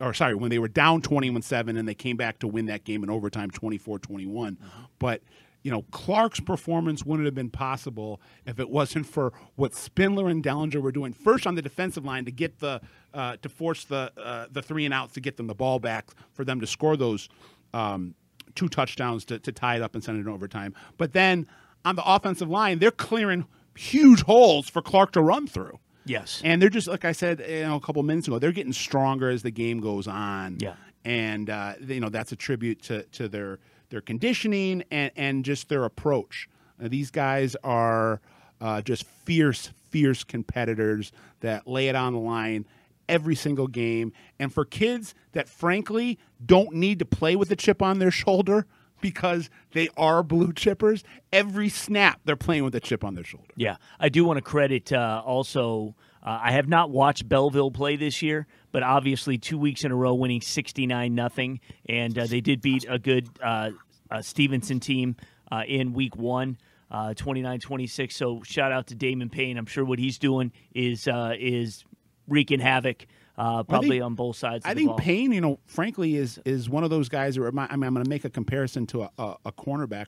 or 0.00 0.14
sorry, 0.14 0.34
when 0.34 0.50
they 0.50 0.58
were 0.58 0.68
down 0.68 1.02
21 1.02 1.42
7 1.42 1.76
and 1.76 1.88
they 1.88 1.94
came 1.94 2.16
back 2.16 2.38
to 2.40 2.48
win 2.48 2.66
that 2.66 2.84
game 2.84 3.02
in 3.02 3.10
overtime 3.10 3.50
24 3.50 3.98
21. 3.98 4.58
But, 4.98 5.22
you 5.62 5.70
know, 5.70 5.82
Clark's 5.90 6.40
performance 6.40 7.04
wouldn't 7.04 7.26
have 7.26 7.34
been 7.34 7.50
possible 7.50 8.20
if 8.46 8.60
it 8.60 8.70
wasn't 8.70 9.06
for 9.06 9.32
what 9.56 9.74
Spindler 9.74 10.28
and 10.28 10.42
Dellinger 10.42 10.80
were 10.80 10.92
doing 10.92 11.12
first 11.12 11.46
on 11.46 11.54
the 11.54 11.62
defensive 11.62 12.04
line 12.04 12.24
to 12.26 12.30
get 12.30 12.60
the, 12.60 12.80
uh, 13.12 13.36
to 13.42 13.48
force 13.48 13.84
the, 13.84 14.12
uh, 14.16 14.46
the 14.50 14.62
three 14.62 14.84
and 14.84 14.94
outs 14.94 15.14
to 15.14 15.20
get 15.20 15.36
them 15.36 15.46
the 15.46 15.54
ball 15.54 15.78
back 15.78 16.08
for 16.32 16.44
them 16.44 16.60
to 16.60 16.66
score 16.66 16.96
those 16.96 17.28
um, 17.74 18.14
two 18.54 18.68
touchdowns 18.68 19.24
to, 19.26 19.38
to 19.38 19.52
tie 19.52 19.76
it 19.76 19.82
up 19.82 19.94
and 19.94 20.04
send 20.04 20.18
it 20.18 20.20
in 20.22 20.28
overtime. 20.28 20.74
But 20.96 21.12
then 21.12 21.46
on 21.84 21.96
the 21.96 22.02
offensive 22.04 22.48
line, 22.48 22.78
they're 22.78 22.90
clearing 22.90 23.46
huge 23.76 24.22
holes 24.22 24.68
for 24.68 24.82
Clark 24.82 25.12
to 25.12 25.20
run 25.22 25.46
through. 25.46 25.78
yes. 26.04 26.40
And 26.44 26.60
they're 26.60 26.68
just 26.68 26.88
like 26.88 27.04
I 27.04 27.12
said, 27.12 27.44
you 27.48 27.62
know, 27.62 27.76
a 27.76 27.80
couple 27.80 28.02
minutes 28.02 28.26
ago. 28.28 28.38
They're 28.38 28.52
getting 28.52 28.72
stronger 28.72 29.28
as 29.30 29.42
the 29.42 29.50
game 29.50 29.80
goes 29.80 30.06
on. 30.08 30.58
Yeah. 30.60 30.74
and 31.04 31.48
uh, 31.48 31.74
you 31.80 32.00
know 32.00 32.08
that's 32.08 32.32
a 32.32 32.36
tribute 32.36 32.82
to 32.84 33.02
to 33.04 33.28
their 33.28 33.58
their 33.90 34.00
conditioning 34.00 34.82
and 34.90 35.10
and 35.16 35.44
just 35.44 35.68
their 35.68 35.84
approach. 35.84 36.48
Uh, 36.82 36.88
these 36.88 37.10
guys 37.10 37.56
are 37.62 38.20
uh, 38.60 38.82
just 38.82 39.04
fierce, 39.24 39.70
fierce 39.90 40.24
competitors 40.24 41.12
that 41.40 41.66
lay 41.68 41.88
it 41.88 41.94
on 41.94 42.12
the 42.12 42.18
line 42.18 42.66
every 43.08 43.34
single 43.34 43.66
game. 43.68 44.12
And 44.38 44.52
for 44.52 44.64
kids 44.64 45.14
that 45.32 45.48
frankly 45.48 46.18
don't 46.44 46.74
need 46.74 46.98
to 46.98 47.04
play 47.04 47.36
with 47.36 47.50
a 47.50 47.56
chip 47.56 47.80
on 47.80 47.98
their 48.00 48.10
shoulder 48.10 48.66
because 49.00 49.50
they 49.72 49.88
are 49.96 50.22
blue 50.22 50.52
chippers, 50.52 51.02
every 51.32 51.68
snap 51.68 52.20
they're 52.24 52.36
playing 52.36 52.64
with 52.64 52.74
a 52.74 52.80
chip 52.80 53.04
on 53.04 53.14
their 53.14 53.24
shoulder. 53.24 53.48
Yeah, 53.56 53.76
I 53.98 54.08
do 54.08 54.24
want 54.24 54.38
to 54.38 54.42
credit 54.42 54.92
uh, 54.92 55.22
also. 55.24 55.94
Uh, 56.22 56.40
I 56.42 56.52
have 56.52 56.68
not 56.68 56.90
watched 56.90 57.28
Belleville 57.28 57.70
play 57.70 57.96
this 57.96 58.22
year, 58.22 58.46
but 58.72 58.82
obviously 58.82 59.38
two 59.38 59.56
weeks 59.56 59.84
in 59.84 59.92
a 59.92 59.96
row 59.96 60.14
winning 60.14 60.40
sixty 60.40 60.86
nine 60.86 61.14
nothing, 61.14 61.60
and 61.88 62.18
uh, 62.18 62.26
they 62.26 62.40
did 62.40 62.60
beat 62.60 62.84
a 62.88 62.98
good 62.98 63.28
uh, 63.42 63.70
uh, 64.10 64.22
Stevenson 64.22 64.80
team 64.80 65.16
uh, 65.50 65.62
in 65.66 65.92
week 65.92 66.16
one. 66.16 66.58
Uh, 66.90 67.12
29-26 67.12 68.12
so 68.12 68.42
shout 68.42 68.72
out 68.72 68.86
to 68.86 68.94
Damon 68.94 69.28
Payne 69.28 69.58
I'm 69.58 69.66
sure 69.66 69.84
what 69.84 69.98
he's 69.98 70.16
doing 70.16 70.52
is 70.74 71.06
is 71.38 71.84
wreaking 72.26 72.60
havoc 72.60 73.04
uh, 73.38 73.62
probably 73.62 74.00
on 74.00 74.14
both 74.14 74.36
sides 74.36 74.64
of 74.64 74.70
I 74.70 74.74
think 74.74 74.88
ball. 74.88 74.98
Payne, 74.98 75.32
you 75.32 75.40
know, 75.40 75.60
frankly, 75.66 76.16
is 76.16 76.40
is 76.44 76.68
one 76.68 76.82
of 76.84 76.90
those 76.90 77.08
guys. 77.08 77.36
Who 77.36 77.42
remind, 77.42 77.70
I 77.72 77.76
mean, 77.76 77.84
I'm 77.84 77.94
going 77.94 78.04
to 78.04 78.10
make 78.10 78.24
a 78.24 78.30
comparison 78.30 78.86
to 78.88 79.02
a, 79.02 79.10
a, 79.16 79.36
a 79.46 79.52
cornerback, 79.52 80.06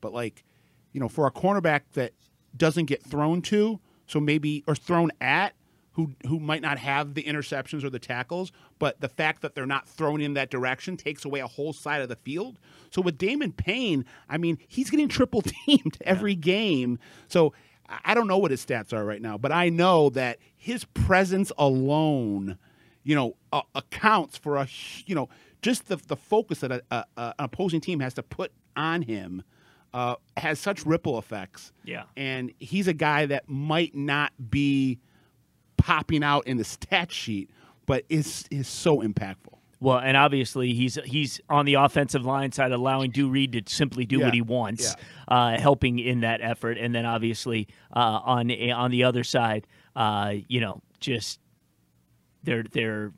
but 0.00 0.12
like, 0.12 0.44
you 0.92 1.00
know, 1.00 1.08
for 1.08 1.26
a 1.26 1.32
cornerback 1.32 1.80
that 1.94 2.12
doesn't 2.56 2.86
get 2.86 3.02
thrown 3.02 3.42
to, 3.42 3.80
so 4.06 4.20
maybe 4.20 4.62
or 4.68 4.76
thrown 4.76 5.10
at, 5.20 5.54
who 5.92 6.12
who 6.28 6.38
might 6.38 6.62
not 6.62 6.78
have 6.78 7.14
the 7.14 7.24
interceptions 7.24 7.82
or 7.82 7.90
the 7.90 7.98
tackles, 7.98 8.52
but 8.78 9.00
the 9.00 9.08
fact 9.08 9.42
that 9.42 9.56
they're 9.56 9.66
not 9.66 9.88
thrown 9.88 10.20
in 10.20 10.34
that 10.34 10.48
direction 10.48 10.96
takes 10.96 11.24
away 11.24 11.40
a 11.40 11.48
whole 11.48 11.72
side 11.72 12.00
of 12.00 12.08
the 12.08 12.16
field. 12.16 12.60
So 12.90 13.02
with 13.02 13.18
Damon 13.18 13.52
Payne, 13.52 14.04
I 14.28 14.38
mean, 14.38 14.56
he's 14.68 14.88
getting 14.88 15.08
triple 15.08 15.42
teamed 15.42 15.98
every 16.02 16.36
game. 16.36 17.00
So 17.26 17.52
I 18.04 18.14
don't 18.14 18.28
know 18.28 18.38
what 18.38 18.52
his 18.52 18.64
stats 18.64 18.92
are 18.92 19.04
right 19.04 19.20
now, 19.20 19.36
but 19.36 19.50
I 19.50 19.68
know 19.68 20.10
that 20.10 20.38
his 20.56 20.84
presence 20.84 21.50
alone 21.58 22.58
you 23.08 23.14
know, 23.14 23.36
uh, 23.54 23.62
accounts 23.74 24.36
for 24.36 24.58
a, 24.58 24.68
you 25.06 25.14
know, 25.14 25.30
just 25.62 25.88
the, 25.88 25.96
the 25.96 26.14
focus 26.14 26.60
that 26.60 26.70
a, 26.70 26.82
a, 26.90 27.04
an 27.16 27.32
opposing 27.38 27.80
team 27.80 28.00
has 28.00 28.12
to 28.12 28.22
put 28.22 28.52
on 28.76 29.00
him 29.00 29.42
uh, 29.94 30.16
has 30.36 30.58
such 30.58 30.84
ripple 30.84 31.18
effects. 31.18 31.72
Yeah. 31.84 32.02
And 32.18 32.52
he's 32.58 32.86
a 32.86 32.92
guy 32.92 33.24
that 33.24 33.48
might 33.48 33.94
not 33.94 34.32
be 34.50 34.98
popping 35.78 36.22
out 36.22 36.46
in 36.46 36.58
the 36.58 36.64
stat 36.64 37.10
sheet, 37.10 37.48
but 37.86 38.04
is 38.10 38.44
is 38.50 38.68
so 38.68 38.98
impactful. 38.98 39.56
Well, 39.80 40.00
and 40.00 40.14
obviously 40.14 40.74
he's 40.74 40.98
he's 41.06 41.40
on 41.48 41.64
the 41.64 41.74
offensive 41.74 42.26
line 42.26 42.52
side, 42.52 42.72
allowing 42.72 43.10
Dew 43.10 43.30
Reed 43.30 43.52
to 43.52 43.62
simply 43.74 44.04
do 44.04 44.18
Yeah, 44.18 44.26
what 44.26 44.34
he 44.34 44.42
wants, 44.42 44.94
uh, 45.28 45.56
helping 45.58 45.98
in 45.98 46.20
that 46.20 46.42
effort, 46.42 46.76
and 46.76 46.94
then 46.94 47.06
obviously 47.06 47.68
uh, 47.96 48.20
on 48.22 48.50
on 48.50 48.90
the 48.90 49.04
other 49.04 49.24
side, 49.24 49.66
uh, 49.96 50.34
you 50.46 50.60
know, 50.60 50.82
just 51.00 51.40
they're 52.42 52.64
they're 52.64 53.12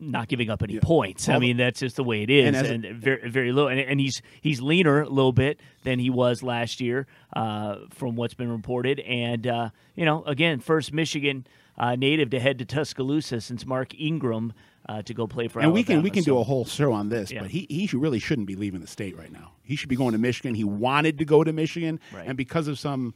not 0.00 0.28
giving 0.28 0.48
up 0.48 0.62
any 0.62 0.74
yeah. 0.74 0.80
points. 0.82 1.28
I 1.28 1.38
mean, 1.38 1.56
that's 1.56 1.80
just 1.80 1.96
the 1.96 2.04
way 2.04 2.22
it 2.22 2.30
is, 2.30 2.56
and, 2.56 2.84
and 2.84 2.96
very 2.96 3.28
very 3.28 3.52
low. 3.52 3.68
And, 3.68 3.80
and, 3.80 4.00
he's 4.00 4.22
he's 4.40 4.60
leaner 4.60 5.02
a 5.02 5.08
little 5.08 5.32
bit 5.32 5.60
than 5.82 5.98
he 5.98 6.10
was 6.10 6.42
last 6.42 6.80
year, 6.80 7.06
uh, 7.34 7.76
from 7.90 8.16
what's 8.16 8.34
been 8.34 8.50
reported. 8.50 9.00
And 9.00 9.46
uh, 9.46 9.70
you 9.94 10.04
know, 10.04 10.22
again, 10.24 10.60
first 10.60 10.92
Michigan 10.92 11.46
uh, 11.76 11.96
native 11.96 12.30
to 12.30 12.40
head 12.40 12.58
to 12.58 12.64
Tuscaloosa 12.64 13.40
since 13.40 13.66
Mark 13.66 13.98
Ingram 13.98 14.52
uh, 14.88 15.02
to 15.02 15.14
go 15.14 15.26
play 15.26 15.48
for. 15.48 15.60
And 15.60 15.66
Alabama. 15.66 15.74
we 15.74 15.84
can 15.84 16.02
we 16.02 16.10
can 16.10 16.22
so, 16.22 16.32
do 16.32 16.38
a 16.38 16.44
whole 16.44 16.64
show 16.64 16.92
on 16.92 17.08
this, 17.08 17.30
yeah. 17.30 17.42
but 17.42 17.50
he 17.50 17.66
he 17.68 17.96
really 17.96 18.18
shouldn't 18.18 18.46
be 18.46 18.56
leaving 18.56 18.80
the 18.80 18.86
state 18.86 19.16
right 19.16 19.32
now. 19.32 19.52
He 19.62 19.76
should 19.76 19.88
be 19.88 19.96
going 19.96 20.12
to 20.12 20.18
Michigan. 20.18 20.54
He 20.54 20.64
wanted 20.64 21.18
to 21.18 21.24
go 21.24 21.44
to 21.44 21.52
Michigan, 21.52 22.00
right. 22.12 22.26
and 22.26 22.36
because 22.36 22.68
of 22.68 22.78
some 22.78 23.14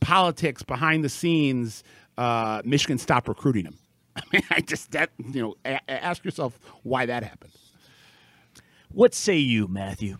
politics 0.00 0.62
behind 0.62 1.04
the 1.04 1.08
scenes, 1.08 1.84
uh, 2.18 2.62
Michigan 2.64 2.98
stopped 2.98 3.28
recruiting 3.28 3.64
him. 3.64 3.78
I 4.16 4.22
mean, 4.32 4.42
I 4.50 4.60
just 4.60 4.90
that 4.92 5.10
you 5.18 5.42
know, 5.42 5.56
a- 5.64 5.90
ask 5.90 6.24
yourself 6.24 6.58
why 6.82 7.06
that 7.06 7.22
happened. 7.24 7.52
What 8.90 9.14
say 9.14 9.36
you, 9.38 9.68
Matthew? 9.68 10.18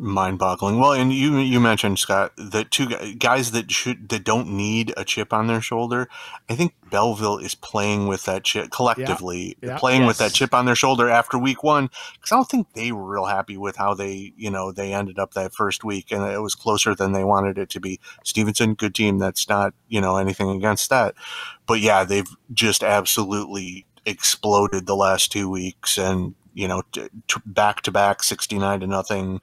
Mind-boggling. 0.00 0.78
Well, 0.78 0.92
and 0.92 1.12
you 1.12 1.38
you 1.38 1.60
mentioned 1.60 1.98
Scott 1.98 2.32
that 2.36 2.70
two 2.70 2.86
guys 3.16 3.50
that 3.52 3.70
should 3.70 4.08
that 4.08 4.24
don't 4.24 4.48
need 4.48 4.92
a 4.96 5.04
chip 5.04 5.32
on 5.32 5.46
their 5.46 5.60
shoulder. 5.60 6.08
I 6.48 6.54
think 6.54 6.74
Belleville 6.90 7.38
is 7.38 7.54
playing 7.54 8.06
with 8.06 8.24
that 8.24 8.44
chip 8.44 8.70
collectively, 8.70 9.56
yeah, 9.60 9.70
yeah, 9.70 9.78
playing 9.78 10.02
yes. 10.02 10.08
with 10.08 10.18
that 10.18 10.32
chip 10.32 10.54
on 10.54 10.66
their 10.66 10.74
shoulder 10.74 11.08
after 11.08 11.38
week 11.38 11.62
one 11.62 11.90
because 12.14 12.32
I 12.32 12.36
don't 12.36 12.48
think 12.48 12.72
they 12.72 12.92
were 12.92 13.04
real 13.04 13.26
happy 13.26 13.56
with 13.56 13.76
how 13.76 13.94
they 13.94 14.32
you 14.36 14.50
know 14.50 14.72
they 14.72 14.92
ended 14.92 15.18
up 15.18 15.34
that 15.34 15.54
first 15.54 15.84
week 15.84 16.10
and 16.10 16.22
it 16.22 16.40
was 16.40 16.54
closer 16.54 16.94
than 16.94 17.12
they 17.12 17.24
wanted 17.24 17.58
it 17.58 17.70
to 17.70 17.80
be. 17.80 18.00
Stevenson, 18.24 18.74
good 18.74 18.94
team. 18.94 19.18
That's 19.18 19.48
not 19.48 19.74
you 19.88 20.00
know 20.00 20.16
anything 20.16 20.50
against 20.50 20.90
that, 20.90 21.14
but 21.66 21.80
yeah, 21.80 22.04
they've 22.04 22.36
just 22.52 22.82
absolutely 22.82 23.86
exploded 24.06 24.86
the 24.86 24.96
last 24.96 25.30
two 25.30 25.50
weeks 25.50 25.98
and 25.98 26.34
you 26.58 26.66
know, 26.66 26.82
back 27.46 27.82
to 27.82 27.92
back 27.92 28.24
69 28.24 28.80
to 28.80 28.86
nothing 28.88 29.40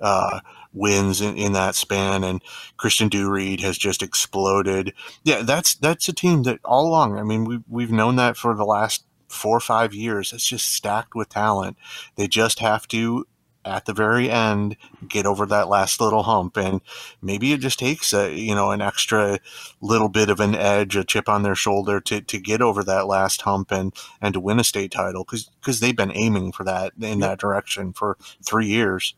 uh, 0.00 0.40
wins 0.72 1.20
in, 1.20 1.36
in 1.36 1.52
that 1.52 1.74
span. 1.74 2.24
And 2.24 2.42
Christian 2.78 3.10
Dureed 3.10 3.60
has 3.60 3.76
just 3.76 4.02
exploded. 4.02 4.94
Yeah, 5.24 5.42
that's 5.42 5.74
that's 5.74 6.08
a 6.08 6.14
team 6.14 6.44
that 6.44 6.60
all 6.64 6.88
along, 6.88 7.18
I 7.18 7.22
mean, 7.22 7.44
we, 7.44 7.60
we've 7.68 7.92
known 7.92 8.16
that 8.16 8.38
for 8.38 8.54
the 8.54 8.64
last 8.64 9.04
four 9.28 9.54
or 9.54 9.60
five 9.60 9.92
years. 9.92 10.32
It's 10.32 10.46
just 10.46 10.72
stacked 10.72 11.14
with 11.14 11.28
talent. 11.28 11.76
They 12.16 12.28
just 12.28 12.60
have 12.60 12.88
to 12.88 13.26
at 13.64 13.86
the 13.86 13.92
very 13.92 14.30
end 14.30 14.76
get 15.08 15.26
over 15.26 15.46
that 15.46 15.68
last 15.68 16.00
little 16.00 16.22
hump 16.22 16.56
and 16.56 16.80
maybe 17.22 17.52
it 17.52 17.60
just 17.60 17.78
takes 17.78 18.12
a 18.12 18.34
you 18.34 18.54
know 18.54 18.70
an 18.70 18.80
extra 18.80 19.38
little 19.80 20.08
bit 20.08 20.28
of 20.28 20.40
an 20.40 20.54
edge 20.54 20.96
a 20.96 21.04
chip 21.04 21.28
on 21.28 21.42
their 21.42 21.54
shoulder 21.54 22.00
to, 22.00 22.20
to 22.20 22.38
get 22.38 22.60
over 22.60 22.82
that 22.84 23.06
last 23.06 23.42
hump 23.42 23.70
and 23.70 23.92
and 24.20 24.34
to 24.34 24.40
win 24.40 24.60
a 24.60 24.64
state 24.64 24.90
title 24.90 25.24
because 25.24 25.50
because 25.60 25.80
they've 25.80 25.96
been 25.96 26.12
aiming 26.14 26.52
for 26.52 26.64
that 26.64 26.92
in 27.00 27.20
that 27.20 27.38
direction 27.38 27.92
for 27.92 28.16
three 28.42 28.66
years. 28.66 29.14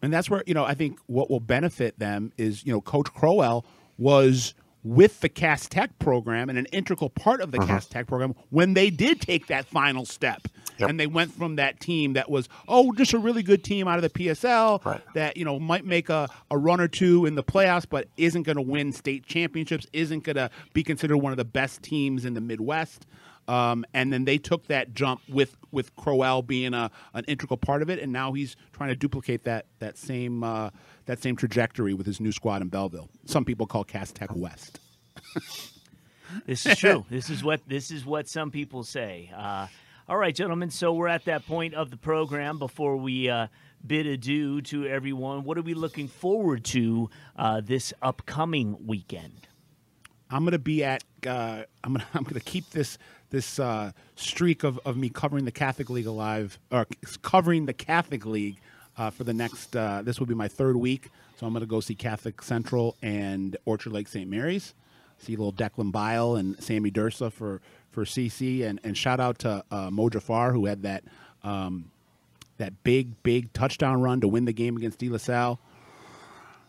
And 0.00 0.12
that's 0.12 0.30
where 0.30 0.44
you 0.46 0.54
know 0.54 0.64
i 0.64 0.74
think 0.74 1.00
what 1.06 1.28
will 1.28 1.40
benefit 1.40 1.98
them 1.98 2.32
is 2.36 2.64
you 2.64 2.72
know 2.72 2.80
coach 2.80 3.12
crowell 3.12 3.64
was 3.98 4.54
with 4.88 5.20
the 5.20 5.28
Cass 5.28 5.68
Tech 5.68 5.98
program 5.98 6.48
and 6.48 6.58
an 6.58 6.64
integral 6.72 7.10
part 7.10 7.42
of 7.42 7.50
the 7.52 7.58
uh-huh. 7.58 7.66
Cass 7.66 7.86
Tech 7.86 8.06
program 8.06 8.34
when 8.48 8.72
they 8.72 8.88
did 8.88 9.20
take 9.20 9.46
that 9.48 9.66
final 9.66 10.06
step. 10.06 10.48
Yep. 10.78 10.90
And 10.90 10.98
they 10.98 11.06
went 11.06 11.32
from 11.32 11.56
that 11.56 11.80
team 11.80 12.14
that 12.14 12.30
was, 12.30 12.48
oh, 12.68 12.92
just 12.92 13.12
a 13.12 13.18
really 13.18 13.42
good 13.42 13.64
team 13.64 13.86
out 13.86 13.96
of 13.96 14.02
the 14.02 14.10
PSL 14.10 14.82
right. 14.84 15.02
that, 15.14 15.36
you 15.36 15.44
know, 15.44 15.58
might 15.58 15.84
make 15.84 16.08
a, 16.08 16.28
a 16.50 16.56
run 16.56 16.80
or 16.80 16.88
two 16.88 17.26
in 17.26 17.34
the 17.34 17.42
playoffs, 17.42 17.84
but 17.88 18.08
isn't 18.16 18.44
going 18.44 18.56
to 18.56 18.62
win 18.62 18.92
state 18.92 19.26
championships, 19.26 19.86
isn't 19.92 20.22
going 20.22 20.36
to 20.36 20.50
be 20.72 20.84
considered 20.84 21.18
one 21.18 21.32
of 21.32 21.36
the 21.36 21.44
best 21.44 21.82
teams 21.82 22.24
in 22.24 22.34
the 22.34 22.40
Midwest. 22.40 23.06
Um, 23.48 23.86
and 23.94 24.12
then 24.12 24.26
they 24.26 24.36
took 24.36 24.66
that 24.66 24.92
jump 24.92 25.22
with 25.28 25.56
with 25.72 25.96
Crowell 25.96 26.42
being 26.42 26.74
a 26.74 26.90
an 27.14 27.24
integral 27.24 27.56
part 27.56 27.80
of 27.80 27.88
it, 27.88 27.98
and 27.98 28.12
now 28.12 28.32
he's 28.32 28.56
trying 28.72 28.90
to 28.90 28.96
duplicate 28.96 29.44
that 29.44 29.66
that 29.78 29.96
same 29.96 30.44
uh, 30.44 30.70
that 31.06 31.22
same 31.22 31.34
trajectory 31.34 31.94
with 31.94 32.06
his 32.06 32.20
new 32.20 32.30
squad 32.30 32.60
in 32.60 32.68
Belleville. 32.68 33.08
Some 33.24 33.46
people 33.46 33.66
call 33.66 33.84
Cass 33.84 34.12
Tech 34.12 34.34
West. 34.36 34.80
this 36.46 36.66
is 36.66 36.76
true. 36.76 37.06
this 37.10 37.30
is 37.30 37.42
what 37.42 37.66
this 37.66 37.90
is 37.90 38.04
what 38.04 38.28
some 38.28 38.50
people 38.50 38.84
say. 38.84 39.32
Uh, 39.34 39.66
all 40.08 40.18
right, 40.18 40.34
gentlemen. 40.34 40.70
So 40.70 40.92
we're 40.92 41.08
at 41.08 41.24
that 41.24 41.46
point 41.46 41.72
of 41.72 41.90
the 41.90 41.96
program 41.96 42.58
before 42.58 42.96
we 42.96 43.30
uh, 43.30 43.46
bid 43.86 44.06
adieu 44.06 44.60
to 44.62 44.86
everyone. 44.86 45.44
What 45.44 45.56
are 45.56 45.62
we 45.62 45.74
looking 45.74 46.08
forward 46.08 46.64
to 46.66 47.08
uh, 47.36 47.62
this 47.62 47.94
upcoming 48.02 48.86
weekend? 48.86 49.47
I'm 50.30 50.44
to 50.46 50.58
be 50.58 50.84
at. 50.84 51.04
Uh, 51.26 51.62
I'm 51.82 51.94
gonna. 51.94 52.06
I'm 52.14 52.24
to 52.24 52.40
keep 52.40 52.70
this 52.70 52.98
this 53.30 53.58
uh, 53.58 53.92
streak 54.16 54.64
of, 54.64 54.78
of 54.84 54.96
me 54.96 55.08
covering 55.08 55.44
the 55.44 55.52
Catholic 55.52 55.90
League 55.90 56.06
alive, 56.06 56.58
or 56.70 56.86
covering 57.22 57.66
the 57.66 57.72
Catholic 57.72 58.24
League 58.26 58.58
uh, 58.96 59.10
for 59.10 59.24
the 59.24 59.34
next. 59.34 59.74
Uh, 59.74 60.02
this 60.02 60.18
will 60.18 60.26
be 60.26 60.34
my 60.34 60.48
third 60.48 60.76
week, 60.76 61.10
so 61.36 61.46
I'm 61.46 61.52
to 61.54 61.66
go 61.66 61.80
see 61.80 61.94
Catholic 61.94 62.42
Central 62.42 62.96
and 63.02 63.56
Orchard 63.64 63.92
Lake 63.92 64.08
St. 64.08 64.28
Mary's. 64.28 64.74
See 65.18 65.34
little 65.34 65.52
Declan 65.52 65.90
Bile 65.90 66.36
and 66.36 66.62
Sammy 66.62 66.90
Dursa 66.90 67.32
for 67.32 67.60
for 67.90 68.04
CC, 68.04 68.64
and, 68.64 68.78
and 68.84 68.96
shout 68.96 69.18
out 69.20 69.38
to 69.40 69.64
uh, 69.70 69.90
Mo 69.90 70.08
Jafar 70.08 70.52
who 70.52 70.66
had 70.66 70.82
that 70.82 71.04
um, 71.42 71.90
that 72.58 72.84
big 72.84 73.22
big 73.22 73.52
touchdown 73.52 74.00
run 74.00 74.20
to 74.20 74.28
win 74.28 74.44
the 74.44 74.52
game 74.52 74.76
against 74.76 74.98
De 74.98 75.08
La 75.08 75.18
Salle. 75.18 75.58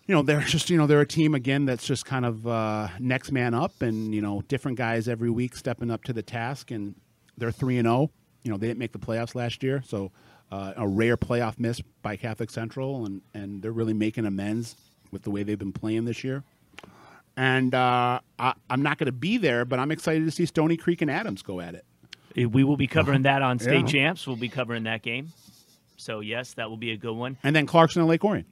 You 0.10 0.16
know 0.16 0.24
they're 0.24 0.41
just 0.55 0.72
you 0.72 0.78
know 0.78 0.88
they're 0.88 1.01
a 1.01 1.07
team 1.07 1.36
again 1.36 1.66
that's 1.66 1.86
just 1.86 2.03
kind 2.03 2.26
of 2.26 2.47
uh, 2.47 2.88
next 2.99 3.32
man 3.32 3.53
up, 3.53 3.84
and 3.84 4.14
you 4.14 4.22
know 4.22 4.41
different 4.47 4.76
guys 4.80 5.07
every 5.07 5.30
week 5.30 5.55
stepping 5.55 5.91
up 5.91 6.03
to 6.05 6.14
the 6.14 6.24
task, 6.24 6.72
and 6.72 6.95
they're 7.38 7.51
three 7.51 7.78
and 7.78 7.86
zero. 7.86 7.95
Oh. 7.95 8.12
You 8.41 8.51
know 8.51 8.57
they 8.57 8.66
didn't 8.66 8.80
make 8.80 8.91
the 8.91 8.99
playoffs 8.99 9.36
last 9.36 9.62
year, 9.62 9.84
so 9.86 10.12
uh, 10.51 10.74
a 10.78 10.88
rare 10.88 11.16
playoff 11.16 11.60
miss 11.60 11.80
by 12.01 12.16
Catholic 12.16 12.49
Central, 12.49 13.05
and, 13.05 13.22
and 13.36 13.62
they're 13.62 13.72
really 13.72 13.93
making 13.93 14.26
amends 14.26 14.76
with 15.12 15.22
the 15.22 15.30
way 15.30 15.43
they've 15.43 15.60
been 15.60 15.72
playing 15.72 16.05
this 16.05 16.24
year. 16.24 16.43
And 17.38 17.76
uh, 17.76 18.20
I, 18.39 18.53
am 18.68 18.82
not 18.82 18.97
going 18.97 19.05
to 19.05 19.12
be 19.12 19.38
there, 19.38 19.64
but 19.64 19.78
I'm 19.78 19.91
excited 19.91 20.26
to 20.26 20.32
see 20.32 20.47
Stony 20.47 20.76
Creek 20.76 21.03
and 21.03 21.12
Adams 21.12 21.43
go 21.43 21.60
at 21.60 21.76
it. 21.76 21.86
We 22.51 22.64
will 22.64 22.78
be 22.78 22.88
covering 22.88 23.24
that 23.24 23.43
on 23.43 23.60
State 23.60 23.82
yeah. 23.82 23.86
Champs. 23.86 24.26
We'll 24.26 24.38
be 24.38 24.49
covering 24.49 24.84
that 24.84 25.03
game. 25.03 25.34
So, 25.97 26.20
yes, 26.22 26.53
that 26.55 26.70
will 26.70 26.78
be 26.78 26.91
a 26.91 26.97
good 26.97 27.16
one. 27.16 27.38
And 27.43 27.55
then 27.55 27.68
Clarkston 27.68 27.97
and 27.97 28.07
Lake 28.07 28.26
Orion. 28.26 28.45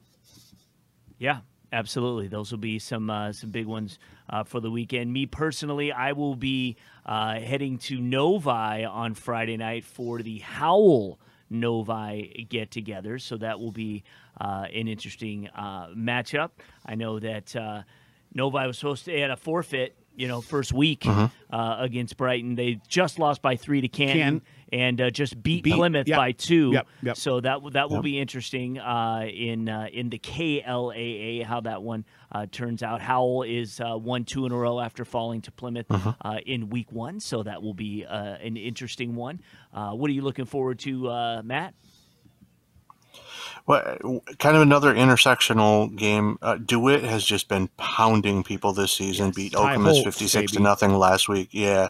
Yeah, 1.18 1.40
absolutely. 1.72 2.28
Those 2.28 2.50
will 2.50 2.58
be 2.58 2.78
some 2.78 3.10
uh, 3.10 3.32
some 3.32 3.50
big 3.50 3.66
ones 3.66 3.98
uh, 4.30 4.44
for 4.44 4.60
the 4.60 4.70
weekend. 4.70 5.12
Me 5.12 5.26
personally, 5.26 5.92
I 5.92 6.12
will 6.12 6.36
be 6.36 6.76
uh, 7.04 7.40
heading 7.40 7.78
to 7.78 8.00
Novi 8.00 8.84
on 8.84 9.14
Friday 9.14 9.56
night 9.56 9.84
for 9.84 10.22
the 10.22 10.38
Howell 10.38 11.18
Novi 11.50 12.46
get 12.48 12.70
together. 12.70 13.18
So 13.18 13.36
that 13.38 13.60
will 13.60 13.72
be 13.72 14.04
uh, 14.40 14.66
an 14.72 14.88
interesting 14.88 15.48
uh, 15.54 15.88
matchup. 15.88 16.50
I 16.84 16.94
know 16.94 17.18
that 17.18 17.54
uh, 17.56 17.82
Novi 18.34 18.66
was 18.66 18.78
supposed 18.78 19.04
to 19.06 19.18
add 19.18 19.30
a 19.30 19.36
forfeit, 19.36 19.96
you 20.14 20.28
know, 20.28 20.40
first 20.40 20.72
week 20.72 21.06
uh-huh. 21.06 21.28
uh, 21.50 21.76
against 21.80 22.16
Brighton. 22.16 22.54
They 22.54 22.80
just 22.88 23.18
lost 23.18 23.42
by 23.42 23.56
three 23.56 23.80
to 23.80 23.88
Canton. 23.88 24.40
Can. 24.40 24.42
And 24.72 25.00
uh, 25.00 25.10
just 25.10 25.42
beat, 25.42 25.64
beat 25.64 25.74
Plymouth 25.74 26.06
yep. 26.06 26.16
by 26.18 26.32
two, 26.32 26.72
yep, 26.72 26.86
yep. 27.02 27.16
so 27.16 27.40
that 27.40 27.60
that 27.72 27.90
will 27.90 28.02
be 28.02 28.18
interesting 28.18 28.78
uh, 28.78 29.26
in 29.26 29.68
uh, 29.68 29.88
in 29.90 30.10
the 30.10 30.18
KLAA 30.18 31.42
how 31.44 31.60
that 31.60 31.82
one 31.82 32.04
uh, 32.30 32.46
turns 32.50 32.82
out. 32.82 33.00
Howell 33.00 33.44
is 33.44 33.80
uh, 33.80 33.96
one 33.96 34.24
two 34.24 34.44
in 34.44 34.52
a 34.52 34.56
row 34.56 34.78
after 34.78 35.04
falling 35.06 35.40
to 35.42 35.52
Plymouth 35.52 35.86
uh-huh. 35.90 36.40
in 36.44 36.68
week 36.68 36.92
one, 36.92 37.20
so 37.20 37.42
that 37.42 37.62
will 37.62 37.74
be 37.74 38.04
an 38.08 38.56
interesting 38.56 39.14
one. 39.14 39.40
what 39.72 40.10
are 40.10 40.14
you 40.14 40.22
looking 40.22 40.44
forward 40.44 40.78
to, 40.80 41.42
Matt? 41.42 41.74
Well, 43.68 44.22
kind 44.38 44.56
of 44.56 44.62
another 44.62 44.94
intersectional 44.94 45.94
game. 45.94 46.38
Uh, 46.40 46.56
Dewitt 46.56 47.04
has 47.04 47.22
just 47.22 47.48
been 47.48 47.68
pounding 47.76 48.42
people 48.42 48.72
this 48.72 48.92
season. 48.92 49.26
Yes, 49.26 49.36
beat 49.36 49.52
Okemos 49.52 50.02
fifty 50.02 50.26
six 50.26 50.52
to 50.52 50.60
nothing 50.60 50.94
last 50.94 51.28
week. 51.28 51.50
Yeah, 51.52 51.88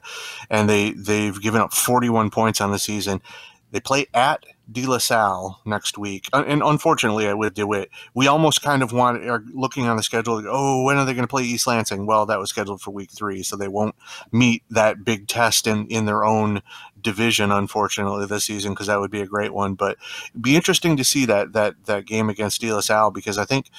and 0.51 0.69
they 0.69 0.91
they've 0.91 1.41
given 1.41 1.61
up 1.61 1.73
forty 1.73 2.11
one 2.11 2.31
points 2.31 2.61
on 2.61 2.73
the 2.73 2.81
season. 2.81 3.23
They 3.71 3.81
play 3.81 4.07
at 4.13 4.45
De 4.71 4.87
La 4.87 4.99
Salle 4.99 5.61
next 5.65 5.99
week. 5.99 6.29
Uh, 6.33 6.43
and 6.47 6.63
unfortunately, 6.63 7.33
with 7.35 7.55
DeWitt, 7.55 7.91
we 8.15 8.27
almost 8.27 8.63
kind 8.63 8.83
of 8.83 8.93
want 8.93 9.29
are 9.29 9.45
looking 9.53 9.87
on 9.87 9.97
the 9.97 10.03
schedule. 10.03 10.43
Oh, 10.49 10.85
when 10.85 10.97
are 10.97 11.05
they 11.05 11.13
going 11.13 11.25
to 11.25 11.31
play 11.31 11.45
East 11.45 11.67
Lansing? 11.67 12.07
Well, 12.07 12.27
that 12.27 12.39
was 12.39 12.51
scheduled 12.51 12.81
for 12.81 12.91
week 12.91 13.11
three, 13.11 13.43
so 13.43 13.57
they 13.57 13.69
won't 13.69 13.95
meet 14.33 14.63
that 14.71 15.05
big 15.05 15.29
test 15.29 15.67
in 15.67 15.87
in 15.87 16.07
their 16.07 16.25
own 16.25 16.63
division, 17.01 17.51
unfortunately, 17.53 18.27
this 18.27 18.45
season 18.45 18.73
because 18.73 18.87
that 18.87 19.01
would 19.01 19.11
be 19.11 19.21
a 19.21 19.27
great 19.27 19.53
one. 19.53 19.75
But 19.75 19.97
it'd 20.31 20.43
be 20.43 20.57
interesting 20.57 20.97
to 20.97 21.05
see 21.05 21.27
that 21.27 21.53
that 21.53 21.75
that 21.87 22.07
game 22.07 22.29
against 22.29 22.61
De 22.61 22.73
La 22.73 22.81
Salle 22.81 23.11
because 23.11 23.39
I 23.39 23.45
think 23.45 23.71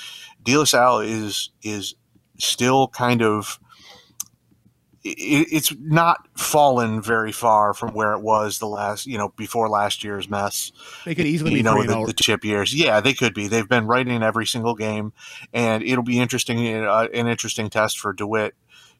De 0.44 0.58
La 0.58 0.66
Salle 0.66 1.00
is 1.00 1.52
is 1.62 1.96
still 2.38 2.88
kind 2.88 3.22
of 3.22 3.60
it's 5.04 5.74
not 5.80 6.28
fallen 6.38 7.02
very 7.02 7.32
far 7.32 7.74
from 7.74 7.94
where 7.94 8.14
it 8.14 8.22
was 8.22 8.60
the 8.60 8.68
last, 8.68 9.08
you 9.08 9.18
know, 9.18 9.30
before 9.38 9.70
last 9.70 10.04
year's 10.04 10.30
mess. 10.30 10.72
They 11.06 11.16
could 11.16 11.26
easily 11.26 11.56
you 11.56 11.64
know 11.64 11.82
the, 11.84 12.08
the, 12.08 12.14
chip 12.14 12.44
years. 12.44 12.74
Yeah, 12.74 13.00
they 13.00 13.14
could 13.14 13.34
be. 13.34 13.48
They've 13.48 13.68
been 13.68 13.88
right 13.88 14.06
in 14.06 14.24
every 14.24 14.46
single 14.46 14.76
game, 14.76 15.14
and 15.54 15.84
it'll 15.84 16.04
be 16.04 16.20
interesting, 16.20 16.84
uh, 16.86 17.08
an 17.14 17.28
interesting 17.28 17.70
test 17.70 17.98
for 17.98 18.14
Dewitt, 18.14 18.56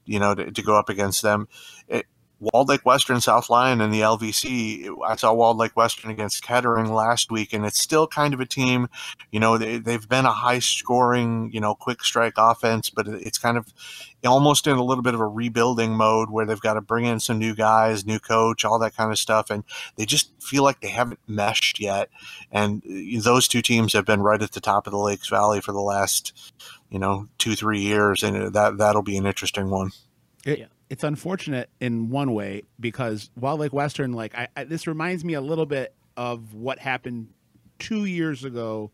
you 0.06 0.20
know, 0.20 0.36
to, 0.36 0.52
to 0.52 0.62
go 0.62 0.78
up 0.78 0.88
against 0.90 1.22
them. 1.22 1.50
It, 1.88 2.06
Walled 2.40 2.70
Lake 2.70 2.86
Western, 2.86 3.20
South 3.20 3.50
Lyon, 3.50 3.82
and 3.82 3.94
the 3.94 4.00
LVC. 4.00 4.90
I 5.06 5.16
saw 5.18 5.34
Walled 5.34 5.58
Lake 5.58 5.76
Western 5.76 6.10
against 6.10 6.42
Kettering 6.42 6.94
last 6.94 7.32
week, 7.32 7.52
and 7.52 7.66
it's 7.66 7.82
still 7.82 8.08
kind 8.08 8.34
of 8.34 8.40
a 8.40 8.46
team. 8.46 8.88
You 9.32 9.42
know, 9.42 9.58
they, 9.58 9.78
they've 9.78 10.08
been 10.08 10.26
a 10.26 10.32
high 10.32 10.60
scoring, 10.60 11.50
you 11.52 11.60
know, 11.60 11.76
quick 11.76 12.02
strike 12.04 12.36
offense, 12.38 12.90
but 12.90 13.08
it's 13.08 13.38
kind 13.38 13.58
of 13.58 13.74
almost 14.26 14.68
in 14.68 14.78
a 14.78 14.84
little 14.84 15.02
bit 15.02 15.14
of 15.14 15.20
a 15.20 15.28
rebuilding 15.28 15.92
mode 15.92 16.30
where 16.30 16.46
they've 16.46 16.62
got 16.62 16.76
to 16.76 16.82
bring 16.82 17.06
in 17.06 17.20
some 17.20 17.38
new 17.38 17.54
guys, 17.54 18.06
new 18.06 18.20
coach, 18.20 18.64
all 18.64 18.80
that 18.80 18.96
kind 18.96 19.12
of 19.12 19.20
stuff, 19.20 19.50
and 19.50 19.66
they 19.98 20.06
just 20.06 20.32
feel 20.42 20.64
like 20.64 20.80
they 20.80 20.90
haven't 20.90 21.20
meshed 21.28 21.78
yet. 21.80 22.10
And 22.54 22.82
uh, 22.86 23.22
those 23.22 23.50
two 23.50 23.62
teams 23.62 23.92
have 23.92 24.06
been 24.06 24.22
right 24.22 24.42
at 24.42 24.54
the 24.54 24.62
top 24.62 24.88
of 24.88 24.92
the 24.92 24.98
Lakes 24.98 25.28
Valley 25.28 25.60
for 25.60 25.74
the 25.74 25.82
last, 25.82 26.54
you 26.90 27.00
know, 27.00 27.28
two 27.38 27.56
three 27.56 27.82
years, 27.82 28.24
and 28.24 28.54
that 28.54 28.78
that'll 28.78 29.02
be 29.02 29.18
an 29.18 29.26
interesting 29.26 29.70
one. 29.70 29.92
Yeah 30.46 30.68
it's 30.90 31.04
unfortunate 31.04 31.70
in 31.80 32.10
one 32.10 32.34
way 32.34 32.64
because 32.80 33.30
Walled 33.36 33.60
Lake 33.60 33.74
Western, 33.74 34.14
like 34.14 34.36
I, 34.36 34.48
I, 34.56 34.64
this 34.64 34.88
reminds 34.88 35.24
me 35.24 35.36
a 35.36 35.42
little 35.42 35.66
bit 35.66 35.94
of 36.18 36.54
what 36.54 36.80
happened 36.80 37.30
two 37.78 38.06
years 38.06 38.44
ago 38.44 38.92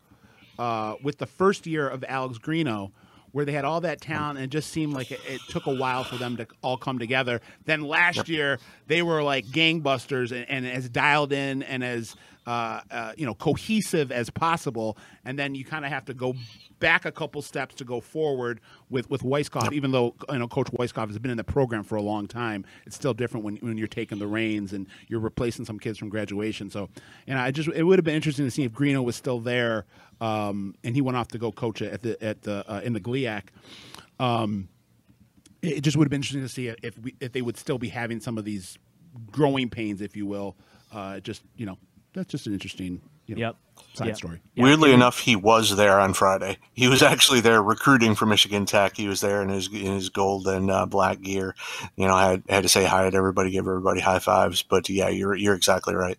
uh, 0.58 0.94
with 1.02 1.18
the 1.18 1.26
first 1.26 1.66
year 1.66 1.88
of 1.88 2.04
Alex 2.06 2.38
Grignon, 2.38 2.92
where 3.32 3.44
they 3.44 3.52
had 3.52 3.64
all 3.64 3.80
that 3.80 4.00
talent 4.00 4.38
and 4.38 4.44
it 4.44 4.50
just 4.50 4.70
seemed 4.70 4.92
like 4.92 5.10
it, 5.10 5.20
it, 5.26 5.40
took 5.48 5.66
a 5.66 5.74
while 5.74 6.04
for 6.04 6.16
them 6.16 6.36
to 6.36 6.46
all 6.62 6.76
come 6.76 6.98
together. 6.98 7.40
Then 7.64 7.82
last 7.82 8.28
year 8.28 8.58
they 8.86 9.02
were 9.02 9.22
like 9.22 9.46
gangbusters 9.46 10.32
and, 10.32 10.48
and 10.48 10.66
as 10.66 10.88
dialed 10.88 11.32
in 11.32 11.62
and 11.62 11.82
as 11.82 12.14
uh, 12.46 12.80
uh, 12.90 13.12
you 13.16 13.26
know 13.26 13.34
cohesive 13.34 14.12
as 14.12 14.30
possible. 14.30 14.96
And 15.24 15.38
then 15.38 15.54
you 15.54 15.64
kind 15.64 15.84
of 15.84 15.90
have 15.90 16.04
to 16.06 16.14
go 16.14 16.34
back 16.78 17.04
a 17.04 17.12
couple 17.12 17.42
steps 17.42 17.74
to 17.76 17.84
go 17.84 18.00
forward 18.00 18.60
with 18.90 19.10
with 19.10 19.22
Weiskopf. 19.22 19.64
Yep. 19.64 19.72
Even 19.72 19.90
though 19.92 20.14
you 20.30 20.38
know 20.38 20.48
Coach 20.48 20.68
Weiskopf 20.72 21.08
has 21.08 21.18
been 21.18 21.30
in 21.30 21.36
the 21.36 21.44
program 21.44 21.82
for 21.82 21.96
a 21.96 22.02
long 22.02 22.26
time, 22.26 22.64
it's 22.86 22.96
still 22.96 23.14
different 23.14 23.44
when 23.44 23.56
when 23.56 23.76
you're 23.76 23.88
taking 23.88 24.18
the 24.18 24.26
reins 24.26 24.72
and 24.72 24.86
you're 25.08 25.20
replacing 25.20 25.64
some 25.64 25.78
kids 25.78 25.98
from 25.98 26.08
graduation. 26.08 26.70
So, 26.70 26.88
and 27.26 27.38
I 27.38 27.50
just 27.50 27.68
it 27.68 27.82
would 27.82 27.98
have 27.98 28.04
been 28.04 28.14
interesting 28.14 28.44
to 28.44 28.50
see 28.50 28.64
if 28.64 28.72
Grignon 28.72 29.04
was 29.04 29.16
still 29.16 29.40
there, 29.40 29.86
um, 30.20 30.74
and 30.84 30.94
he 30.94 31.00
went 31.00 31.16
off 31.16 31.28
to 31.28 31.38
go 31.38 31.50
coach 31.52 31.82
at 31.82 32.02
the 32.02 32.22
at 32.22 32.42
the 32.42 32.64
uh, 32.70 32.80
in 32.80 32.92
the 32.92 33.00
GLIAC. 33.00 33.44
Um, 34.18 34.68
it 35.62 35.80
just 35.80 35.96
would 35.96 36.04
have 36.04 36.10
been 36.10 36.18
interesting 36.18 36.42
to 36.42 36.48
see 36.48 36.68
if 36.68 36.98
we, 36.98 37.14
if 37.20 37.32
they 37.32 37.42
would 37.42 37.56
still 37.56 37.78
be 37.78 37.88
having 37.88 38.20
some 38.20 38.38
of 38.38 38.44
these 38.44 38.78
growing 39.30 39.68
pains, 39.68 40.00
if 40.00 40.16
you 40.16 40.26
will. 40.26 40.56
Uh, 40.92 41.20
just 41.20 41.42
you 41.56 41.66
know, 41.66 41.78
that's 42.16 42.30
just 42.30 42.46
an 42.46 42.54
interesting 42.54 43.00
you 43.26 43.36
know, 43.36 43.40
yep 43.40 43.56
side 43.94 44.08
yep. 44.08 44.16
story. 44.16 44.40
Weirdly 44.56 44.92
enough, 44.92 45.18
he 45.18 45.36
was 45.36 45.76
there 45.76 45.98
on 45.98 46.14
Friday. 46.14 46.58
He 46.72 46.88
was 46.88 47.02
actually 47.02 47.40
there 47.40 47.62
recruiting 47.62 48.14
for 48.14 48.26
Michigan 48.26 48.66
Tech. 48.66 48.96
He 48.96 49.08
was 49.08 49.20
there 49.20 49.42
in 49.42 49.48
his 49.48 49.68
in 49.68 49.92
his 49.92 50.08
gold 50.08 50.46
and 50.46 50.70
uh, 50.70 50.86
black 50.86 51.20
gear. 51.20 51.54
You 51.96 52.06
know, 52.06 52.16
had 52.16 52.42
had 52.48 52.62
to 52.62 52.68
say 52.68 52.84
hi 52.84 53.08
to 53.08 53.16
everybody, 53.16 53.50
give 53.50 53.66
everybody 53.66 54.00
high 54.00 54.18
fives. 54.18 54.62
But 54.62 54.88
yeah, 54.88 55.08
you're 55.08 55.34
you're 55.34 55.54
exactly 55.54 55.94
right. 55.94 56.18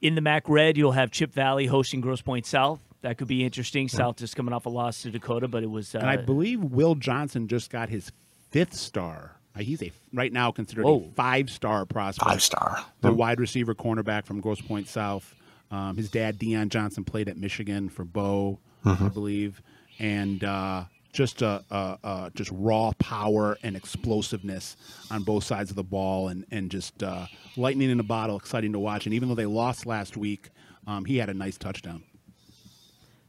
In 0.00 0.14
the 0.14 0.22
MAC 0.22 0.48
Red, 0.48 0.78
you'll 0.78 0.92
have 0.92 1.10
Chip 1.10 1.32
Valley 1.32 1.66
hosting 1.66 2.00
Grosse 2.00 2.22
Pointe 2.22 2.46
South. 2.46 2.80
That 3.02 3.18
could 3.18 3.28
be 3.28 3.44
interesting. 3.44 3.84
Yeah. 3.84 3.96
South 3.96 4.16
just 4.16 4.36
coming 4.36 4.54
off 4.54 4.66
a 4.66 4.70
loss 4.70 5.02
to 5.02 5.10
Dakota, 5.10 5.48
but 5.48 5.62
it 5.62 5.70
was. 5.70 5.94
Uh, 5.94 5.98
and 5.98 6.08
I 6.08 6.16
believe 6.16 6.62
Will 6.62 6.94
Johnson 6.94 7.48
just 7.48 7.70
got 7.70 7.88
his 7.88 8.12
fifth 8.50 8.74
star 8.74 9.39
uh, 9.56 9.60
he's 9.60 9.82
a 9.82 9.90
right 10.12 10.32
now 10.32 10.50
considered 10.50 10.84
Whoa. 10.84 11.08
a 11.10 11.14
five 11.14 11.50
star 11.50 11.84
prospect. 11.84 12.28
Five 12.28 12.42
star. 12.42 12.84
The 13.00 13.12
wide 13.12 13.40
receiver 13.40 13.74
cornerback 13.74 14.26
from 14.26 14.40
Grosse 14.40 14.60
Pointe 14.60 14.88
South. 14.88 15.34
Um, 15.70 15.96
his 15.96 16.10
dad, 16.10 16.38
Dion 16.38 16.68
Johnson, 16.68 17.04
played 17.04 17.28
at 17.28 17.36
Michigan 17.36 17.88
for 17.88 18.04
Bo, 18.04 18.58
mm-hmm. 18.84 19.04
I 19.04 19.08
believe, 19.08 19.62
and 19.98 20.42
uh, 20.42 20.84
just 21.12 21.42
uh, 21.42 21.60
uh, 21.70 22.30
just 22.34 22.50
raw 22.52 22.92
power 22.98 23.56
and 23.62 23.76
explosiveness 23.76 24.76
on 25.10 25.22
both 25.22 25.44
sides 25.44 25.70
of 25.70 25.76
the 25.76 25.84
ball, 25.84 26.28
and 26.28 26.44
and 26.50 26.70
just 26.70 27.02
uh, 27.02 27.26
lightning 27.56 27.90
in 27.90 28.00
a 28.00 28.04
bottle, 28.04 28.36
exciting 28.36 28.72
to 28.72 28.78
watch. 28.78 29.06
And 29.06 29.14
even 29.14 29.28
though 29.28 29.34
they 29.34 29.46
lost 29.46 29.86
last 29.86 30.16
week, 30.16 30.50
um, 30.86 31.04
he 31.04 31.18
had 31.18 31.28
a 31.28 31.34
nice 31.34 31.58
touchdown. 31.58 32.02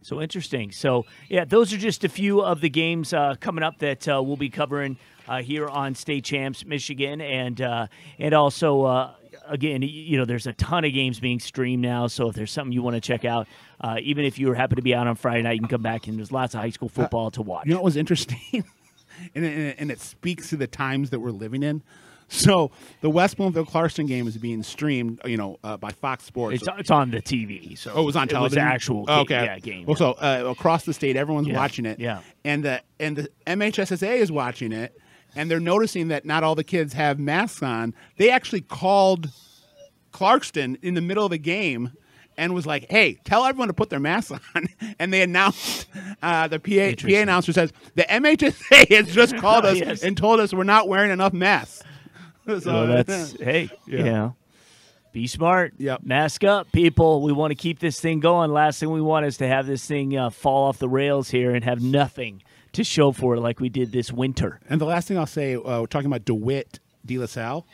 So 0.02 0.22
interesting. 0.22 0.72
So 0.72 1.06
yeah, 1.30 1.45
those 1.45 1.72
are 1.74 1.78
just 1.78 2.04
a 2.04 2.10
few 2.10 2.41
of 2.41 2.62
the 2.62 2.70
games 2.70 3.14
uh, 3.14 3.36
coming 3.39 3.64
up 3.64 3.78
that 3.80 4.08
uh, 4.08 4.22
we'll 4.24 4.36
be 4.36 4.49
covering 4.49 4.97
uh, 5.28 5.41
here 5.41 5.68
on 5.68 5.93
State 5.93 6.26
Champs 6.26 6.66
Michigan, 6.66 7.22
and 7.22 7.62
uh, 7.62 7.88
and 8.18 8.34
also 8.34 8.84
uh, 8.84 9.14
again, 9.47 9.84
you 9.84 10.18
know, 10.18 10.26
there's 10.26 10.47
a 10.47 10.54
ton 10.54 10.86
of 10.86 10.93
games 10.93 11.20
being 11.20 11.39
streamed 11.39 11.84
now. 11.84 12.08
So 12.08 12.30
if 12.30 12.36
there's 12.36 12.52
something 12.52 12.72
you 12.72 12.82
want 12.82 12.95
to 12.95 13.02
check 13.02 13.26
out, 13.26 13.47
uh, 13.80 13.97
even 14.02 14.26
if 14.26 14.39
you 14.39 14.54
happen 14.54 14.78
to 14.78 14.82
be 14.82 14.95
out 14.95 15.08
on 15.08 15.16
Friday 15.16 15.43
night, 15.43 15.54
you 15.54 15.60
can 15.60 15.70
come 15.70 15.84
back 15.84 16.08
and 16.08 16.18
there's 16.18 16.32
lots 16.32 16.56
of 16.56 16.62
high 16.62 16.70
school 16.72 16.89
football 16.89 17.30
to 17.32 17.41
watch. 17.41 17.66
You 17.68 17.74
know 17.74 17.78
what 17.78 17.86
was 17.86 17.97
interesting, 17.97 18.39
and, 19.36 19.45
and, 19.45 19.76
and 19.78 19.91
it 19.91 19.99
speaks 19.99 20.49
to 20.49 20.58
the 20.58 20.68
times 20.68 21.12
that 21.12 21.20
we're 21.20 21.32
living 21.32 21.62
in. 21.62 21.84
So 22.32 22.72
the 23.02 23.10
West 23.10 23.36
Bloomfield 23.36 23.68
Clarkston 23.68 24.08
game 24.08 24.26
is 24.26 24.38
being 24.38 24.64
streamed, 24.64 25.20
you 25.26 25.36
know, 25.36 25.60
uh, 25.66 25.76
by 25.76 25.92
Fox 25.92 26.24
Sports. 26.24 26.62
It's, 26.62 26.68
it's, 26.80 26.90
on 26.90 27.12
the 27.12 27.22
TV. 27.22 27.78
So 27.78 27.92
oh, 27.94 28.04
it 28.04 28.06
was 28.06 28.16
on 28.16 28.30
television. 28.30 28.60
It 28.60 28.66
was 28.66 28.74
actual 28.74 29.06
game, 29.06 29.20
okay. 29.20 29.44
yeah, 29.44 29.60
game. 29.60 29.86
Well, 29.86 29.98
so 29.98 30.14
uh, 30.14 30.46
across 30.48 30.86
the 30.86 30.94
state, 30.94 31.18
everyone's 31.18 31.50
yeah. 31.50 31.58
watching 31.58 31.86
it. 31.86 32.00
Yeah. 32.00 32.22
And 32.46 32.64
the 32.64 32.82
and 33.02 33.18
the 33.18 33.30
MHSAA 33.46 34.20
is 34.20 34.32
watching 34.32 34.72
it, 34.72 34.98
and 35.36 35.52
they're 35.52 35.60
noticing 35.60 36.08
that 36.08 36.24
not 36.24 36.42
all 36.44 36.56
the 36.56 36.64
kids 36.64 36.94
have 36.94 37.20
masks 37.20 37.62
on. 37.62 37.94
They 38.16 38.30
actually 38.30 38.62
called 38.62 39.30
Clarkston 40.14 40.82
in 40.82 40.94
the 40.94 41.02
middle 41.02 41.26
of 41.26 41.32
the 41.32 41.38
game 41.38 41.92
and 42.38 42.54
was 42.54 42.66
like, 42.66 42.90
"Hey, 42.90 43.20
tell 43.26 43.44
everyone 43.44 43.68
to 43.68 43.74
put 43.74 43.90
their 43.90 44.00
masks 44.00 44.32
on." 44.56 44.70
And 45.00 45.12
they 45.12 45.22
announced 45.22 45.86
uh, 46.24 46.48
the 46.48 46.60
PA, 46.60 47.02
PA 47.02 47.14
announcer 47.14 47.52
says 47.52 47.74
the 47.96 48.04
MHSA 48.04 48.90
has 48.96 49.14
just 49.14 49.36
called 49.36 49.66
us 49.66 49.80
yes. 49.80 50.02
and 50.02 50.16
told 50.16 50.40
us 50.40 50.54
we're 50.54 50.64
not 50.64 50.88
wearing 50.88 51.12
enough 51.12 51.34
masks. 51.34 51.84
so 52.60 52.60
well, 52.66 52.88
that's 52.88 53.32
hey, 53.39 53.70
yeah. 53.88 53.98
you 53.98 54.04
know, 54.04 54.36
be 55.12 55.28
smart. 55.28 55.74
Yep. 55.78 56.04
Mask 56.04 56.44
up, 56.44 56.72
people. 56.72 57.22
We 57.22 57.32
want 57.32 57.52
to 57.52 57.56
keep 57.56 57.80
this 57.80 58.00
thing 58.00 58.20
going. 58.20 58.52
Last 58.52 58.80
thing 58.80 58.92
we 58.92 59.02
want 59.02 59.26
is 59.26 59.38
to 59.38 59.48
have 59.48 59.68
this 59.68 59.86
thing 59.86 60.18
uh, 60.18 60.30
fall 60.30 60.70
off 60.70 60.78
the 60.78 60.89
rails 60.89 61.30
here 61.30 61.54
and 61.54 61.64
have 61.64 61.82
nothing 61.82 62.44
to 62.74 62.84
show 62.84 63.12
for 63.12 63.36
it 63.36 63.42
like 63.42 63.60
we 63.60 63.70
did 63.70 63.92
this 63.92 64.12
winter. 64.12 64.60
And 64.70 64.80
the 64.80 64.86
last 64.86 65.08
thing 65.08 65.18
I'll 65.18 65.26
say, 65.26 65.56
uh, 65.56 65.82
we're 65.82 65.88
talking 65.88 66.08
about 66.08 66.26
DeWitt 66.26 66.80
De 67.06 67.18
La 67.18 67.26
Salle. 67.26 67.66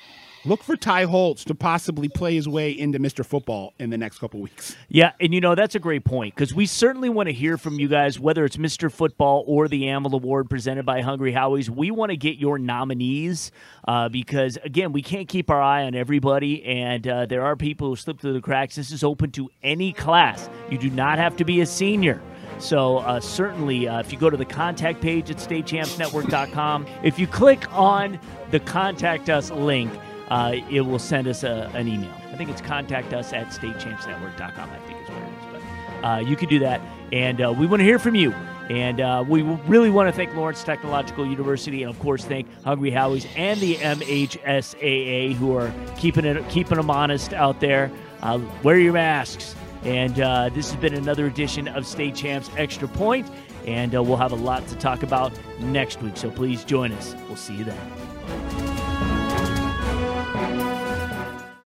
Look 0.45 0.63
for 0.63 0.77
Ty 0.77 1.05
Holtz 1.05 1.43
to 1.45 1.55
possibly 1.55 2.07
play 2.07 2.35
his 2.35 2.47
way 2.47 2.71
into 2.71 2.99
Mr. 2.99 3.25
Football 3.25 3.73
in 3.79 3.89
the 3.89 3.97
next 3.97 4.19
couple 4.19 4.39
weeks. 4.39 4.75
Yeah, 4.87 5.11
and 5.19 5.33
you 5.33 5.41
know 5.41 5.55
that's 5.55 5.75
a 5.75 5.79
great 5.79 6.05
point 6.05 6.35
because 6.35 6.53
we 6.53 6.65
certainly 6.65 7.09
want 7.09 7.27
to 7.27 7.33
hear 7.33 7.57
from 7.57 7.79
you 7.79 7.87
guys, 7.87 8.19
whether 8.19 8.45
it's 8.45 8.57
Mr. 8.57 8.91
Football 8.91 9.43
or 9.47 9.67
the 9.67 9.83
AML 9.83 10.13
Award 10.13 10.49
presented 10.49 10.85
by 10.85 11.01
Hungry 11.01 11.31
Howie's. 11.31 11.69
We 11.69 11.91
want 11.91 12.11
to 12.11 12.17
get 12.17 12.37
your 12.37 12.57
nominees 12.57 13.51
uh, 13.87 14.09
because 14.09 14.57
again, 14.63 14.93
we 14.93 15.01
can't 15.01 15.27
keep 15.27 15.49
our 15.49 15.61
eye 15.61 15.83
on 15.83 15.95
everybody, 15.95 16.63
and 16.63 17.07
uh, 17.07 17.25
there 17.25 17.43
are 17.43 17.55
people 17.55 17.89
who 17.89 17.95
slip 17.95 18.19
through 18.19 18.33
the 18.33 18.41
cracks. 18.41 18.75
This 18.75 18.91
is 18.91 19.03
open 19.03 19.31
to 19.31 19.49
any 19.63 19.91
class. 19.91 20.49
You 20.69 20.77
do 20.77 20.89
not 20.89 21.17
have 21.17 21.35
to 21.37 21.45
be 21.45 21.61
a 21.61 21.65
senior. 21.65 22.21
So 22.59 22.97
uh, 22.97 23.19
certainly, 23.19 23.87
uh, 23.87 23.99
if 23.99 24.11
you 24.11 24.17
go 24.17 24.29
to 24.29 24.37
the 24.37 24.45
contact 24.45 25.01
page 25.01 25.29
at 25.29 25.37
statechampsnetwork.com, 25.37 26.87
if 27.03 27.19
you 27.19 27.27
click 27.27 27.71
on 27.71 28.19
the 28.51 28.59
contact 28.59 29.29
us 29.29 29.51
link, 29.51 29.91
uh, 30.29 30.55
it 30.69 30.81
will 30.81 30.99
send 30.99 31.27
us 31.27 31.43
a, 31.43 31.71
an 31.73 31.87
email. 31.87 32.13
I 32.31 32.35
think 32.35 32.49
it's 32.49 32.61
contact 32.61 33.13
us 33.13 33.33
at 33.33 33.47
statechampsnetwork.com, 33.47 34.69
I 34.69 34.79
think 34.79 35.01
is 35.01 35.09
what 35.09 35.21
it 35.21 35.27
is. 35.27 35.61
But 36.01 36.07
uh, 36.07 36.19
you 36.19 36.35
could 36.35 36.49
do 36.49 36.59
that. 36.59 36.81
And 37.11 37.41
uh, 37.41 37.53
we 37.57 37.65
want 37.65 37.79
to 37.79 37.85
hear 37.85 37.99
from 37.99 38.15
you. 38.15 38.31
And 38.69 38.99
uh, 38.99 39.23
we 39.27 39.43
really 39.43 39.89
want 39.89 40.09
to 40.09 40.11
thank 40.11 40.35
Lawrence 40.35 40.61
Technological 40.61 41.25
University, 41.25 41.83
and 41.83 41.89
of 41.89 41.97
course, 41.99 42.25
thank 42.25 42.47
Hungry 42.63 42.91
Howie's 42.91 43.25
and 43.37 43.61
the 43.61 43.75
MHSAA 43.75 45.35
who 45.35 45.55
are 45.55 45.73
keeping 45.95 46.25
it 46.25 46.49
keeping 46.49 46.75
them 46.75 46.89
honest 46.89 47.31
out 47.33 47.61
there. 47.61 47.89
Uh, 48.21 48.41
wear 48.63 48.77
your 48.77 48.93
masks. 48.93 49.55
And 49.83 50.19
uh, 50.19 50.49
this 50.49 50.69
has 50.71 50.81
been 50.81 50.95
another 50.95 51.27
edition 51.27 51.69
of 51.69 51.87
State 51.87 52.15
Champs 52.15 52.49
Extra 52.57 52.89
Point. 52.89 52.97
Point, 52.97 53.31
and 53.67 53.93
we'll 53.93 54.17
have 54.17 54.31
a 54.31 54.35
lot 54.35 54.67
to 54.67 54.75
talk 54.77 55.03
about 55.03 55.31
next 55.59 56.01
week. 56.01 56.17
So 56.17 56.31
please 56.31 56.65
join 56.65 56.91
us. 56.93 57.15
We'll 57.27 57.35
see 57.35 57.55
you 57.55 57.63
then. 57.63 58.76